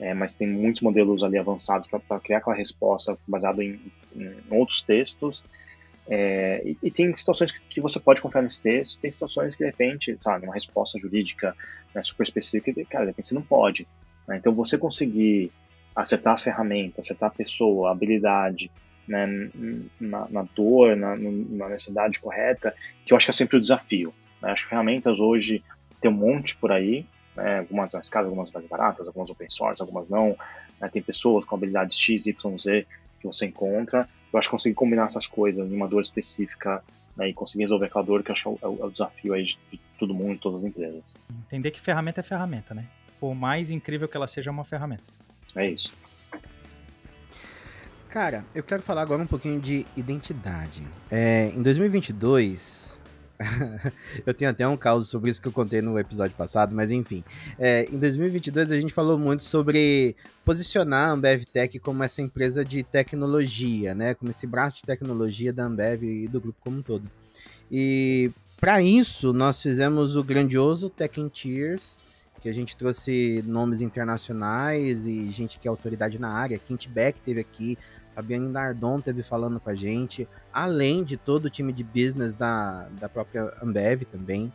É, 0.04 0.12
mas 0.12 0.34
tem 0.34 0.46
muitos 0.46 0.82
modelos 0.82 1.24
ali 1.24 1.38
avançados 1.38 1.88
para 1.88 2.20
criar 2.20 2.36
aquela 2.36 2.54
resposta 2.54 3.16
baseado 3.26 3.62
em, 3.62 3.80
em 4.14 4.34
outros 4.50 4.82
textos. 4.82 5.42
É, 6.06 6.60
e, 6.62 6.76
e, 6.82 6.90
tem 6.90 7.14
situações 7.14 7.50
que, 7.50 7.60
que, 7.60 7.80
você 7.80 7.98
pode 7.98 8.20
confiar 8.20 8.42
nesse 8.42 8.60
texto, 8.60 9.00
tem 9.00 9.10
situações 9.10 9.56
que 9.56 9.64
de 9.64 9.70
repente, 9.70 10.14
sabe, 10.18 10.44
uma 10.44 10.52
resposta 10.52 10.98
jurídica 10.98 11.56
né, 11.94 12.02
super 12.02 12.24
específica, 12.24 12.84
cara, 12.84 13.06
de 13.06 13.12
repente 13.12 13.28
você 13.28 13.34
não 13.34 13.40
pode. 13.40 13.88
Né? 14.28 14.36
Então 14.36 14.52
você 14.52 14.76
conseguir 14.76 15.50
acertar 15.96 16.34
as 16.34 16.42
ferramentas, 16.42 17.06
acertar 17.06 17.30
a 17.30 17.34
pessoa, 17.34 17.88
a 17.88 17.92
habilidade, 17.92 18.70
né, 19.08 19.26
na, 19.98 20.28
na, 20.28 20.42
dor, 20.54 20.94
na, 20.96 21.16
na, 21.16 21.68
necessidade 21.70 22.20
correta, 22.20 22.74
que 23.06 23.14
eu 23.14 23.16
acho 23.16 23.24
que 23.24 23.30
é 23.30 23.34
sempre 23.34 23.56
o 23.56 23.60
desafio. 23.60 24.12
Né? 24.42 24.50
Acho 24.50 24.64
que 24.64 24.68
ferramentas 24.68 25.18
hoje 25.18 25.64
tem 25.98 26.10
um 26.10 26.14
monte 26.14 26.54
por 26.56 26.72
aí, 26.72 27.06
né? 27.36 27.58
algumas 27.58 27.92
mais 27.92 28.08
caras, 28.08 28.26
algumas 28.26 28.50
mais 28.50 28.66
baratas, 28.66 29.06
algumas 29.06 29.30
open 29.30 29.50
source, 29.50 29.80
algumas 29.80 30.08
não. 30.08 30.36
Né? 30.80 30.88
Tem 30.88 31.02
pessoas 31.02 31.44
com 31.44 31.56
habilidades 31.56 31.98
X, 31.98 32.26
Y, 32.26 32.58
Z 32.58 32.86
que 33.20 33.26
você 33.26 33.46
encontra. 33.46 34.08
Eu 34.32 34.38
acho 34.38 34.48
que 34.48 34.52
conseguir 34.52 34.74
combinar 34.74 35.06
essas 35.06 35.26
coisas 35.26 35.70
em 35.70 35.74
uma 35.74 35.88
dor 35.88 36.00
específica 36.00 36.82
né? 37.16 37.28
e 37.28 37.34
conseguir 37.34 37.64
resolver 37.64 37.86
aquela 37.86 38.04
dor, 38.04 38.22
que 38.22 38.30
eu 38.30 38.32
acho 38.32 38.42
que 38.56 38.64
é 38.64 38.68
o, 38.68 38.78
é 38.82 38.84
o 38.86 38.90
desafio 38.90 39.34
aí 39.34 39.44
de, 39.44 39.58
de 39.70 39.80
todo 39.98 40.14
mundo, 40.14 40.38
todas 40.38 40.60
as 40.60 40.64
empresas. 40.68 41.14
Entender 41.46 41.70
que 41.70 41.80
ferramenta 41.80 42.20
é 42.20 42.22
ferramenta, 42.22 42.74
né? 42.74 42.86
Por 43.20 43.34
mais 43.34 43.70
incrível 43.70 44.08
que 44.08 44.16
ela 44.16 44.26
seja, 44.26 44.50
é 44.50 44.52
uma 44.52 44.64
ferramenta. 44.64 45.04
É 45.56 45.70
isso. 45.70 45.92
Cara, 48.14 48.44
eu 48.54 48.62
quero 48.62 48.80
falar 48.80 49.02
agora 49.02 49.22
um 49.22 49.26
pouquinho 49.26 49.60
de 49.60 49.84
identidade. 49.96 50.86
É, 51.10 51.48
em 51.48 51.60
2022, 51.60 53.00
eu 54.24 54.32
tenho 54.32 54.50
até 54.50 54.66
um 54.66 54.76
caso 54.76 55.04
sobre 55.04 55.30
isso 55.30 55.40
que 55.40 55.48
eu 55.48 55.52
contei 55.52 55.82
no 55.82 55.98
episódio 55.98 56.36
passado, 56.36 56.74
mas 56.74 56.90
enfim. 56.90 57.24
É, 57.58 57.84
em 57.90 57.98
2022 57.98 58.72
a 58.72 58.80
gente 58.80 58.92
falou 58.92 59.18
muito 59.18 59.42
sobre 59.42 60.16
posicionar 60.44 61.08
a 61.08 61.12
Ambev 61.12 61.44
Tech 61.44 61.78
como 61.80 62.02
essa 62.02 62.22
empresa 62.22 62.64
de 62.64 62.82
tecnologia, 62.82 63.94
né? 63.94 64.14
Como 64.14 64.30
esse 64.30 64.46
braço 64.46 64.76
de 64.76 64.82
tecnologia 64.82 65.52
da 65.52 65.64
Ambev 65.64 66.02
e 66.04 66.28
do 66.28 66.40
grupo 66.40 66.58
como 66.60 66.78
um 66.78 66.82
todo. 66.82 67.10
E 67.70 68.30
para 68.60 68.80
isso 68.82 69.32
nós 69.32 69.60
fizemos 69.60 70.16
o 70.16 70.22
grandioso 70.22 70.88
Tech 70.88 71.20
in 71.20 71.28
Tears, 71.28 71.98
que 72.40 72.48
a 72.48 72.52
gente 72.52 72.76
trouxe 72.76 73.42
nomes 73.46 73.80
internacionais 73.80 75.06
e 75.06 75.30
gente 75.30 75.58
que 75.58 75.66
é 75.66 75.70
autoridade 75.70 76.18
na 76.18 76.28
área. 76.28 76.58
Kent 76.58 76.88
Beck 76.88 77.20
teve 77.20 77.40
aqui, 77.40 77.78
Fabiane 78.14 78.48
Nardon 78.48 79.00
teve 79.00 79.22
falando 79.22 79.58
com 79.58 79.68
a 79.68 79.74
gente, 79.74 80.28
além 80.52 81.02
de 81.02 81.16
todo 81.16 81.46
o 81.46 81.50
time 81.50 81.72
de 81.72 81.82
business 81.82 82.34
da, 82.34 82.88
da 83.00 83.08
própria 83.08 83.52
Ambev 83.60 84.04
também. 84.04 84.52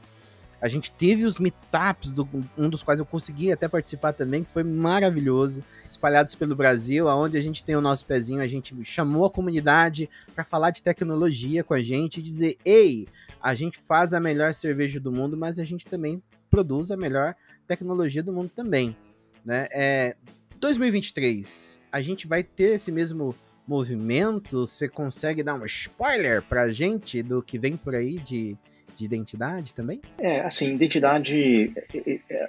A 0.61 0.67
gente 0.67 0.91
teve 0.91 1.23
os 1.23 1.39
meetups, 1.39 2.11
do, 2.11 2.27
um 2.57 2.69
dos 2.69 2.83
quais 2.83 2.99
eu 2.99 3.05
consegui 3.05 3.51
até 3.51 3.67
participar 3.67 4.11
também, 4.11 4.43
que 4.43 4.49
foi 4.49 4.63
maravilhoso, 4.63 5.63
espalhados 5.89 6.35
pelo 6.35 6.55
Brasil, 6.55 7.07
aonde 7.07 7.37
a 7.37 7.41
gente 7.41 7.63
tem 7.63 7.75
o 7.75 7.81
nosso 7.81 8.05
pezinho, 8.05 8.41
a 8.41 8.47
gente 8.47 8.75
chamou 8.83 9.25
a 9.25 9.29
comunidade 9.29 10.09
para 10.35 10.43
falar 10.43 10.71
de 10.71 10.83
tecnologia 10.83 11.63
com 11.63 11.73
a 11.73 11.81
gente 11.81 12.19
e 12.19 12.23
dizer: 12.23 12.57
ei, 12.65 13.07
a 13.41 13.55
gente 13.55 13.79
faz 13.79 14.13
a 14.13 14.19
melhor 14.19 14.53
cerveja 14.53 14.99
do 14.99 15.11
mundo, 15.11 15.37
mas 15.37 15.59
a 15.59 15.63
gente 15.63 15.87
também 15.87 16.21
produz 16.49 16.91
a 16.91 16.97
melhor 16.97 17.35
tecnologia 17.65 18.21
do 18.21 18.33
mundo 18.33 18.49
também. 18.53 18.97
Né? 19.45 19.67
É, 19.71 20.15
2023, 20.59 21.79
a 21.89 22.01
gente 22.01 22.27
vai 22.27 22.43
ter 22.43 22.75
esse 22.75 22.91
mesmo 22.91 23.33
movimento? 23.69 24.65
Você 24.65 24.89
consegue 24.89 25.43
dar 25.43 25.55
um 25.55 25.65
spoiler 25.65 26.41
pra 26.41 26.69
gente 26.69 27.21
do 27.21 27.41
que 27.41 27.57
vem 27.57 27.77
por 27.77 27.95
aí 27.95 28.19
de 28.19 28.57
de 28.99 29.05
identidade 29.05 29.73
também? 29.73 30.01
É, 30.19 30.41
assim, 30.41 30.73
identidade 30.73 31.73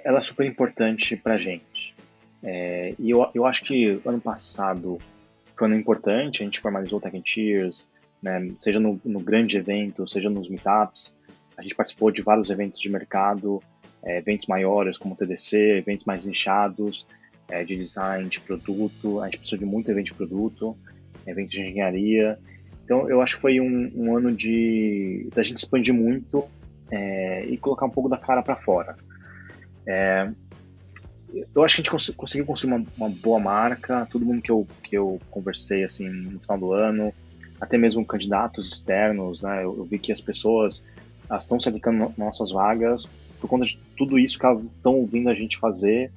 ela 0.03 0.19
é 0.19 0.21
super 0.21 0.45
importante 0.45 1.15
pra 1.15 1.37
gente. 1.37 1.95
É, 2.43 2.93
e 2.99 3.09
eu, 3.09 3.25
eu 3.33 3.45
acho 3.45 3.63
que 3.63 4.01
ano 4.05 4.19
passado 4.19 4.97
foi 5.55 5.67
um 5.67 5.71
ano 5.71 5.79
importante, 5.79 6.41
a 6.41 6.45
gente 6.45 6.59
formalizou 6.59 6.99
o 6.99 7.01
Tech 7.01 7.21
Cheers, 7.23 7.87
né, 8.21 8.51
seja 8.57 8.79
no, 8.79 8.99
no, 9.05 9.19
grande 9.19 9.57
evento, 9.57 10.07
seja 10.07 10.29
nos 10.29 10.49
meetups, 10.49 11.15
a 11.57 11.61
gente 11.61 11.75
participou 11.75 12.11
de 12.11 12.21
vários 12.21 12.49
eventos 12.49 12.79
de 12.79 12.89
mercado, 12.89 13.61
é, 14.03 14.17
eventos 14.17 14.47
maiores 14.47 14.97
como 14.97 15.13
o 15.13 15.17
TDC, 15.17 15.57
eventos 15.77 16.03
mais 16.05 16.25
nichados, 16.25 17.05
é, 17.47 17.63
de 17.63 17.75
design, 17.75 18.27
de 18.27 18.39
produto, 18.39 19.21
a 19.21 19.25
gente 19.25 19.37
precisou 19.37 19.59
de 19.59 19.65
muito 19.65 19.91
evento 19.91 20.07
de 20.07 20.13
produto, 20.13 20.75
evento 21.25 21.49
de 21.49 21.61
engenharia, 21.61 22.37
então 22.83 23.09
eu 23.09 23.21
acho 23.21 23.35
que 23.35 23.41
foi 23.41 23.59
um, 23.61 23.91
um 23.95 24.17
ano 24.17 24.31
de 24.31 25.29
da 25.33 25.43
gente 25.43 25.59
expandir 25.59 25.93
muito 25.93 26.45
é, 26.91 27.45
e 27.45 27.57
colocar 27.57 27.85
um 27.85 27.89
pouco 27.89 28.09
da 28.09 28.17
cara 28.17 28.43
para 28.43 28.55
fora. 28.55 28.97
É, 29.87 30.29
eu 31.55 31.63
acho 31.63 31.75
que 31.75 31.81
a 31.81 31.83
gente 31.83 31.91
cons 31.91 32.09
conseguiu 32.09 32.45
construir 32.45 32.73
uma, 32.73 32.85
uma, 32.97 33.09
boa 33.09 33.39
marca. 33.39 34.05
Todo 34.11 34.25
mundo 34.25 34.41
que 34.41 34.51
eu, 34.51 34.67
que 34.83 34.97
eu 34.97 35.19
conversei 35.29 35.83
assim 35.83 36.09
no 36.09 36.39
final 36.39 36.57
do 36.57 36.73
ano, 36.73 37.13
até 37.59 37.77
mesmo 37.77 38.05
candidatos 38.05 38.73
externos, 38.73 39.41
né? 39.41 39.63
Eu, 39.63 39.77
eu 39.77 39.85
vi 39.85 39.97
que 39.97 40.11
as 40.11 40.19
pessoas 40.19 40.83
estão 41.39 41.59
se 41.59 41.69
aplicando 41.69 42.13
nossas 42.17 42.51
vagas 42.51 43.07
por 43.39 43.47
conta 43.47 43.65
de 43.65 43.77
tudo 43.97 44.19
isso 44.19 44.37
que 44.37 44.45
elas 44.45 44.63
estão 44.63 44.95
ouvindo 44.95 45.29
a 45.29 45.33
gente 45.33 45.57
fazer 45.57 46.11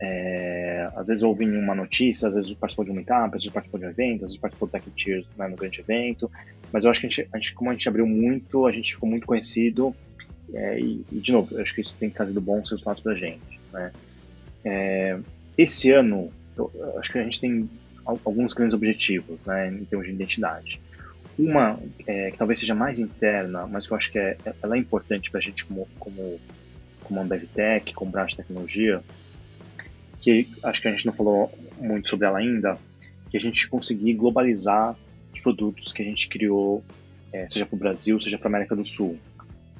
é, 0.00 0.57
às 0.94 1.08
vezes 1.08 1.22
ouvi 1.22 1.44
uma 1.44 1.74
notícia, 1.74 2.28
às 2.28 2.34
vezes 2.34 2.52
participou 2.54 2.84
de 2.84 2.90
um 2.90 2.94
meetup, 2.94 3.26
às 3.26 3.42
vezes 3.42 3.48
participou 3.48 3.80
de 3.80 3.86
um 3.86 3.90
evento, 3.90 4.24
às 4.24 4.28
vezes 4.28 4.36
participou 4.38 4.68
do 4.68 4.72
Tech 4.72 4.84
Cheers 4.96 5.26
né, 5.36 5.48
no 5.48 5.56
grande 5.56 5.80
evento. 5.80 6.30
Mas 6.72 6.84
eu 6.84 6.90
acho 6.90 7.00
que 7.00 7.06
a 7.06 7.10
gente, 7.10 7.28
a 7.32 7.36
gente, 7.36 7.54
como 7.54 7.70
a 7.70 7.72
gente 7.72 7.88
abriu 7.88 8.06
muito, 8.06 8.66
a 8.66 8.72
gente 8.72 8.94
ficou 8.94 9.08
muito 9.08 9.26
conhecido. 9.26 9.94
É, 10.52 10.80
e, 10.80 11.04
e, 11.12 11.20
de 11.20 11.32
novo, 11.32 11.54
eu 11.54 11.62
acho 11.62 11.74
que 11.74 11.80
isso 11.80 11.96
tem 11.98 12.10
trazido 12.10 12.40
bons 12.40 12.70
resultados 12.70 13.00
para 13.00 13.12
a 13.12 13.16
gente. 13.16 13.60
Né? 13.72 13.92
É, 14.64 15.18
esse 15.56 15.92
ano, 15.92 16.32
eu, 16.56 16.70
eu 16.74 16.98
acho 16.98 17.12
que 17.12 17.18
a 17.18 17.24
gente 17.24 17.40
tem 17.40 17.68
alguns 18.04 18.54
grandes 18.54 18.74
objetivos 18.74 19.44
né, 19.46 19.68
em 19.68 19.84
termos 19.84 20.06
de 20.06 20.12
identidade. 20.14 20.80
Uma 21.38 21.78
é, 22.06 22.30
que 22.30 22.38
talvez 22.38 22.58
seja 22.58 22.74
mais 22.74 22.98
interna, 22.98 23.66
mas 23.66 23.86
que 23.86 23.92
eu 23.92 23.96
acho 23.96 24.10
que 24.10 24.18
é, 24.18 24.36
ela 24.62 24.76
é 24.76 24.78
importante 24.78 25.30
para 25.30 25.38
a 25.38 25.42
gente 25.42 25.64
como, 25.64 25.86
como, 25.98 26.40
como 27.04 27.20
Ambevtech, 27.20 27.92
como 27.92 28.10
braço 28.10 28.30
de 28.30 28.38
tecnologia, 28.38 29.02
que 30.20 30.48
acho 30.62 30.82
que 30.82 30.88
a 30.88 30.90
gente 30.90 31.06
não 31.06 31.12
falou 31.12 31.52
muito 31.78 32.08
sobre 32.08 32.26
ela 32.26 32.38
ainda, 32.38 32.76
que 33.30 33.36
a 33.36 33.40
gente 33.40 33.68
conseguir 33.68 34.14
globalizar 34.14 34.96
os 35.32 35.40
produtos 35.40 35.92
que 35.92 36.02
a 36.02 36.04
gente 36.04 36.28
criou, 36.28 36.82
é, 37.32 37.48
seja 37.48 37.66
para 37.66 37.76
o 37.76 37.78
Brasil, 37.78 38.18
seja 38.20 38.38
para 38.38 38.48
a 38.48 38.50
América 38.50 38.74
do 38.74 38.84
Sul. 38.84 39.18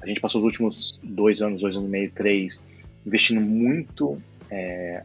A 0.01 0.07
gente 0.07 0.21
passou 0.21 0.39
os 0.39 0.45
últimos 0.45 0.99
dois 1.03 1.41
anos, 1.41 1.61
dois 1.61 1.75
anos 1.75 1.89
e 1.89 1.91
meio, 1.91 2.11
três, 2.11 2.61
investindo 3.05 3.41
muito 3.41 4.21
é, 4.49 5.03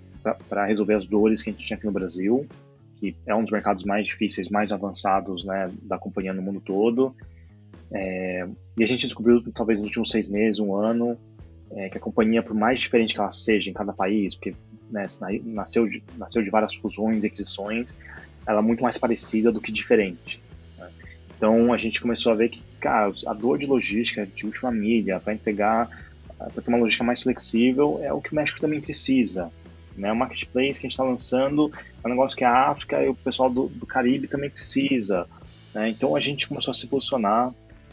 para 0.48 0.66
resolver 0.66 0.94
as 0.94 1.04
dores 1.04 1.42
que 1.42 1.50
a 1.50 1.52
gente 1.52 1.66
tinha 1.66 1.76
aqui 1.76 1.86
no 1.86 1.92
Brasil, 1.92 2.46
que 2.98 3.14
é 3.26 3.34
um 3.34 3.42
dos 3.42 3.50
mercados 3.50 3.84
mais 3.84 4.06
difíceis, 4.06 4.48
mais 4.48 4.72
avançados 4.72 5.44
né, 5.44 5.70
da 5.82 5.98
companhia 5.98 6.32
no 6.32 6.42
mundo 6.42 6.60
todo. 6.60 7.14
É, 7.92 8.46
e 8.78 8.84
a 8.84 8.86
gente 8.86 9.04
descobriu, 9.04 9.42
talvez 9.52 9.78
nos 9.78 9.88
últimos 9.88 10.10
seis 10.10 10.28
meses, 10.28 10.60
um 10.60 10.74
ano, 10.74 11.18
é, 11.72 11.88
que 11.88 11.98
a 11.98 12.00
companhia, 12.00 12.42
por 12.42 12.54
mais 12.54 12.80
diferente 12.80 13.14
que 13.14 13.20
ela 13.20 13.30
seja 13.30 13.70
em 13.70 13.74
cada 13.74 13.92
país, 13.92 14.34
porque 14.34 14.54
né, 14.90 15.06
nasceu, 15.44 15.88
de, 15.88 16.02
nasceu 16.16 16.42
de 16.42 16.50
várias 16.50 16.74
fusões 16.74 17.24
aquisições, 17.24 17.96
ela 18.46 18.58
é 18.58 18.62
muito 18.62 18.82
mais 18.82 18.98
parecida 18.98 19.50
do 19.50 19.60
que 19.60 19.72
diferente. 19.72 20.42
Né? 20.78 20.90
Então 21.36 21.72
a 21.72 21.76
gente 21.76 22.00
começou 22.00 22.32
a 22.32 22.34
ver 22.34 22.48
que, 22.48 22.62
cara, 22.80 23.12
a 23.26 23.32
dor 23.32 23.58
de 23.58 23.66
logística 23.66 24.26
de 24.26 24.46
última 24.46 24.70
milha 24.70 25.20
para 25.20 25.34
entregar, 25.34 25.88
para 26.36 26.62
ter 26.62 26.68
uma 26.68 26.78
logística 26.78 27.04
mais 27.04 27.22
flexível, 27.22 28.00
é 28.02 28.12
o 28.12 28.20
que 28.20 28.32
o 28.32 28.34
México 28.34 28.60
também 28.60 28.80
precisa. 28.80 29.50
Né? 29.96 30.12
O 30.12 30.16
marketplace 30.16 30.80
que 30.80 30.86
a 30.86 30.88
gente 30.88 30.92
está 30.92 31.04
lançando 31.04 31.72
é 32.02 32.06
um 32.06 32.10
negócio 32.10 32.36
que 32.36 32.44
a 32.44 32.68
África 32.68 33.02
e 33.02 33.08
o 33.08 33.14
pessoal 33.14 33.50
do, 33.50 33.68
do 33.68 33.86
Caribe 33.86 34.28
também 34.28 34.50
precisa. 34.50 35.26
Né? 35.74 35.88
Então 35.88 36.14
a 36.14 36.20
gente 36.20 36.48
começou 36.48 36.72
a 36.72 36.74
se 36.74 36.86
posicionar 36.86 37.52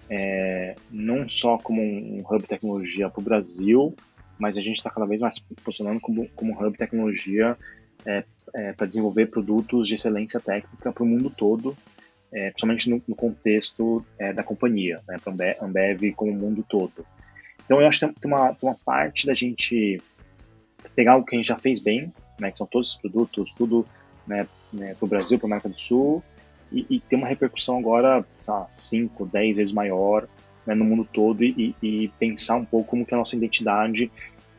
é, 0.10 0.76
não 0.92 1.26
só 1.28 1.58
como 1.58 1.82
um 1.82 2.22
hub 2.30 2.42
de 2.42 2.48
tecnologia 2.48 3.10
para 3.10 3.22
o 3.22 3.24
Brasil, 3.24 3.96
mas 4.42 4.58
a 4.58 4.62
gente 4.62 4.78
está 4.78 4.90
cada 4.90 5.06
vez 5.06 5.22
mais 5.22 5.38
posicionando 5.64 6.02
como, 6.02 6.28
como 6.30 6.60
hub 6.60 6.76
tecnologia 6.76 7.56
é, 8.04 8.24
é, 8.56 8.74
para 8.74 8.88
desenvolver 8.88 9.28
produtos 9.28 9.88
de 9.88 9.94
excelência 9.94 10.40
técnica 10.40 10.92
para 10.92 11.04
o 11.04 11.06
mundo 11.06 11.30
todo, 11.30 11.78
é, 12.34 12.50
principalmente 12.50 12.90
no, 12.90 13.04
no 13.08 13.16
contexto 13.16 14.04
é, 14.18 14.34
da 14.34 14.42
companhia, 14.42 15.00
né, 15.08 15.20
para 15.24 15.32
a 15.32 15.64
Ambev 15.64 16.12
como 16.16 16.32
o 16.32 16.36
mundo 16.36 16.66
todo. 16.68 17.06
Então 17.64 17.80
eu 17.80 17.88
acho 17.88 18.00
que 18.00 18.20
tem 18.20 18.32
uma, 18.32 18.58
uma 18.60 18.76
parte 18.84 19.28
da 19.28 19.36
gente 19.36 20.02
pegar 20.96 21.18
o 21.18 21.24
que 21.24 21.36
a 21.36 21.38
gente 21.38 21.50
já 21.50 21.58
fez 21.58 21.80
bem, 21.80 22.12
né, 22.40 22.50
que 22.50 22.58
são 22.58 22.66
todos 22.66 22.94
os 22.94 22.98
produtos, 22.98 23.54
tudo 23.54 23.86
né, 24.26 24.48
né, 24.74 24.96
para 24.96 25.06
o 25.06 25.10
Brasil, 25.10 25.38
para 25.38 25.46
a 25.46 25.50
América 25.50 25.70
do 25.70 25.78
Sul, 25.78 26.24
e, 26.72 26.88
e 26.90 27.00
ter 27.00 27.16
uma 27.16 27.28
repercussão 27.28 27.78
agora, 27.78 28.26
5, 28.70 29.24
10 29.28 29.58
vezes 29.58 29.72
maior 29.72 30.28
né, 30.66 30.76
no 30.76 30.86
mundo 30.86 31.08
todo 31.12 31.44
e, 31.44 31.76
e, 31.82 32.08
pensar 32.20 32.56
um 32.56 32.66
pouco 32.66 32.92
como 32.92 33.06
que 33.06 33.14
a 33.14 33.18
nossa 33.18 33.36
identidade 33.36 34.12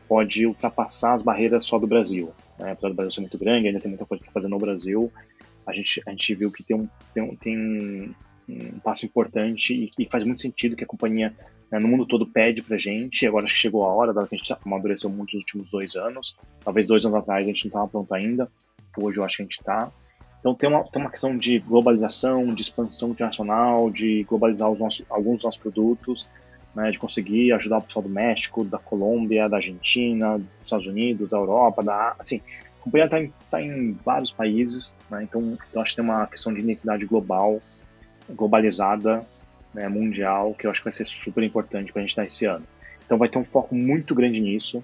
pode 0.07 0.45
ultrapassar 0.45 1.13
as 1.13 1.21
barreiras 1.21 1.65
só 1.65 1.79
do 1.79 1.87
Brasil. 1.87 2.31
Né? 2.59 2.71
Apesar 2.71 2.89
do 2.89 2.95
Brasil 2.95 3.11
ser 3.11 3.21
muito 3.21 3.37
grande, 3.37 3.67
ainda 3.67 3.79
tem 3.79 3.89
muita 3.89 4.05
coisa 4.05 4.23
para 4.23 4.33
fazer 4.33 4.47
no 4.47 4.59
Brasil, 4.59 5.11
a 5.65 5.73
gente, 5.73 6.01
a 6.05 6.11
gente 6.11 6.35
viu 6.35 6.51
que 6.51 6.63
tem 6.63 6.75
um, 6.75 6.87
tem 7.13 7.23
um, 7.23 7.35
tem 7.35 8.15
um, 8.49 8.79
passo 8.83 9.05
importante 9.05 9.91
e 9.97 10.09
faz 10.09 10.23
muito 10.23 10.41
sentido 10.41 10.75
que 10.75 10.83
a 10.83 10.87
companhia 10.87 11.33
né, 11.71 11.79
no 11.79 11.87
mundo 11.87 12.05
todo 12.05 12.27
pede 12.27 12.61
para 12.61 12.75
a 12.75 12.79
gente, 12.79 13.25
agora 13.25 13.47
chegou 13.47 13.85
a 13.85 13.93
hora, 13.93 14.13
dado 14.13 14.27
que 14.27 14.35
a 14.35 14.37
gente 14.37 14.53
amadureceu 14.65 15.09
muito 15.09 15.33
nos 15.33 15.43
últimos 15.43 15.71
dois 15.71 15.95
anos, 15.95 16.35
talvez 16.63 16.85
dois 16.85 17.05
anos 17.05 17.19
atrás 17.19 17.43
a 17.43 17.47
gente 17.47 17.65
não 17.65 17.69
estava 17.69 17.87
pronto 17.87 18.13
ainda, 18.13 18.51
hoje 18.97 19.19
eu 19.19 19.23
acho 19.23 19.37
que 19.37 19.41
a 19.43 19.45
gente 19.45 19.59
está, 19.59 19.91
então 20.43 20.53
tem 20.53 20.69
uma, 20.69 20.83
tem 20.83 21.01
uma 21.01 21.09
questão 21.09 21.37
de 21.37 21.57
globalização, 21.59 22.53
de 22.53 22.61
expansão 22.61 23.11
internacional, 23.11 23.89
de 23.89 24.25
globalizar 24.25 24.69
os 24.69 24.77
nossos, 24.77 25.05
alguns 25.09 25.35
dos 25.35 25.45
nossos 25.45 25.61
produtos, 25.61 26.27
né, 26.75 26.91
de 26.91 26.99
conseguir 26.99 27.53
ajudar 27.53 27.77
o 27.77 27.81
pessoal 27.81 28.03
do 28.03 28.09
México, 28.09 28.65
da 28.65 28.77
Colômbia, 28.77 29.47
da 29.47 29.55
Argentina, 29.55 30.37
dos 30.37 30.47
Estados 30.65 30.85
Unidos, 30.85 31.31
da 31.31 31.37
Europa, 31.37 31.81
da 31.81 32.13
assim, 32.19 32.41
a 32.77 32.83
companhia 32.83 33.05
está 33.05 33.21
em, 33.21 33.33
tá 33.49 33.61
em 33.61 33.93
vários 34.03 34.33
países, 34.33 34.93
né, 35.09 35.23
então, 35.23 35.57
então 35.69 35.81
acho 35.81 35.91
que 35.91 36.01
tem 36.01 36.03
uma 36.03 36.27
questão 36.27 36.53
de 36.53 36.59
identidade 36.59 37.05
global, 37.05 37.61
globalizada, 38.29 39.25
né, 39.73 39.87
mundial, 39.87 40.53
que 40.55 40.67
eu 40.67 40.71
acho 40.71 40.81
que 40.81 40.85
vai 40.85 40.93
ser 40.93 41.07
super 41.07 41.41
importante 41.41 41.93
para 41.93 42.01
a 42.01 42.05
gente 42.05 42.17
dar 42.17 42.25
esse 42.25 42.45
ano. 42.45 42.65
Então 43.05 43.17
vai 43.17 43.29
ter 43.29 43.39
um 43.39 43.45
foco 43.45 43.73
muito 43.73 44.13
grande 44.13 44.41
nisso. 44.41 44.83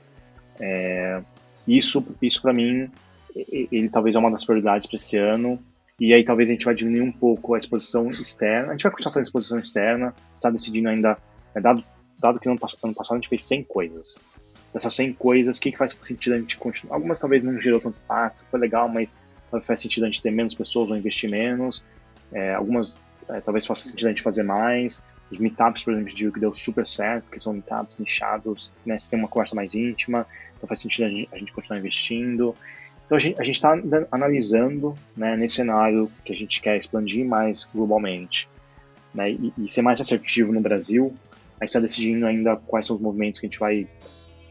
É, 0.57 1.21
isso, 1.67 2.05
isso 2.21 2.41
para 2.41 2.53
mim 2.53 2.89
ele 3.35 3.89
talvez 3.89 4.15
é 4.15 4.19
uma 4.19 4.31
das 4.31 4.45
prioridades 4.45 4.87
para 4.87 4.95
esse 4.95 5.17
ano. 5.17 5.59
E 5.99 6.13
aí 6.13 6.23
talvez 6.23 6.49
a 6.49 6.53
gente 6.53 6.65
vai 6.65 6.73
diminuir 6.73 7.01
um 7.01 7.11
pouco 7.11 7.53
a 7.53 7.57
exposição 7.57 8.09
externa. 8.09 8.69
A 8.69 8.71
gente 8.71 8.83
vai 8.83 8.91
continuar 8.91 9.13
fazendo 9.13 9.25
exposição 9.25 9.59
externa, 9.59 10.15
está 10.35 10.49
decidindo 10.49 10.87
ainda, 10.87 11.17
é, 11.53 11.59
dado, 11.59 11.83
dado 12.17 12.39
que 12.39 12.47
no 12.47 12.53
ano, 12.53 12.61
ano 12.83 12.93
passado 12.95 13.17
a 13.17 13.19
gente 13.19 13.29
fez 13.29 13.43
100 13.43 13.63
coisas. 13.65 14.15
Dessas 14.73 14.93
100 14.93 15.13
coisas, 15.13 15.57
o 15.57 15.61
que, 15.61 15.71
que 15.71 15.77
faz 15.77 15.97
sentido 15.99 16.33
a 16.33 16.39
gente 16.39 16.57
continuar? 16.57 16.95
Algumas 16.95 17.19
talvez 17.19 17.43
não 17.43 17.59
gerou 17.59 17.81
tanto 17.81 17.97
impacto, 18.03 18.45
foi 18.49 18.59
legal, 18.59 18.87
mas 18.87 19.13
faz 19.63 19.81
sentido 19.81 20.03
a 20.03 20.05
gente 20.05 20.21
ter 20.21 20.31
menos 20.31 20.55
pessoas 20.55 20.89
ou 20.89 20.95
investir 20.95 21.29
menos. 21.29 21.83
É, 22.31 22.53
algumas 22.53 22.99
é, 23.29 23.41
talvez 23.41 23.65
faça 23.65 23.87
sentido 23.87 24.07
a 24.07 24.09
gente 24.09 24.21
fazer 24.21 24.43
mais. 24.43 25.01
Os 25.31 25.37
meetups, 25.37 25.83
por 25.83 25.93
exemplo, 25.93 26.13
viu 26.15 26.31
que 26.31 26.39
deu 26.39 26.53
super 26.53 26.87
certo, 26.87 27.25
porque 27.25 27.39
são 27.39 27.53
meetups 27.53 27.99
inchados, 27.99 28.73
né? 28.85 28.97
Você 28.97 29.09
tem 29.09 29.19
uma 29.19 29.27
conversa 29.27 29.55
mais 29.55 29.75
íntima, 29.75 30.25
então 30.57 30.67
faz 30.67 30.79
sentido 30.79 31.05
a 31.05 31.09
gente, 31.09 31.29
a 31.31 31.37
gente 31.37 31.53
continuar 31.53 31.79
investindo. 31.79 32.55
Então 33.09 33.17
a 33.17 33.19
gente 33.19 33.55
está 33.55 33.73
analisando 34.11 34.95
né, 35.17 35.35
nesse 35.35 35.55
cenário 35.55 36.11
que 36.23 36.31
a 36.31 36.35
gente 36.35 36.61
quer 36.61 36.77
expandir 36.77 37.25
mais 37.25 37.67
globalmente 37.73 38.47
né, 39.11 39.31
e, 39.31 39.51
e, 39.57 39.67
ser 39.67 39.81
mais 39.81 39.99
assertivo 39.99 40.53
no 40.53 40.61
Brasil. 40.61 41.11
A 41.59 41.65
gente 41.65 41.69
está 41.69 41.79
decidindo 41.79 42.27
ainda 42.27 42.55
quais 42.55 42.85
são 42.85 42.95
os 42.95 43.01
movimentos 43.01 43.39
que 43.39 43.47
a 43.47 43.49
gente 43.49 43.57
vai 43.57 43.87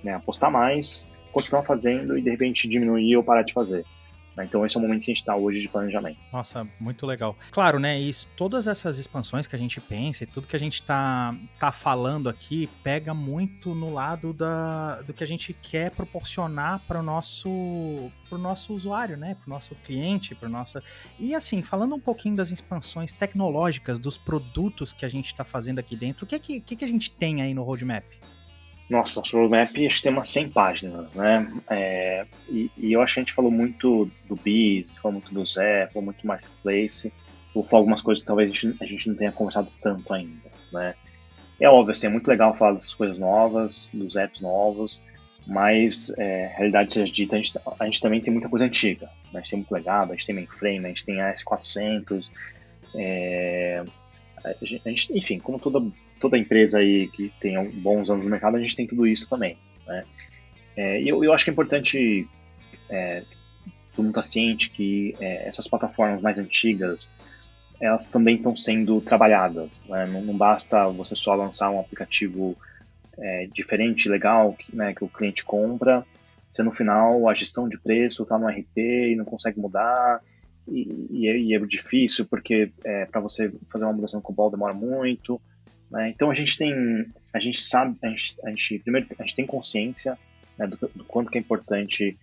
né, 0.02 0.14
apostar 0.14 0.50
mais, 0.50 1.06
continuar 1.30 1.62
fazendo 1.62 2.18
e 2.18 2.20
de 2.20 2.30
repente 2.30 2.68
diminuir 2.68 3.16
ou 3.16 3.22
parar 3.22 3.42
de 3.42 3.52
fazer. 3.52 3.84
Né? 4.38 4.44
Então 4.44 4.64
esse 4.64 4.76
é 4.76 4.78
o 4.78 4.82
momento 4.82 5.00
que 5.00 5.10
a 5.10 5.14
gente 5.14 5.22
está 5.22 5.34
hoje 5.34 5.60
de 5.60 5.68
planejamento. 5.68 6.16
Nossa, 6.32 6.66
muito 6.78 7.04
legal. 7.04 7.36
Claro, 7.50 7.80
né? 7.80 8.00
E 8.00 8.10
todas 8.36 8.68
essas 8.68 8.96
expansões 8.96 9.48
que 9.48 9.56
a 9.56 9.58
gente 9.58 9.80
pensa 9.80 10.22
e 10.22 10.26
tudo 10.26 10.46
que 10.46 10.54
a 10.54 10.58
gente 10.58 10.74
está 10.74 11.34
tá 11.58 11.72
falando 11.72 12.28
aqui 12.28 12.68
pega 12.82 13.12
muito 13.12 13.74
no 13.74 13.92
lado 13.92 14.32
da, 14.32 15.02
do 15.02 15.12
que 15.12 15.24
a 15.24 15.26
gente 15.26 15.52
quer 15.52 15.90
proporcionar 15.90 16.80
para 16.86 17.00
o 17.00 17.02
nosso, 17.02 18.10
pro 18.28 18.38
nosso 18.38 18.72
usuário, 18.72 19.16
né? 19.16 19.34
Para 19.34 19.46
o 19.48 19.50
nosso 19.50 19.74
cliente, 19.84 20.36
para 20.36 20.48
nossa. 20.48 20.82
E 21.18 21.34
assim, 21.34 21.60
falando 21.60 21.96
um 21.96 22.00
pouquinho 22.00 22.36
das 22.36 22.52
expansões 22.52 23.12
tecnológicas, 23.12 23.98
dos 23.98 24.16
produtos 24.16 24.92
que 24.92 25.04
a 25.04 25.08
gente 25.08 25.26
está 25.26 25.44
fazendo 25.44 25.80
aqui 25.80 25.96
dentro, 25.96 26.24
o 26.24 26.28
que, 26.28 26.36
é 26.36 26.38
que, 26.38 26.60
que, 26.60 26.76
que 26.76 26.84
a 26.84 26.88
gente 26.88 27.10
tem 27.10 27.42
aí 27.42 27.52
no 27.52 27.64
roadmap? 27.64 28.04
Nossa, 28.88 29.20
nosso 29.20 29.36
roadmap 29.36 29.62
acho 29.62 29.96
que 29.96 30.02
tem 30.02 30.12
umas 30.12 30.28
100 30.28 30.48
páginas, 30.50 31.14
né? 31.14 31.52
É, 31.68 32.26
e, 32.48 32.70
e, 32.76 32.92
eu 32.92 33.02
acho 33.02 33.14
que 33.14 33.20
a 33.20 33.22
gente 33.22 33.34
falou 33.34 33.50
muito 33.50 34.10
do 34.26 34.34
Biz, 34.34 34.96
falou 34.96 35.12
muito 35.12 35.32
do 35.32 35.44
Zé, 35.44 35.88
falou 35.88 36.06
muito 36.06 36.22
do 36.22 36.26
Marketplace, 36.26 37.12
ou 37.54 37.62
falou 37.62 37.82
algumas 37.82 38.00
coisas 38.00 38.22
que 38.22 38.26
talvez 38.26 38.50
a 38.50 38.54
gente, 38.54 38.76
a 38.80 38.86
gente 38.86 39.08
não 39.08 39.14
tenha 39.14 39.30
conversado 39.30 39.70
tanto 39.82 40.12
ainda, 40.14 40.50
né? 40.72 40.94
É 41.60 41.68
óbvio, 41.68 41.90
assim, 41.90 42.06
é 42.06 42.10
muito 42.10 42.28
legal 42.28 42.54
falar 42.54 42.72
dessas 42.72 42.94
coisas 42.94 43.18
novas, 43.18 43.90
dos 43.92 44.16
apps 44.16 44.40
novos, 44.40 45.02
mas, 45.46 46.12
é, 46.16 46.52
realidade 46.56 46.92
seja 46.92 47.12
dita, 47.12 47.34
a 47.34 47.38
gente, 47.38 47.58
a 47.80 47.84
gente 47.84 48.00
também 48.00 48.20
tem 48.20 48.32
muita 48.32 48.48
coisa 48.48 48.64
antiga. 48.64 49.06
Né? 49.32 49.34
A 49.34 49.38
gente 49.38 49.50
tem 49.50 49.58
muito 49.58 49.72
legado, 49.72 50.12
a 50.12 50.14
gente 50.14 50.26
tem 50.26 50.34
mainframe, 50.34 50.84
a 50.84 50.88
gente 50.88 51.04
tem 51.04 51.20
a 51.20 51.32
S400, 51.32 52.30
é, 52.94 53.82
a 54.44 54.64
gente, 54.64 55.16
enfim, 55.16 55.38
como 55.38 55.58
toda, 55.58 55.84
toda 56.20 56.38
empresa 56.38 56.78
aí 56.78 57.08
que 57.08 57.32
tem 57.40 57.62
bons 57.70 58.10
anos 58.10 58.24
no 58.24 58.30
mercado, 58.30 58.56
a 58.56 58.60
gente 58.60 58.76
tem 58.76 58.86
tudo 58.86 59.06
isso 59.06 59.28
também. 59.28 59.56
Né? 59.86 60.04
É, 60.76 61.02
eu, 61.02 61.22
eu 61.24 61.32
acho 61.32 61.44
que 61.44 61.50
é 61.50 61.52
importante 61.52 62.28
é, 62.88 63.22
todo 63.94 64.04
mundo 64.04 64.10
estar 64.10 64.22
tá 64.22 64.26
ciente 64.26 64.70
que 64.70 65.14
é, 65.20 65.46
essas 65.46 65.66
plataformas 65.66 66.22
mais 66.22 66.38
antigas 66.38 67.08
elas 67.80 68.06
também 68.06 68.36
estão 68.36 68.56
sendo 68.56 69.00
trabalhadas. 69.00 69.82
Né? 69.88 70.06
Não, 70.06 70.20
não, 70.20 70.36
basta 70.36 70.88
você 70.88 71.14
só 71.14 71.34
lançar 71.34 71.70
um 71.70 71.80
aplicativo 71.80 72.56
é, 73.16 73.48
diferente, 73.52 74.08
legal, 74.08 74.52
que, 74.52 74.74
né, 74.74 74.92
que 74.94 75.04
o 75.04 75.08
cliente 75.08 75.44
compra, 75.44 76.04
se 76.50 76.62
no 76.62 76.72
final 76.72 77.28
a 77.28 77.34
gestão 77.34 77.68
de 77.68 77.78
preço 77.78 78.22
está 78.22 78.38
no 78.38 78.48
RP 78.48 78.76
e 78.76 79.16
não 79.16 79.24
consegue 79.24 79.60
mudar, 79.60 80.20
e, 80.70 81.28
é, 81.28 81.38
e 81.38 81.54
é, 81.54 81.58
difícil 81.60 82.26
porque 82.26 82.70
é, 82.84 83.06
para 83.06 83.20
você 83.20 83.52
fazer 83.70 83.84
uma 83.84 83.92
mudança 83.92 84.16
no 84.16 84.22
COBOL 84.22 84.50
demora 84.50 84.74
muito. 84.74 85.40
Né? 85.90 86.10
Então 86.10 86.30
a 86.30 86.34
gente 86.34 86.56
tem, 86.56 87.06
a 87.32 87.40
gente 87.40 87.60
sabe, 87.60 87.96
a 88.02 88.08
gente, 88.08 88.36
a 88.44 88.50
gente 88.50 88.78
primeiro 88.80 89.06
a 89.18 89.22
gente 89.22 89.36
tem 89.36 89.46
consciência 89.46 90.18
né, 90.58 90.66
do, 90.66 90.76
do, 90.94 91.04
quanto 91.04 91.30
que 91.30 91.38
é 91.38 91.40
importante 91.40 92.18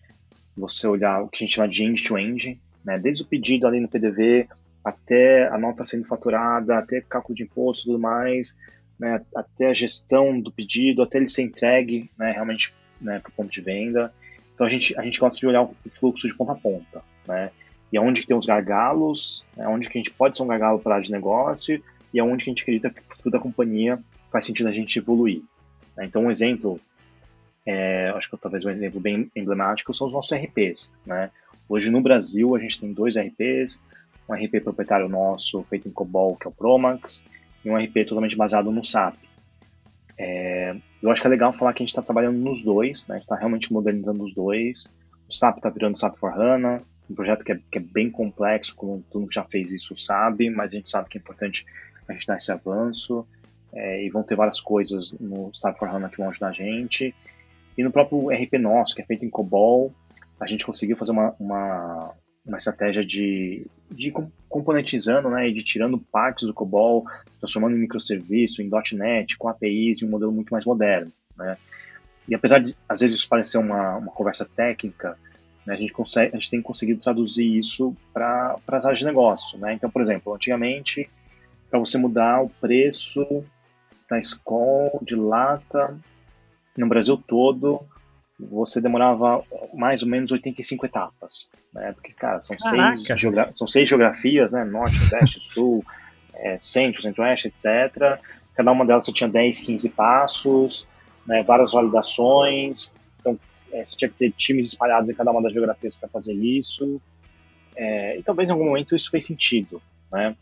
você 0.56 0.88
olhar 0.88 1.22
o 1.22 1.28
que 1.28 1.44
a 1.44 1.48
gente 1.48 1.56
chama 1.56 1.68
de 1.68 1.84
end-to-end, 1.84 2.60
né? 2.84 2.98
desde 3.00 3.24
o 3.24 3.26
pedido 3.26 3.68
ali 3.68 3.80
no 3.80 3.90
PDV 3.90 4.48
até 4.84 5.48
a 5.48 5.58
nota 5.58 5.84
sendo 5.84 6.06
faturada, 6.06 6.78
até 6.78 7.02
cálculo 7.02 7.36
de 7.36 7.44
imposto 7.44 7.84
e 7.84 7.86
tudo 7.92 8.00
mais, 8.00 8.56
né? 9.00 9.22
até 9.36 9.70
a 9.70 9.74
gestão 9.74 10.40
do 10.40 10.52
pedido, 10.52 11.02
até 11.02 11.18
ele 11.18 11.28
ser 11.28 11.42
entregue 11.42 12.10
né, 12.18 12.32
realmente 12.32 12.74
né, 13.02 13.20
para 13.20 13.30
o 13.30 13.34
ponto 13.34 13.50
de 13.50 13.62
venda. 13.62 14.14
Então 14.54 14.66
a 14.66 14.70
gente, 14.70 14.98
a 14.98 15.02
gente 15.02 15.20
gosta 15.20 15.40
de 15.40 15.48
olhar 15.48 15.64
o 15.64 15.76
fluxo 15.90 16.28
de 16.28 16.36
ponta 16.36 16.54
a 16.54 16.56
ponta. 16.56 17.02
Né? 17.28 17.52
E 17.96 17.98
aonde 17.98 18.22
que 18.22 18.28
tem 18.28 18.36
os 18.36 18.46
gargalos, 18.46 19.46
né, 19.56 19.66
onde 19.70 19.88
que 19.88 19.98
a 19.98 20.00
gente 20.00 20.12
pode 20.12 20.36
ser 20.36 20.44
um 20.44 20.48
gargalo 20.48 20.80
para 20.80 20.92
a 20.92 20.96
área 20.96 21.06
de 21.06 21.14
negócio 21.14 21.82
e 22.14 22.20
aonde 22.20 22.44
que 22.44 22.50
a 22.50 22.52
gente 22.52 22.62
acredita 22.64 22.90
que 22.90 23.00
o 23.00 23.16
futuro 23.16 23.32
da 23.32 23.40
companhia 23.40 23.98
faz 24.30 24.46
sentido 24.46 24.68
a 24.68 24.72
gente 24.74 25.00
evoluir. 25.00 25.42
Né? 25.96 26.04
Então, 26.04 26.26
um 26.26 26.30
exemplo, 26.30 26.78
é, 27.66 28.10
acho 28.10 28.30
que 28.30 28.36
talvez 28.36 28.66
um 28.66 28.70
exemplo 28.70 29.00
bem 29.00 29.32
emblemático 29.34 29.94
são 29.94 30.08
os 30.08 30.14
nossos 30.14 30.38
RPs. 30.38 30.92
Né? 31.06 31.32
Hoje 31.70 31.90
no 31.90 32.02
Brasil 32.02 32.54
a 32.54 32.60
gente 32.60 32.82
tem 32.82 32.92
dois 32.92 33.16
RPs, 33.16 33.80
um 34.28 34.34
RP 34.34 34.62
proprietário 34.62 35.08
nosso 35.08 35.64
feito 35.64 35.88
em 35.88 35.92
COBOL, 35.92 36.36
que 36.36 36.48
é 36.48 36.50
o 36.50 36.54
Promax, 36.54 37.24
e 37.64 37.70
um 37.70 37.78
RP 37.78 38.06
totalmente 38.06 38.36
baseado 38.36 38.70
no 38.74 38.84
SAP. 38.84 39.16
É, 40.18 40.76
eu 41.02 41.10
acho 41.10 41.22
que 41.22 41.28
é 41.28 41.30
legal 41.30 41.54
falar 41.54 41.72
que 41.72 41.82
a 41.82 41.86
gente 41.86 41.92
está 41.92 42.02
trabalhando 42.02 42.40
nos 42.40 42.62
dois, 42.62 43.08
né? 43.08 43.16
a 43.16 43.18
gente 43.20 43.24
está 43.24 43.38
realmente 43.38 43.72
modernizando 43.72 44.22
os 44.22 44.34
dois. 44.34 44.90
O 45.30 45.34
SAP 45.34 45.58
está 45.58 45.70
virando 45.70 45.98
SAP 45.98 46.18
for 46.18 46.38
HANA, 46.38 46.84
um 47.10 47.16
projeto 47.16 47.44
que 47.44 47.52
é, 47.52 47.60
que 47.72 47.78
é 47.78 47.82
bem 47.82 48.10
complexo, 48.10 48.76
como 48.76 49.04
todo 49.10 49.22
mundo 49.22 49.30
que 49.30 49.36
já 49.36 49.44
fez 49.44 49.72
isso 49.72 49.98
sabe, 49.98 50.50
mas 50.50 50.72
a 50.72 50.78
gente 50.78 50.90
sabe 50.90 51.10
que 51.10 51.18
é 51.18 51.22
importante 51.22 51.66
a 52.08 52.14
gente 52.14 52.28
dar 52.28 52.38
esse 52.38 52.52
avanço. 52.52 53.26
É, 53.74 54.06
e 54.06 54.10
vão 54.10 54.24
ter 54.24 54.36
várias 54.36 54.62
coisas 54.62 55.12
no 55.20 55.54
SAP 55.54 55.78
for 55.78 55.90
HANA 55.90 56.08
que 56.08 56.18
vão 56.18 56.30
ajudar 56.30 56.48
a 56.48 56.54
gente. 56.54 57.14
E 57.78 57.84
no 57.84 57.92
próprio 57.92 58.30
RP 58.30 58.58
nosso, 58.58 58.96
que 58.96 59.02
é 59.02 59.06
feito 59.06 59.26
em 59.26 59.30
COBOL, 59.30 59.94
a 60.40 60.48
gente 60.48 60.66
conseguiu 60.66 60.96
fazer 60.96 61.12
uma, 61.12 61.36
uma, 61.38 62.14
uma 62.46 62.58
estratégia 62.58 63.04
de, 63.04 63.68
de 63.92 64.14
componentizando, 64.48 65.30
né, 65.30 65.50
e 65.50 65.54
de 65.54 65.62
tirando 65.62 65.98
partes 65.98 66.48
do 66.48 66.54
COBOL, 66.54 67.04
transformando 67.40 67.76
em 67.76 67.80
microserviço, 67.80 68.62
em 68.62 68.70
.NET, 68.94 69.38
com 69.38 69.50
APIs, 69.50 70.02
em 70.02 70.06
um 70.06 70.10
modelo 70.10 70.32
muito 70.32 70.52
mais 70.52 70.64
moderno, 70.64 71.12
né. 71.38 71.58
E 72.28 72.34
apesar 72.34 72.60
de, 72.60 72.76
às 72.90 73.02
vezes, 73.02 73.18
isso 73.18 73.30
parecer 73.30 73.58
uma, 73.58 73.98
uma 73.98 74.12
conversa 74.12 74.46
técnica, 74.46 75.18
né? 75.66 75.74
A, 75.74 75.78
gente 75.78 75.94
consegue, 75.94 76.32
a 76.34 76.40
gente 76.40 76.50
tem 76.50 76.62
conseguido 76.62 77.02
traduzir 77.02 77.58
isso 77.58 77.96
para 78.14 78.58
as 78.68 78.86
áreas 78.86 79.00
de 79.00 79.06
negócio. 79.06 79.58
Né? 79.58 79.74
Então, 79.74 79.90
por 79.90 80.02
exemplo, 80.02 80.34
antigamente, 80.34 81.10
para 81.70 81.80
você 81.80 81.98
mudar 81.98 82.42
o 82.42 82.50
preço 82.50 83.44
da 84.10 84.20
escola 84.20 84.92
de 85.02 85.16
lata 85.16 85.98
no 86.78 86.88
Brasil 86.88 87.18
todo, 87.18 87.82
você 88.40 88.82
demorava 88.82 89.44
mais 89.74 90.04
ou 90.04 90.10
menos 90.10 90.32
85 90.32 90.86
etapas. 90.86 91.50
Né? 91.74 91.94
Porque, 91.94 92.14
cara, 92.14 92.42
são 92.42 92.56
seis, 92.60 93.04
são 93.54 93.66
seis 93.68 93.88
geografias, 93.88 94.54
né? 94.54 94.64
Norte, 94.64 95.00
Nordeste, 95.00 95.40
Sul, 95.44 95.84
é, 96.34 96.58
Centro, 96.60 97.02
Centro-Oeste, 97.02 97.48
etc. 97.48 98.20
Cada 98.54 98.72
uma 98.72 98.86
delas 98.86 99.06
você 99.06 99.14
tinha 99.14 99.30
10, 99.30 99.62
15 99.62 99.90
passos, 99.90 100.88
né? 101.26 101.44
várias 101.44 101.72
validações. 101.72 102.94
Então, 103.20 103.40
é, 103.72 103.84
você 103.84 103.96
tinha 103.96 104.10
que 104.10 104.18
ter 104.18 104.32
times 104.32 104.68
espalhados 104.68 105.10
em 105.10 105.14
cada 105.14 105.32
uma 105.32 105.42
das 105.42 105.54
geografias 105.54 105.98
para 105.98 106.10
fazer 106.10 106.34
isso. 106.34 107.02
É, 107.76 108.18
e 108.18 108.24
talvez 108.24 108.48
em 108.48 108.52
algum 108.52 108.66
momento 108.66 108.96
isso 108.96 109.10
fez 109.10 109.26
sentido, 109.26 109.82
né? 110.12 110.36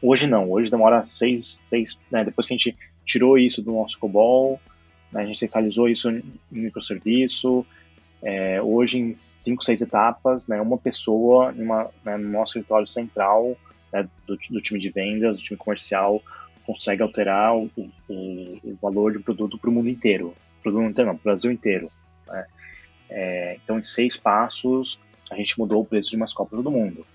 Hoje 0.00 0.26
não, 0.28 0.50
hoje 0.50 0.70
demora 0.70 1.02
seis, 1.02 1.58
seis 1.60 1.98
né, 2.10 2.24
depois 2.24 2.46
que 2.46 2.54
a 2.54 2.56
gente 2.56 2.76
tirou 3.04 3.36
isso 3.36 3.62
do 3.62 3.72
nosso 3.72 3.98
COBOL, 3.98 4.60
né, 5.10 5.22
a 5.22 5.26
gente 5.26 5.38
centralizou 5.38 5.88
isso 5.88 6.08
em 6.08 6.22
microserviço, 6.52 7.66
é, 8.22 8.62
hoje 8.62 9.00
em 9.00 9.14
cinco, 9.14 9.64
seis 9.64 9.80
etapas, 9.80 10.46
né, 10.46 10.60
uma 10.60 10.78
pessoa 10.78 11.50
né, 11.52 12.16
no 12.16 12.28
nosso 12.28 12.58
escritório 12.58 12.86
central 12.86 13.56
né, 13.92 14.08
do, 14.26 14.36
do, 14.36 14.60
time 14.60 14.78
de 14.78 14.88
vendas, 14.90 15.36
do 15.36 15.42
time 15.42 15.56
comercial, 15.56 16.22
consegue 16.64 17.02
alterar 17.02 17.56
o, 17.56 17.70
o, 17.76 18.58
o 18.62 18.78
valor 18.80 19.12
de 19.12 19.18
um 19.18 19.22
produto 19.22 19.58
para 19.58 19.70
o 19.70 19.72
mundo 19.72 19.88
inteiro. 19.88 20.34
Produto 20.62 20.84
inteiro 20.84 21.10
não, 21.10 21.16
para 21.16 21.32
Brasil 21.32 21.50
inteiro. 21.50 21.90
É, 23.10 23.58
então, 23.62 23.78
em 23.78 23.84
seis 23.84 24.16
passos, 24.16 24.98
a 25.30 25.36
gente 25.36 25.58
mudou 25.58 25.82
o 25.82 25.84
preço 25.84 26.10
de 26.10 26.16
umas 26.16 26.32
copas 26.32 26.62
do 26.62 26.70
mundo. 26.70 27.06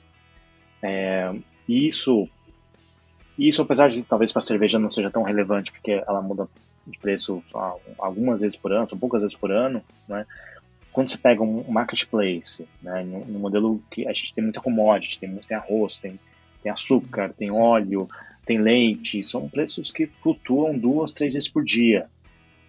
É, 0.81 1.33
isso, 1.67 2.27
isso, 3.37 3.61
apesar 3.61 3.89
de 3.89 4.03
talvez 4.03 4.31
para 4.31 4.39
a 4.39 4.43
cerveja 4.43 4.79
não 4.79 4.91
seja 4.91 5.09
tão 5.09 5.23
relevante, 5.23 5.71
porque 5.71 6.03
ela 6.05 6.21
muda 6.21 6.47
de 6.85 6.97
preço 6.99 7.41
algumas 7.97 8.41
vezes 8.41 8.57
por 8.57 8.73
ano, 8.73 8.87
são 8.87 8.97
poucas 8.97 9.21
vezes 9.21 9.37
por 9.37 9.51
ano, 9.51 9.81
né? 10.07 10.25
Quando 10.91 11.09
você 11.09 11.17
pega 11.17 11.41
um 11.41 11.71
marketplace, 11.71 12.67
né, 12.79 13.03
no, 13.03 13.39
modelo 13.39 13.81
que 13.89 14.05
a 14.05 14.13
gente 14.13 14.31
tem 14.31 14.43
muita 14.43 14.61
commodity, 14.61 15.19
tem, 15.19 15.35
tem 15.37 15.57
arroz, 15.57 15.99
tem, 15.99 16.19
tem 16.61 16.71
açúcar, 16.71 17.33
tem 17.33 17.51
óleo, 17.51 18.07
tem 18.45 18.59
leite, 18.59 19.23
são 19.23 19.49
preços 19.49 19.91
que 19.91 20.05
flutuam 20.05 20.77
duas, 20.77 21.11
três 21.11 21.33
vezes 21.33 21.49
por 21.49 21.63
dia. 21.63 22.03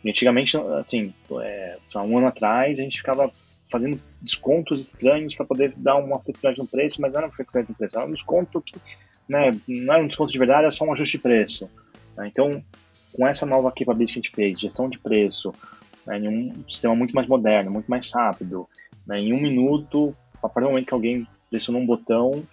Antigamente, 0.06 0.56
assim, 0.78 1.14
é, 1.40 1.78
um 1.96 2.18
ano 2.18 2.26
atrás, 2.26 2.78
a 2.78 2.82
gente 2.82 2.98
ficava 2.98 3.30
fazendo 3.70 4.00
descontos 4.20 4.88
estranhos 4.88 5.34
para 5.34 5.46
poder 5.46 5.72
dar 5.76 5.96
uma 5.96 6.20
flexibilidade 6.20 6.60
no 6.60 6.66
preço, 6.66 7.00
mas 7.00 7.12
não 7.12 7.18
era 7.18 7.26
uma 7.26 7.32
flexibilidade 7.32 7.72
no 7.72 7.76
preço, 7.76 7.96
era 7.96 8.06
um 8.06 8.12
desconto 8.12 8.60
que 8.60 8.76
né, 9.28 9.58
não 9.66 9.94
era 9.94 10.02
um 10.02 10.06
desconto 10.06 10.32
de 10.32 10.38
verdade, 10.38 10.60
era 10.60 10.70
só 10.70 10.84
um 10.84 10.92
ajuste 10.92 11.16
de 11.16 11.22
preço. 11.22 11.70
Né? 12.16 12.28
Então, 12.28 12.62
com 13.12 13.26
essa 13.26 13.46
nova 13.46 13.72
capability 13.72 14.12
que 14.12 14.18
a 14.18 14.22
gente 14.22 14.30
fez, 14.30 14.60
gestão 14.60 14.88
de 14.88 14.98
preço, 14.98 15.54
né, 16.06 16.18
em 16.18 16.28
um 16.28 16.68
sistema 16.68 16.94
muito 16.94 17.14
mais 17.14 17.26
moderno, 17.26 17.70
muito 17.70 17.90
mais 17.90 18.12
rápido, 18.12 18.68
né, 19.06 19.18
em 19.18 19.32
um 19.32 19.40
minuto, 19.40 20.14
a 20.42 20.48
partir 20.48 20.66
do 20.66 20.70
momento 20.70 20.86
que 20.86 20.94
alguém 20.94 21.26
pressionou 21.48 21.80
um 21.80 21.86
botão, 21.86 22.46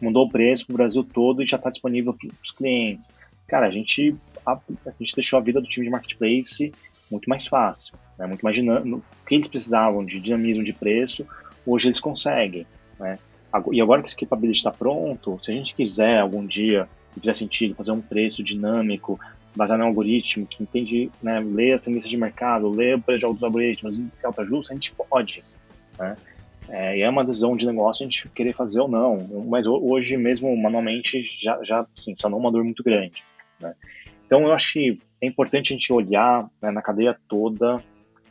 mudou 0.00 0.26
o 0.26 0.30
preço 0.30 0.66
para 0.66 0.74
o 0.74 0.76
Brasil 0.76 1.04
todo 1.04 1.42
e 1.42 1.46
já 1.46 1.56
está 1.56 1.70
disponível 1.70 2.14
para 2.14 2.28
os 2.42 2.50
clientes. 2.50 3.10
Cara, 3.46 3.66
a 3.66 3.70
gente 3.70 4.16
a, 4.46 4.52
a 4.52 4.92
gente 4.98 5.14
deixou 5.14 5.38
a 5.38 5.42
vida 5.42 5.60
do 5.60 5.66
time 5.66 5.86
de 5.86 5.90
marketplace 5.90 6.72
muito 7.10 7.28
mais 7.28 7.46
fácil, 7.46 7.94
né? 8.18 8.26
muito 8.26 8.42
mais 8.42 8.54
dinâmico. 8.54 8.98
O 8.98 9.26
que 9.26 9.34
eles 9.34 9.48
precisavam 9.48 10.04
de 10.04 10.20
dinamismo 10.20 10.64
de 10.64 10.72
preço, 10.72 11.26
hoje 11.66 11.88
eles 11.88 12.00
conseguem. 12.00 12.66
Né? 12.98 13.18
E 13.72 13.80
agora 13.82 14.00
que 14.00 14.08
esse 14.08 14.16
capability 14.16 14.58
está 14.58 14.70
pronto, 14.70 15.38
se 15.42 15.50
a 15.50 15.54
gente 15.54 15.74
quiser 15.74 16.20
algum 16.20 16.46
dia, 16.46 16.88
e 17.16 17.20
fizer 17.20 17.34
sentido, 17.34 17.74
fazer 17.74 17.90
um 17.90 18.00
preço 18.00 18.42
dinâmico, 18.42 19.18
baseado 19.56 19.80
em 19.80 19.82
um 19.82 19.86
algoritmo 19.86 20.46
que 20.46 20.62
entende, 20.62 21.10
né, 21.20 21.40
lê 21.40 21.72
as 21.72 21.84
tendências 21.84 22.08
de 22.08 22.16
mercado, 22.16 22.70
lê 22.70 22.94
o 22.94 23.00
preço 23.00 23.34
de 23.34 23.44
algoritmos 23.44 23.98
e 23.98 24.08
se 24.10 24.24
autoajusta, 24.24 24.72
a 24.72 24.76
gente 24.76 24.92
pode. 24.92 25.42
Né? 25.98 26.16
É, 26.68 26.98
e 26.98 27.02
é 27.02 27.10
uma 27.10 27.24
decisão 27.24 27.56
de 27.56 27.66
negócio 27.66 28.04
a 28.04 28.08
gente 28.08 28.28
querer 28.28 28.54
fazer 28.54 28.80
ou 28.80 28.88
não. 28.88 29.26
Mas 29.48 29.66
hoje 29.66 30.16
mesmo, 30.16 30.56
manualmente, 30.56 31.20
já, 31.42 31.60
já 31.64 31.84
sim, 31.96 32.14
sanou 32.14 32.38
uma 32.38 32.52
dor 32.52 32.62
muito 32.62 32.84
grande. 32.84 33.24
Né? 33.58 33.74
Então, 34.30 34.44
eu 34.44 34.52
acho 34.52 34.74
que 34.74 34.96
é 35.20 35.26
importante 35.26 35.72
a 35.72 35.76
gente 35.76 35.92
olhar 35.92 36.48
né, 36.62 36.70
na 36.70 36.80
cadeia 36.80 37.18
toda 37.26 37.82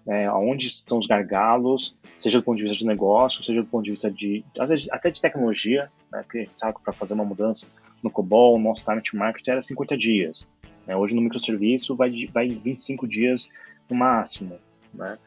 é, 0.07 0.27
aonde 0.27 0.67
estão 0.67 0.97
os 0.97 1.05
gargalos, 1.05 1.93
seja 2.17 2.39
do 2.39 2.43
ponto 2.45 2.55
de 2.55 2.63
vista 2.63 2.77
de 2.77 2.87
negócio, 2.87 3.43
seja 3.43 3.61
do 3.61 3.67
ponto 3.67 3.83
de 3.83 3.91
vista 3.91 4.09
de, 4.09 4.45
às 4.57 4.69
vezes, 4.69 4.89
até 4.93 5.11
de 5.11 5.21
tecnologia, 5.21 5.91
né, 6.09 6.21
porque 6.21 6.37
a 6.37 6.41
gente 6.43 6.57
sabe 6.57 6.75
que 6.75 6.83
para 6.85 6.93
fazer 6.93 7.15
uma 7.15 7.25
mudança 7.25 7.67
no 8.01 8.09
COBOL, 8.09 8.55
o 8.55 8.59
nosso 8.59 8.85
time 8.85 9.01
to 9.01 9.17
market 9.17 9.45
era 9.49 9.61
50 9.61 9.97
dias. 9.97 10.47
Né, 10.87 10.95
hoje 10.95 11.13
no 11.13 11.21
microserviço 11.21 11.97
vai, 11.97 12.09
vai 12.33 12.47
25 12.47 13.05
dias 13.05 13.49
no 13.89 13.97
máximo. 13.97 14.57
Né? 14.93 15.17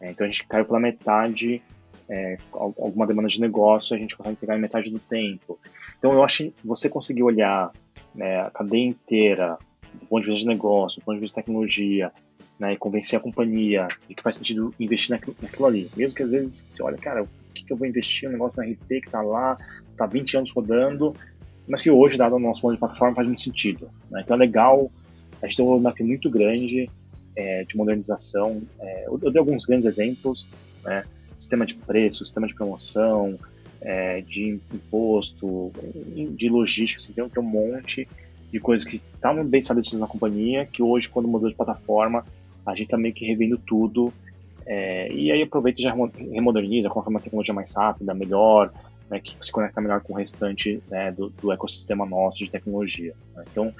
É, 0.00 0.12
então 0.12 0.24
a 0.24 0.30
gente 0.30 0.46
caiu 0.46 0.64
pela 0.64 0.78
metade 0.78 1.60
é, 2.08 2.36
alguma 2.52 3.04
demanda 3.04 3.26
de 3.26 3.40
negócio, 3.40 3.96
a 3.96 3.98
gente 3.98 4.16
consegue 4.16 4.36
pegar 4.36 4.56
em 4.56 4.60
metade 4.60 4.90
do 4.90 5.00
tempo. 5.00 5.58
Então 5.98 6.12
eu 6.12 6.22
acho 6.22 6.44
que 6.44 6.54
você 6.64 6.88
conseguir 6.88 7.24
olhar 7.24 7.72
né, 8.14 8.42
a 8.42 8.50
cadeia 8.52 8.86
inteira, 8.86 9.58
do 9.94 10.06
ponto 10.06 10.22
de 10.22 10.30
vista 10.30 10.42
de 10.42 10.48
negócio, 10.48 11.00
do 11.00 11.04
ponto 11.04 11.16
de 11.16 11.20
vista 11.20 11.40
de 11.40 11.44
tecnologia, 11.46 12.12
né, 12.58 12.74
e 12.74 12.76
convencer 12.76 13.18
a 13.18 13.22
companhia 13.22 13.88
de 14.06 14.14
que 14.14 14.22
faz 14.22 14.34
sentido 14.34 14.74
investir 14.78 15.18
naquilo, 15.40 15.66
ali. 15.66 15.90
Mesmo 15.96 16.14
que 16.14 16.22
às 16.22 16.30
vezes 16.30 16.62
você 16.68 16.82
olha, 16.82 16.98
cara, 16.98 17.22
o 17.22 17.28
que, 17.54 17.64
que 17.64 17.72
eu 17.72 17.76
vou 17.76 17.86
investir 17.86 18.28
um 18.28 18.32
negócio 18.32 18.62
na 18.62 18.68
RT 18.68 18.86
que 18.86 19.06
está 19.06 19.22
lá, 19.22 19.56
está 19.90 20.06
20 20.06 20.36
anos 20.36 20.52
rodando, 20.52 21.14
mas 21.66 21.80
que 21.80 21.90
hoje, 21.90 22.18
dado 22.18 22.36
o 22.36 22.38
nosso 22.38 22.62
modo 22.62 22.74
de 22.74 22.80
plataforma, 22.80 23.14
faz 23.14 23.26
muito 23.26 23.40
sentido. 23.40 23.90
Né? 24.10 24.20
Então 24.22 24.36
é 24.36 24.38
legal, 24.38 24.90
a 25.40 25.46
gente 25.46 25.56
tem 25.56 25.64
um 25.64 25.68
roadmap 25.68 25.98
muito 26.00 26.28
grande 26.28 26.90
é, 27.34 27.64
de 27.64 27.76
modernização. 27.76 28.62
É, 28.78 29.06
eu, 29.06 29.18
eu 29.22 29.30
dei 29.30 29.38
alguns 29.38 29.64
grandes 29.64 29.86
exemplos, 29.86 30.46
né? 30.84 31.04
sistema 31.38 31.64
de 31.64 31.74
preço, 31.74 32.24
sistema 32.24 32.46
de 32.46 32.54
promoção, 32.54 33.38
é, 33.80 34.20
de 34.20 34.60
imposto, 34.74 35.72
de 36.36 36.48
logística, 36.50 37.00
assim, 37.00 37.14
tem, 37.14 37.26
tem 37.26 37.42
um 37.42 37.46
monte 37.46 38.06
de 38.52 38.58
coisas 38.58 38.86
que 38.86 39.00
estavam 39.14 39.44
bem 39.44 39.60
estabelecidas 39.60 40.00
na 40.00 40.06
companhia, 40.06 40.66
que 40.66 40.82
hoje, 40.82 41.08
quando 41.08 41.28
mudou 41.28 41.48
de 41.48 41.54
plataforma, 41.54 42.24
a 42.66 42.70
gente 42.70 42.84
está 42.84 42.98
meio 42.98 43.14
que 43.14 43.24
revendo 43.24 43.58
tudo. 43.58 44.12
É, 44.66 45.12
e 45.12 45.32
aí 45.32 45.42
aproveita 45.42 45.80
e 45.80 45.84
já 45.84 45.94
remoderniza, 46.32 46.88
coloca 46.88 47.10
uma 47.10 47.20
tecnologia 47.20 47.54
mais 47.54 47.74
rápida, 47.74 48.14
melhor, 48.14 48.72
né, 49.08 49.18
que 49.18 49.34
se 49.40 49.50
conecta 49.50 49.80
melhor 49.80 50.00
com 50.00 50.12
o 50.12 50.16
restante 50.16 50.80
né, 50.88 51.10
do, 51.10 51.30
do, 51.30 51.50
ecossistema 51.50 52.06
nosso 52.06 52.44
de 52.44 52.50
tecnologia. 52.50 53.14
Né? 53.34 53.44
Então, 53.50 53.74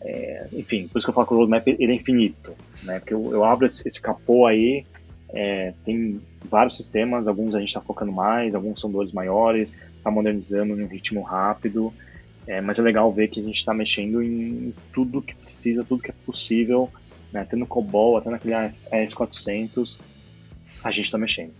é, 0.00 0.46
enfim, 0.52 0.88
por 0.88 0.98
isso 0.98 1.06
que 1.06 1.10
eu 1.10 1.14
falo 1.14 1.26
que 1.26 1.34
o 1.34 1.36
roadmap 1.36 1.66
ele 1.68 1.92
é 1.92 1.94
infinito, 1.94 2.54
né? 2.82 2.98
Porque 2.98 3.14
eu, 3.14 3.32
eu 3.32 3.44
abro 3.44 3.66
esse, 3.66 3.86
esse 3.86 4.00
capô 4.00 4.46
aí 4.46 4.84
é, 5.32 5.72
tem 5.84 6.20
vários 6.44 6.76
sistemas, 6.76 7.28
alguns 7.28 7.54
a 7.54 7.60
gente 7.60 7.68
está 7.68 7.80
focando 7.80 8.12
mais, 8.12 8.54
alguns 8.54 8.80
são 8.80 8.90
dores 8.90 9.12
maiores, 9.12 9.76
está 9.96 10.10
modernizando 10.10 10.78
em 10.78 10.82
um 10.82 10.88
ritmo 10.88 11.22
rápido, 11.22 11.92
é, 12.46 12.60
mas 12.60 12.78
é 12.78 12.82
legal 12.82 13.12
ver 13.12 13.28
que 13.28 13.40
a 13.40 13.42
gente 13.42 13.56
está 13.56 13.72
mexendo 13.72 14.22
em 14.22 14.74
tudo 14.92 15.22
que 15.22 15.34
precisa, 15.34 15.84
tudo 15.84 16.02
que 16.02 16.10
é 16.10 16.14
possível, 16.26 16.90
né, 17.32 17.40
até 17.40 17.56
no 17.56 17.66
COBOL, 17.66 18.16
até 18.16 18.30
naquele 18.30 18.54
AS400, 18.54 19.98
a 20.82 20.90
gente 20.90 21.06
está 21.06 21.18
mexendo. 21.18 21.52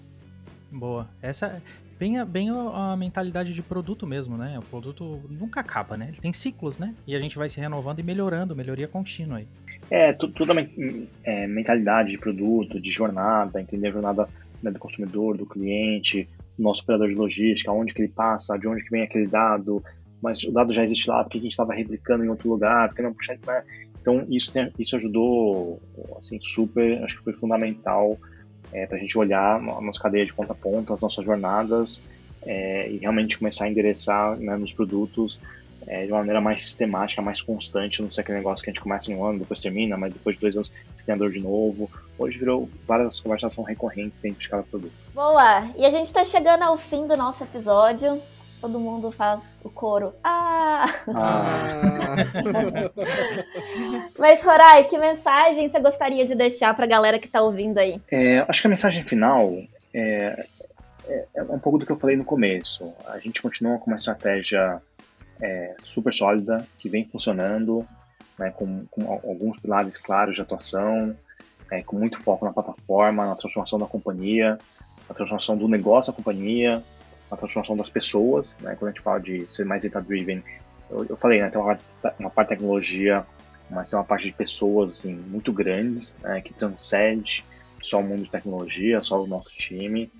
Boa. 0.71 1.09
Essa 1.21 1.47
é 1.47 1.63
bem, 1.99 2.19
a, 2.19 2.25
bem 2.25 2.51
a, 2.51 2.97
mentalidade 2.97 3.55
de 3.55 3.63
produto 3.63 4.07
mesmo, 4.07 4.37
né? 4.37 4.59
O 4.59 4.63
produto 4.63 5.23
nunca 5.31 5.61
acaba, 5.61 5.97
né? 5.97 6.09
Ele 6.09 6.21
tem 6.21 6.33
ciclos, 6.33 6.79
né? 6.79 6.95
E 7.07 7.15
a 7.15 7.21
gente 7.21 7.39
vai 7.39 7.49
se 7.49 7.61
renovando 7.61 8.01
e 8.01 8.03
melhorando, 8.03 8.57
melhoria 8.57 8.89
contínua 8.89 9.39
aí. 9.39 9.47
É, 9.89 10.13
tudo, 10.13 10.35
é, 11.23 11.47
mentalidade 11.47 12.11
de 12.11 12.19
produto, 12.19 12.81
de 12.81 12.91
jornada, 12.91 13.61
entender 13.61 13.89
a 13.89 13.93
jornada 13.93 14.29
né, 14.63 14.71
do 14.71 14.79
consumidor, 14.79 15.37
do 15.37 15.47
cliente, 15.47 16.29
do 16.57 16.63
nosso 16.63 16.83
operador 16.83 17.09
de 17.09 17.15
logística, 17.15 17.71
onde 17.71 17.95
que 17.95 18.03
ele 18.03 18.09
passa, 18.09 18.59
de 18.59 18.67
onde 18.67 18.83
que 18.83 18.91
vem 18.91 19.03
aquele 19.03 19.27
dado, 19.27 19.85
mas 20.23 20.45
o 20.45 20.53
dado 20.53 20.73
já 20.73 20.83
existe 20.83 21.11
lá, 21.11 21.25
porque 21.25 21.39
a 21.39 21.41
gente 21.41 21.51
estava 21.51 21.75
replicando 21.75 22.25
em 22.25 22.29
outro 22.29 22.49
lugar, 22.49 22.89
porque 22.89 23.03
não 23.03 23.13
puxa, 23.13 23.37
né? 23.47 23.65
Então 24.01 24.27
isso, 24.29 24.53
isso 24.79 24.97
ajudou, 24.97 25.81
assim, 26.19 26.39
super, 26.41 27.03
acho 27.05 27.19
que 27.19 27.25
foi 27.25 27.35
fundamental 27.35 28.17
é, 28.73 28.87
para 28.87 28.97
a 28.97 29.01
gente 29.01 29.17
olhar 29.19 29.57
a 29.57 29.81
nossa 29.81 30.01
cadeia 30.01 30.25
de 30.25 30.33
ponta 30.33 30.53
a 30.53 30.57
ponta, 30.57 30.95
as 30.95 31.01
nossas 31.01 31.25
jornadas 31.25 32.03
é, 32.45 32.91
e 32.91 32.99
realmente 32.99 33.39
começar 33.39 33.67
a 33.67 33.69
endereçar 33.69 34.37
né, 34.37 34.57
nos 34.57 34.73
produtos 34.73 35.41
é, 35.87 36.07
de 36.07 36.13
uma 36.13 36.19
maneira 36.19 36.41
mais 36.41 36.63
sistemática, 36.63 37.21
mais 37.21 37.41
constante, 37.41 38.03
não 38.03 38.11
sei 38.11 38.23
aquele 38.23 38.39
negócio 38.39 38.65
que 38.65 38.71
a 38.71 38.73
gente 38.73 38.83
começa 38.83 39.11
em 39.11 39.17
um 39.17 39.25
ano, 39.25 39.41
depois 39.41 39.61
termina, 39.61 39.97
mas 39.97 40.13
depois 40.13 40.37
de 40.37 40.41
dois 40.41 40.57
anos 40.57 40.73
você 40.95 41.05
tem 41.05 41.15
a 41.15 41.19
dor 41.19 41.31
de 41.31 41.41
novo. 41.41 41.91
Hoje 42.19 42.39
virou, 42.39 42.69
várias 42.87 43.21
conversas 43.21 43.53
são 43.55 43.65
recorrentes 43.65 44.19
dentro 44.19 44.41
de 44.41 44.49
cada 44.49 44.63
produto. 44.63 44.93
Boa! 45.15 45.69
E 45.77 45.85
a 45.85 45.91
gente 45.91 46.07
está 46.07 46.25
chegando 46.25 46.63
ao 46.63 46.77
fim 46.77 47.07
do 47.07 47.17
nosso 47.17 47.43
episódio. 47.43 48.21
Todo 48.63 48.79
mundo 48.79 49.11
faz 49.11 49.43
o 49.65 49.69
coro. 49.69 50.15
Ah! 50.23 50.85
ah. 51.13 52.15
mas, 54.17 54.45
Rorai, 54.45 54.85
que 54.85 54.97
mensagem 54.97 55.69
você 55.69 55.81
gostaria 55.81 56.25
de 56.25 56.37
deixar 56.37 56.73
para 56.73 56.85
a 56.85 56.89
galera 56.89 57.19
que 57.19 57.27
está 57.27 57.43
ouvindo 57.43 57.79
aí? 57.79 58.01
É, 58.09 58.39
acho 58.47 58.61
que 58.61 58.69
a 58.69 58.71
mensagem 58.71 59.03
final 59.03 59.53
é, 59.93 60.47
é, 61.09 61.27
é 61.35 61.43
um 61.43 61.59
pouco 61.59 61.77
do 61.77 61.85
que 61.85 61.91
eu 61.91 61.97
falei 61.97 62.17
no 62.17 62.25
começo. 62.25 62.93
A 63.07 63.19
gente 63.19 63.43
continua 63.43 63.79
com 63.79 63.91
uma 63.91 63.97
estratégia 63.97 64.81
é, 65.41 65.75
super 65.83 66.15
sólida, 66.15 66.65
que 66.79 66.89
vem 66.89 67.05
funcionando, 67.05 67.85
né, 68.39 68.53
com, 68.53 68.87
com, 68.93 69.13
alguns 69.13 69.59
pilares 69.59 69.99
claros 69.99 70.37
de 70.37 70.43
atuação, 70.43 71.17
é, 71.69 71.83
com 71.83 71.99
muito 71.99 72.17
foco 72.21 72.45
na 72.45 72.53
plataforma, 72.53 73.27
na 73.27 73.35
transformação 73.35 73.81
da 73.81 73.87
companhia, 73.87 74.57
na 75.09 75.17
transformação 75.17 75.57
do 75.57 75.67
negócio 75.67 76.13
da 76.13 76.17
companhia, 76.17 76.81
na 77.33 77.39
transformação 77.39 77.75
das 77.75 77.89
pessoas, 77.89 78.59
né, 78.59 78.77
quando 78.79 78.91
a 78.91 78.93
gente 78.93 79.03
fala 79.03 79.19
de 79.19 79.47
ser 79.49 79.65
mais 79.65 79.83
data-driven, 79.85 80.45
eu, 80.91 81.07
eu, 81.09 81.17
falei, 81.17 81.41
né, 81.41 81.49
tem 81.49 81.59
uma, 81.59 81.79
uma 82.19 82.29
parte 82.29 82.51
de 82.51 82.57
tecnologia, 82.57 83.25
mas 83.71 83.89
tem 83.89 83.99
uma 83.99 84.05
parte 84.05 84.27
de 84.27 84.33
pessoas 84.33 84.91
assim, 84.91 85.15
muito 85.15 85.51
grandes, 85.51 86.15
né, 86.21 86.43
que 86.43 86.53
transcende 86.53 87.43
só 87.81 88.01
o 88.01 88.03
mundo 88.03 88.25
de 88.25 88.31
tecnologia, 88.31 89.01
só 89.01 89.23
o 89.23 89.27
nosso 89.27 89.57
time. 89.57 90.13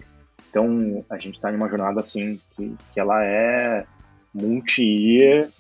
Então, 0.49 1.05
a 1.11 1.19
gente 1.19 1.35
está 1.35 1.53
em 1.53 1.57
uma 1.57 1.69
jornada 1.69 2.01
assim 2.01 2.41
que, 2.57 2.75
que 2.93 2.99
ela 2.99 3.23
é 3.23 3.85
multi-year 4.33 5.51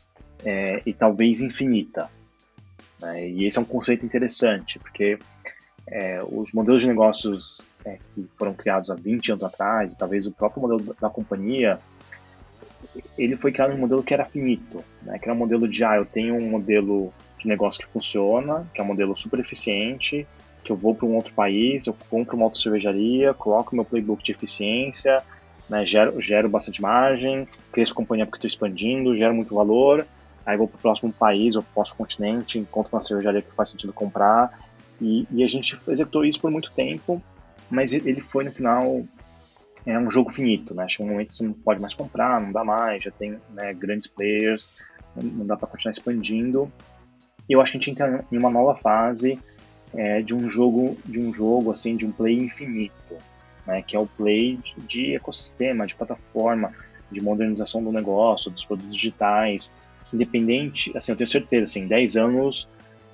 é, 0.42 0.80
e 0.86 0.94
talvez 0.94 1.42
infinita. 1.42 2.10
Né? 2.98 3.28
E 3.28 3.46
esse 3.46 3.58
é 3.58 3.60
um 3.60 3.66
conceito 3.66 4.06
interessante, 4.06 4.78
porque 4.78 5.18
é, 5.86 6.18
os 6.24 6.50
modelos 6.52 6.80
de 6.80 6.88
negócios 6.88 7.66
é, 7.84 7.98
que 8.14 8.26
foram 8.36 8.54
criados 8.54 8.90
há 8.90 8.94
20 8.94 9.32
anos 9.32 9.44
atrás, 9.44 9.92
e 9.92 9.98
talvez 9.98 10.26
o 10.26 10.32
próprio 10.32 10.62
modelo 10.62 10.96
da 11.00 11.10
companhia, 11.10 11.78
ele 13.16 13.36
foi 13.36 13.52
criado 13.52 13.72
um 13.72 13.78
modelo 13.78 14.02
que 14.02 14.14
era 14.14 14.24
finito, 14.24 14.84
né? 15.02 15.18
que 15.18 15.24
era 15.24 15.34
um 15.34 15.38
modelo 15.38 15.68
de, 15.68 15.84
ah, 15.84 15.96
eu 15.96 16.04
tenho 16.04 16.34
um 16.36 16.50
modelo 16.50 17.12
de 17.38 17.48
negócio 17.48 17.84
que 17.84 17.92
funciona, 17.92 18.66
que 18.74 18.80
é 18.80 18.84
um 18.84 18.86
modelo 18.86 19.16
super 19.16 19.40
eficiente, 19.40 20.26
que 20.64 20.70
eu 20.70 20.76
vou 20.76 20.94
para 20.94 21.06
um 21.06 21.16
outro 21.16 21.34
país, 21.34 21.86
eu 21.86 21.96
compro 22.08 22.36
uma 22.36 22.44
outra 22.44 22.60
cervejaria, 22.60 23.34
coloco 23.34 23.74
meu 23.74 23.84
playbook 23.84 24.22
de 24.22 24.32
eficiência, 24.32 25.22
né, 25.68 25.84
gero, 25.84 26.20
gero 26.20 26.48
bastante 26.48 26.80
margem, 26.80 27.48
cresço 27.72 27.94
companhia 27.94 28.26
porque 28.26 28.38
estou 28.38 28.48
expandindo, 28.48 29.16
gero 29.16 29.34
muito 29.34 29.54
valor, 29.54 30.06
aí 30.46 30.56
vou 30.56 30.68
para 30.68 30.76
o 30.76 30.80
próximo 30.80 31.12
país 31.12 31.56
ou 31.56 31.62
próximo 31.62 31.98
continente, 31.98 32.58
encontro 32.58 32.94
uma 32.94 33.00
cervejaria 33.00 33.42
que 33.42 33.52
faz 33.52 33.70
sentido 33.70 33.92
comprar, 33.92 34.56
e, 35.00 35.26
e, 35.32 35.42
a 35.42 35.48
gente 35.48 35.76
executou 35.88 36.24
isso 36.24 36.40
por 36.40 36.50
muito 36.50 36.70
tempo, 36.72 37.20
mas 37.72 37.92
ele 37.92 38.20
foi 38.20 38.44
no 38.44 38.52
final 38.52 39.04
é 39.84 39.98
um 39.98 40.10
jogo 40.10 40.30
finito, 40.30 40.74
né? 40.74 40.86
Chega 40.88 41.08
um 41.08 41.12
momento 41.12 41.28
que 41.28 41.34
você 41.34 41.44
não 41.44 41.54
pode 41.54 41.80
mais 41.80 41.92
comprar, 41.92 42.40
não 42.40 42.52
dá 42.52 42.62
mais, 42.62 43.02
já 43.02 43.10
tem 43.10 43.36
né, 43.50 43.74
grandes 43.74 44.06
players, 44.06 44.70
não 45.16 45.44
dá 45.44 45.56
para 45.56 45.66
continuar 45.66 45.90
expandindo. 45.90 46.70
Eu 47.48 47.60
acho 47.60 47.72
que 47.72 47.78
a 47.78 47.80
gente 47.80 47.90
entra 47.90 48.24
em 48.30 48.38
uma 48.38 48.48
nova 48.48 48.76
fase 48.76 49.40
é, 49.92 50.22
de 50.22 50.34
um 50.34 50.48
jogo, 50.48 50.96
de 51.04 51.18
um 51.18 51.34
jogo 51.34 51.72
assim, 51.72 51.96
de 51.96 52.06
um 52.06 52.12
play 52.12 52.38
infinito 52.38 53.16
né, 53.66 53.82
que 53.82 53.96
é 53.96 53.98
o 53.98 54.06
play 54.06 54.58
de 54.86 55.14
ecossistema, 55.14 55.86
de 55.86 55.94
plataforma, 55.94 56.72
de 57.10 57.20
modernização 57.20 57.82
do 57.82 57.92
negócio, 57.92 58.50
dos 58.50 58.64
produtos 58.64 58.96
digitais, 58.96 59.72
independente, 60.12 60.92
assim, 60.96 61.12
eu 61.12 61.16
tenho 61.16 61.28
certeza, 61.28 61.64
assim, 61.64 61.82
em 61.82 61.86
10 61.86 62.16
anos, 62.16 62.68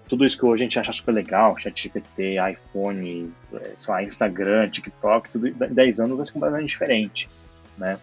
tudo 0.08 0.24
isso 0.24 0.38
que 0.38 0.44
hoje 0.44 0.62
a 0.62 0.66
gente 0.66 0.78
acha 0.78 0.92
super 0.92 1.12
legal, 1.12 1.56
ChatGPT, 1.58 2.36
iPhone, 2.52 3.32
eh, 3.52 3.74
sei 3.78 3.94
lá, 3.94 4.02
Instagram, 4.02 4.70
TikTok, 4.70 5.30
tudo, 5.30 5.48
em 5.48 5.52
10 5.52 6.00
anos 6.00 6.16
vai 6.16 6.26
ser 6.26 6.32
completamente 6.32 6.70
diferente, 6.70 7.28
né? 7.76 7.98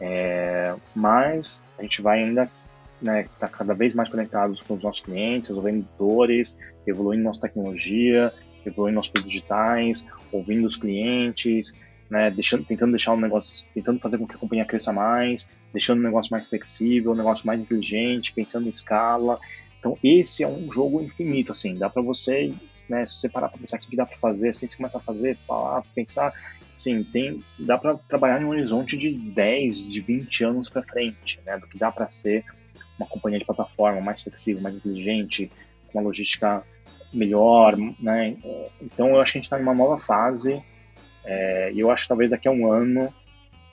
É, 0.00 0.74
mas 0.94 1.62
a 1.78 1.82
gente 1.82 2.00
vai 2.00 2.22
ainda 2.22 2.48
né, 3.00 3.26
tá 3.38 3.48
cada 3.48 3.74
vez 3.74 3.94
mais 3.94 4.08
conectados 4.08 4.62
com 4.62 4.74
os 4.74 4.82
nossos 4.82 5.00
clientes, 5.00 5.48
resolvendo 5.48 5.86
dores, 5.98 6.56
evoluindo 6.86 7.24
nossa 7.24 7.42
tecnologia, 7.42 8.32
evoluindo 8.64 8.96
nossos 8.96 9.10
produtos 9.10 9.32
digitais, 9.32 10.06
ouvindo 10.32 10.66
os 10.66 10.76
clientes, 10.76 11.76
né, 12.10 12.30
deixando, 12.30 12.64
tentando 12.64 12.92
deixar 12.92 13.12
o 13.12 13.20
negócio, 13.20 13.66
tentando 13.74 14.00
fazer 14.00 14.18
com 14.18 14.26
que 14.26 14.34
a 14.34 14.38
companhia 14.38 14.64
cresça 14.64 14.92
mais, 14.92 15.48
deixando 15.72 15.98
o 15.98 16.02
negócio 16.02 16.32
mais 16.32 16.48
flexível, 16.48 17.12
o 17.12 17.16
negócio 17.16 17.46
mais 17.46 17.60
inteligente, 17.60 18.32
pensando 18.32 18.66
em 18.66 18.70
escala. 18.70 19.38
Então 19.78 19.96
esse 20.02 20.44
é 20.44 20.48
um 20.48 20.70
jogo 20.72 21.00
infinito, 21.00 21.52
assim, 21.52 21.74
dá 21.74 21.88
para 21.88 22.02
você 22.02 22.52
né, 22.88 23.04
se 23.04 23.20
você 23.20 23.28
parar 23.28 23.50
para 23.50 23.58
pensar 23.58 23.76
o 23.76 23.80
que 23.80 23.94
dá 23.94 24.06
para 24.06 24.16
fazer, 24.16 24.48
assim, 24.48 24.66
você 24.66 24.76
começa 24.76 24.96
a 24.96 25.00
fazer, 25.00 25.36
falar, 25.46 25.82
pensar, 25.94 26.32
sim, 26.74 27.04
tem, 27.04 27.44
dá 27.58 27.76
para 27.76 27.96
trabalhar 28.08 28.40
em 28.40 28.46
um 28.46 28.48
horizonte 28.48 28.96
de 28.96 29.12
10, 29.12 29.86
de 29.88 30.00
20 30.00 30.44
anos 30.44 30.70
para 30.70 30.82
frente, 30.82 31.38
né, 31.44 31.58
do 31.58 31.66
que 31.66 31.76
dá 31.76 31.92
para 31.92 32.08
ser 32.08 32.44
uma 32.98 33.06
companhia 33.06 33.38
de 33.38 33.44
plataforma 33.44 34.00
mais 34.00 34.22
flexível, 34.22 34.62
mais 34.62 34.74
inteligente, 34.74 35.50
com 35.92 35.98
uma 35.98 36.04
logística 36.04 36.64
melhor, 37.12 37.76
né? 38.00 38.36
Então 38.80 39.08
eu 39.08 39.20
acho 39.20 39.32
que 39.32 39.38
a 39.38 39.40
gente 39.40 39.46
está 39.46 39.58
em 39.58 39.62
uma 39.62 39.74
nova 39.74 39.98
fase 39.98 40.62
é, 41.28 41.72
eu 41.76 41.90
acho 41.90 42.04
que 42.04 42.08
talvez 42.08 42.30
daqui 42.30 42.48
a 42.48 42.50
um 42.50 42.72
ano, 42.72 43.12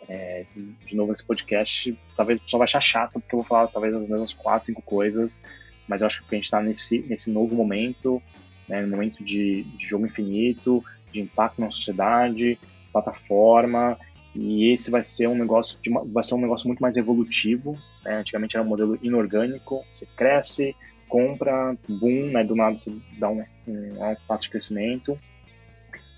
é, 0.10 0.45
de 0.86 0.93
novo 0.93 1.12
nesse 1.12 1.26
podcast, 1.26 1.97
talvez 2.18 2.41
só 2.45 2.58
vai 2.58 2.66
achar 2.66 2.82
chato 2.82 3.14
porque 3.14 3.34
eu 3.34 3.39
vou 3.39 3.45
falar 3.45 3.68
talvez 3.68 3.95
as 3.95 4.08
mesmas 4.08 4.34
quatro, 4.34 4.66
cinco 4.66 4.82
coisas, 4.82 5.41
mas 5.88 6.01
eu 6.01 6.07
acho 6.07 6.23
que 6.23 6.36
a 6.36 6.38
gente 6.38 6.45
está 6.45 6.61
nesse, 6.61 6.99
nesse 7.07 7.31
novo 7.31 7.55
momento, 7.55 8.21
né, 8.67 8.86
momento 8.86 9.23
de, 9.23 9.63
de 9.63 9.88
jogo 9.88 10.05
infinito, 10.05 10.83
de 11.11 11.21
impacto 11.21 11.61
na 11.61 11.71
sociedade, 11.71 12.57
plataforma, 12.91 13.97
e 14.36 14.71
esse 14.71 14.91
vai 14.91 15.01
ser 15.01 15.27
um 15.27 15.36
negócio 15.36 15.79
de 15.81 15.89
vai 15.89 16.23
ser 16.23 16.36
um 16.36 16.41
negócio 16.41 16.67
muito 16.67 16.81
mais 16.81 16.97
evolutivo. 16.97 17.77
Né? 18.03 18.17
Antigamente 18.17 18.57
era 18.57 18.65
um 18.65 18.67
modelo 18.69 18.99
inorgânico, 19.01 19.83
você 19.93 20.05
cresce, 20.17 20.75
compra, 21.07 21.75
boom, 21.88 22.31
né? 22.31 22.43
do 22.43 22.55
nada 22.55 22.75
você 22.75 22.93
dá 23.17 23.29
um, 23.29 23.43
um 23.67 24.15
passo 24.27 24.43
de 24.43 24.49
crescimento. 24.49 25.17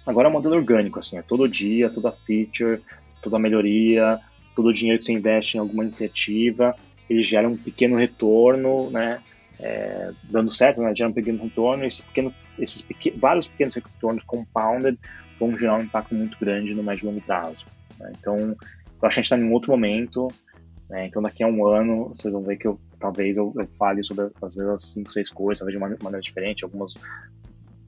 Agora 0.05 0.28
é 0.28 0.32
um 0.32 0.34
modelo 0.34 0.55
orgânico, 0.55 0.99
assim, 0.99 1.18
é 1.18 1.22
todo 1.22 1.49
dia, 1.49 1.89
toda 1.89 2.11
feature, 2.11 2.82
toda 3.22 3.38
melhoria, 3.38 4.20
todo 4.55 4.70
o 4.70 4.74
dinheiro 4.74 4.97
que 4.97 5.05
você 5.05 5.13
investe 5.13 5.57
em 5.57 5.59
alguma 5.59 5.84
iniciativa, 5.84 6.76
ele 7.09 7.22
gera 7.22 7.47
um 7.47 7.57
pequeno 7.57 7.97
retorno, 7.97 8.89
né? 8.89 9.22
É, 9.60 10.12
dando 10.24 10.51
certo, 10.51 10.82
né? 10.82 10.93
Gera 10.93 11.10
um 11.10 11.14
pequeno 11.14 11.43
retorno, 11.43 11.86
esse 11.86 12.03
pequeno, 12.03 12.34
esses 12.60 12.82
pequ 12.82 13.18
vários 13.18 13.47
pequenos 13.47 13.76
retornos 13.76 14.24
compounded 14.24 14.97
vão 15.39 15.55
gerar 15.58 15.78
um 15.78 15.84
impacto 15.84 16.14
muito 16.14 16.38
grande 16.39 16.74
no 16.74 16.91
e 16.91 17.05
longo 17.05 17.22
prazo. 17.22 17.66
Né? 17.99 18.12
Então, 18.20 18.38
eu 18.38 18.53
acho 18.53 18.55
que 18.99 19.05
a 19.05 19.10
gente 19.10 19.24
está 19.24 19.38
em 19.38 19.43
um 19.43 19.53
outro 19.53 19.72
momento, 19.72 20.28
né? 20.89 21.08
então 21.08 21.22
daqui 21.22 21.43
a 21.43 21.47
um 21.47 21.66
ano 21.66 22.10
vocês 22.10 22.32
vão 22.32 22.43
ver 22.43 22.58
que 22.58 22.68
eu 22.68 22.80
talvez 22.99 23.38
eu, 23.38 23.53
eu 23.55 23.68
fale 23.78 24.03
sobre 24.03 24.30
as 24.41 24.55
mesmas 24.55 24.84
cinco, 24.84 25.12
seis 25.12 25.30
coisas, 25.30 25.60
talvez 25.60 25.78
de 25.78 25.84
uma 25.84 25.95
maneira 26.01 26.22
diferente, 26.22 26.64
algumas 26.64 26.95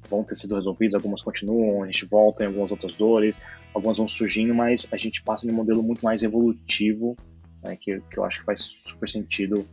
vão 0.10 0.24
ter 0.24 0.36
sido 0.36 0.56
resolvidas, 0.56 0.96
algumas 0.96 1.22
continuam, 1.22 1.84
a 1.84 1.86
gente 1.86 2.06
volta 2.06 2.44
em 2.44 2.48
algumas 2.48 2.72
outras 2.72 2.96
dores, 2.96 3.42
algumas 3.74 3.98
vão 3.98 4.08
surgindo, 4.08 4.56
mas 4.56 4.88
a 4.92 4.98
gente 4.98 5.22
passa 5.22 5.46
em 5.46 5.52
um 5.52 5.56
modelo 5.56 5.84
muito 5.84 6.04
mais 6.04 6.24
evolutivo, 6.24 7.16
né, 7.62 7.76
que, 7.76 8.00
que 8.10 8.18
eu 8.18 8.24
acho 8.24 8.40
que 8.40 8.46
faz 8.46 8.62
super 8.62 9.08
sentido 9.08 9.68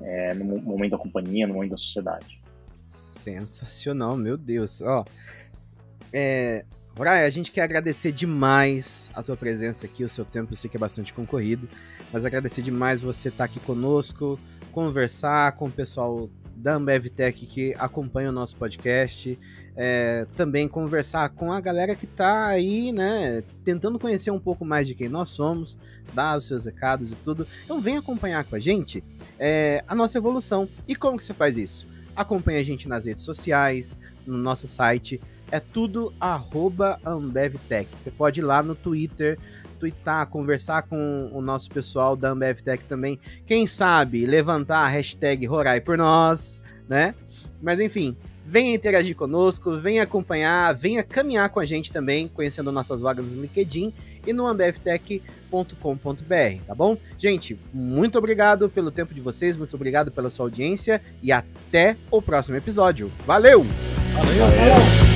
é, 0.00 0.34
no 0.34 0.60
momento 0.60 0.92
da 0.92 0.98
companhia, 0.98 1.46
no 1.46 1.54
momento 1.54 1.72
da 1.72 1.76
sociedade. 1.78 2.40
Sensacional, 2.86 4.16
meu 4.16 4.36
Deus. 4.36 4.80
Ó, 4.80 5.04
é, 6.12 6.64
a 6.96 7.30
gente 7.30 7.52
quer 7.52 7.62
agradecer 7.62 8.12
demais 8.12 9.10
a 9.14 9.22
tua 9.22 9.36
presença 9.36 9.86
aqui, 9.86 10.02
o 10.02 10.08
seu 10.08 10.24
tempo, 10.24 10.52
eu 10.52 10.56
sei 10.56 10.68
que 10.68 10.76
é 10.76 10.80
bastante 10.80 11.12
concorrido, 11.12 11.68
mas 12.12 12.24
agradecer 12.24 12.62
demais 12.62 13.00
você 13.00 13.28
estar 13.28 13.44
aqui 13.44 13.60
conosco, 13.60 14.38
conversar 14.72 15.52
com 15.52 15.66
o 15.66 15.70
pessoal 15.70 16.28
da 16.56 16.74
Ambev 16.74 17.06
Tech 17.06 17.46
que 17.46 17.74
acompanha 17.78 18.30
o 18.30 18.32
nosso 18.32 18.56
podcast, 18.56 19.38
é, 19.80 20.26
também 20.36 20.66
conversar 20.66 21.28
com 21.28 21.52
a 21.52 21.60
galera 21.60 21.94
que 21.94 22.04
está 22.04 22.48
aí, 22.48 22.90
né, 22.90 23.44
tentando 23.64 23.96
conhecer 23.96 24.32
um 24.32 24.40
pouco 24.40 24.64
mais 24.64 24.88
de 24.88 24.94
quem 24.94 25.08
nós 25.08 25.28
somos, 25.28 25.78
dar 26.12 26.36
os 26.36 26.48
seus 26.48 26.64
recados 26.64 27.12
e 27.12 27.14
tudo. 27.14 27.46
Então 27.64 27.80
vem 27.80 27.96
acompanhar 27.96 28.42
com 28.42 28.56
a 28.56 28.58
gente 28.58 29.04
é, 29.38 29.84
a 29.86 29.94
nossa 29.94 30.18
evolução. 30.18 30.68
E 30.88 30.96
como 30.96 31.16
que 31.16 31.22
você 31.22 31.32
faz 31.32 31.56
isso? 31.56 31.86
Acompanhe 32.16 32.58
a 32.58 32.64
gente 32.64 32.88
nas 32.88 33.04
redes 33.04 33.22
sociais, 33.22 34.00
no 34.26 34.36
nosso 34.36 34.66
site 34.66 35.20
é 35.50 35.60
tudo 35.60 36.12
arroba 36.20 37.00
AmbevTech. 37.04 37.88
Você 37.94 38.10
pode 38.10 38.40
ir 38.40 38.42
lá 38.42 38.62
no 38.62 38.74
Twitter, 38.74 39.38
twittar, 39.78 40.26
conversar 40.26 40.82
com 40.82 41.30
o 41.32 41.40
nosso 41.40 41.70
pessoal 41.70 42.16
da 42.16 42.30
AmbevTech 42.30 42.84
também. 42.84 43.18
Quem 43.46 43.66
sabe 43.66 44.26
levantar 44.26 44.80
a 44.80 44.88
hashtag 44.88 45.46
Rorai 45.46 45.80
por 45.80 45.96
nós, 45.96 46.60
né? 46.88 47.14
Mas 47.62 47.80
enfim, 47.80 48.16
venha 48.48 48.74
interagir 48.74 49.14
conosco, 49.14 49.76
venha 49.76 50.02
acompanhar, 50.02 50.74
venha 50.74 51.02
caminhar 51.02 51.50
com 51.50 51.60
a 51.60 51.66
gente 51.66 51.92
também, 51.92 52.28
conhecendo 52.28 52.72
nossas 52.72 53.02
vagas 53.02 53.34
no 53.34 53.42
LinkedIn 53.42 53.92
e 54.26 54.32
no 54.32 54.46
ambevtech.com.br, 54.46 56.62
tá 56.66 56.74
bom? 56.74 56.96
Gente, 57.18 57.58
muito 57.72 58.16
obrigado 58.16 58.70
pelo 58.70 58.90
tempo 58.90 59.12
de 59.12 59.20
vocês, 59.20 59.56
muito 59.56 59.76
obrigado 59.76 60.10
pela 60.10 60.30
sua 60.30 60.46
audiência 60.46 61.02
e 61.22 61.30
até 61.30 61.96
o 62.10 62.22
próximo 62.22 62.56
episódio. 62.56 63.12
Valeu! 63.26 63.66
Valeu! 64.14 64.46
Valeu. 64.46 65.07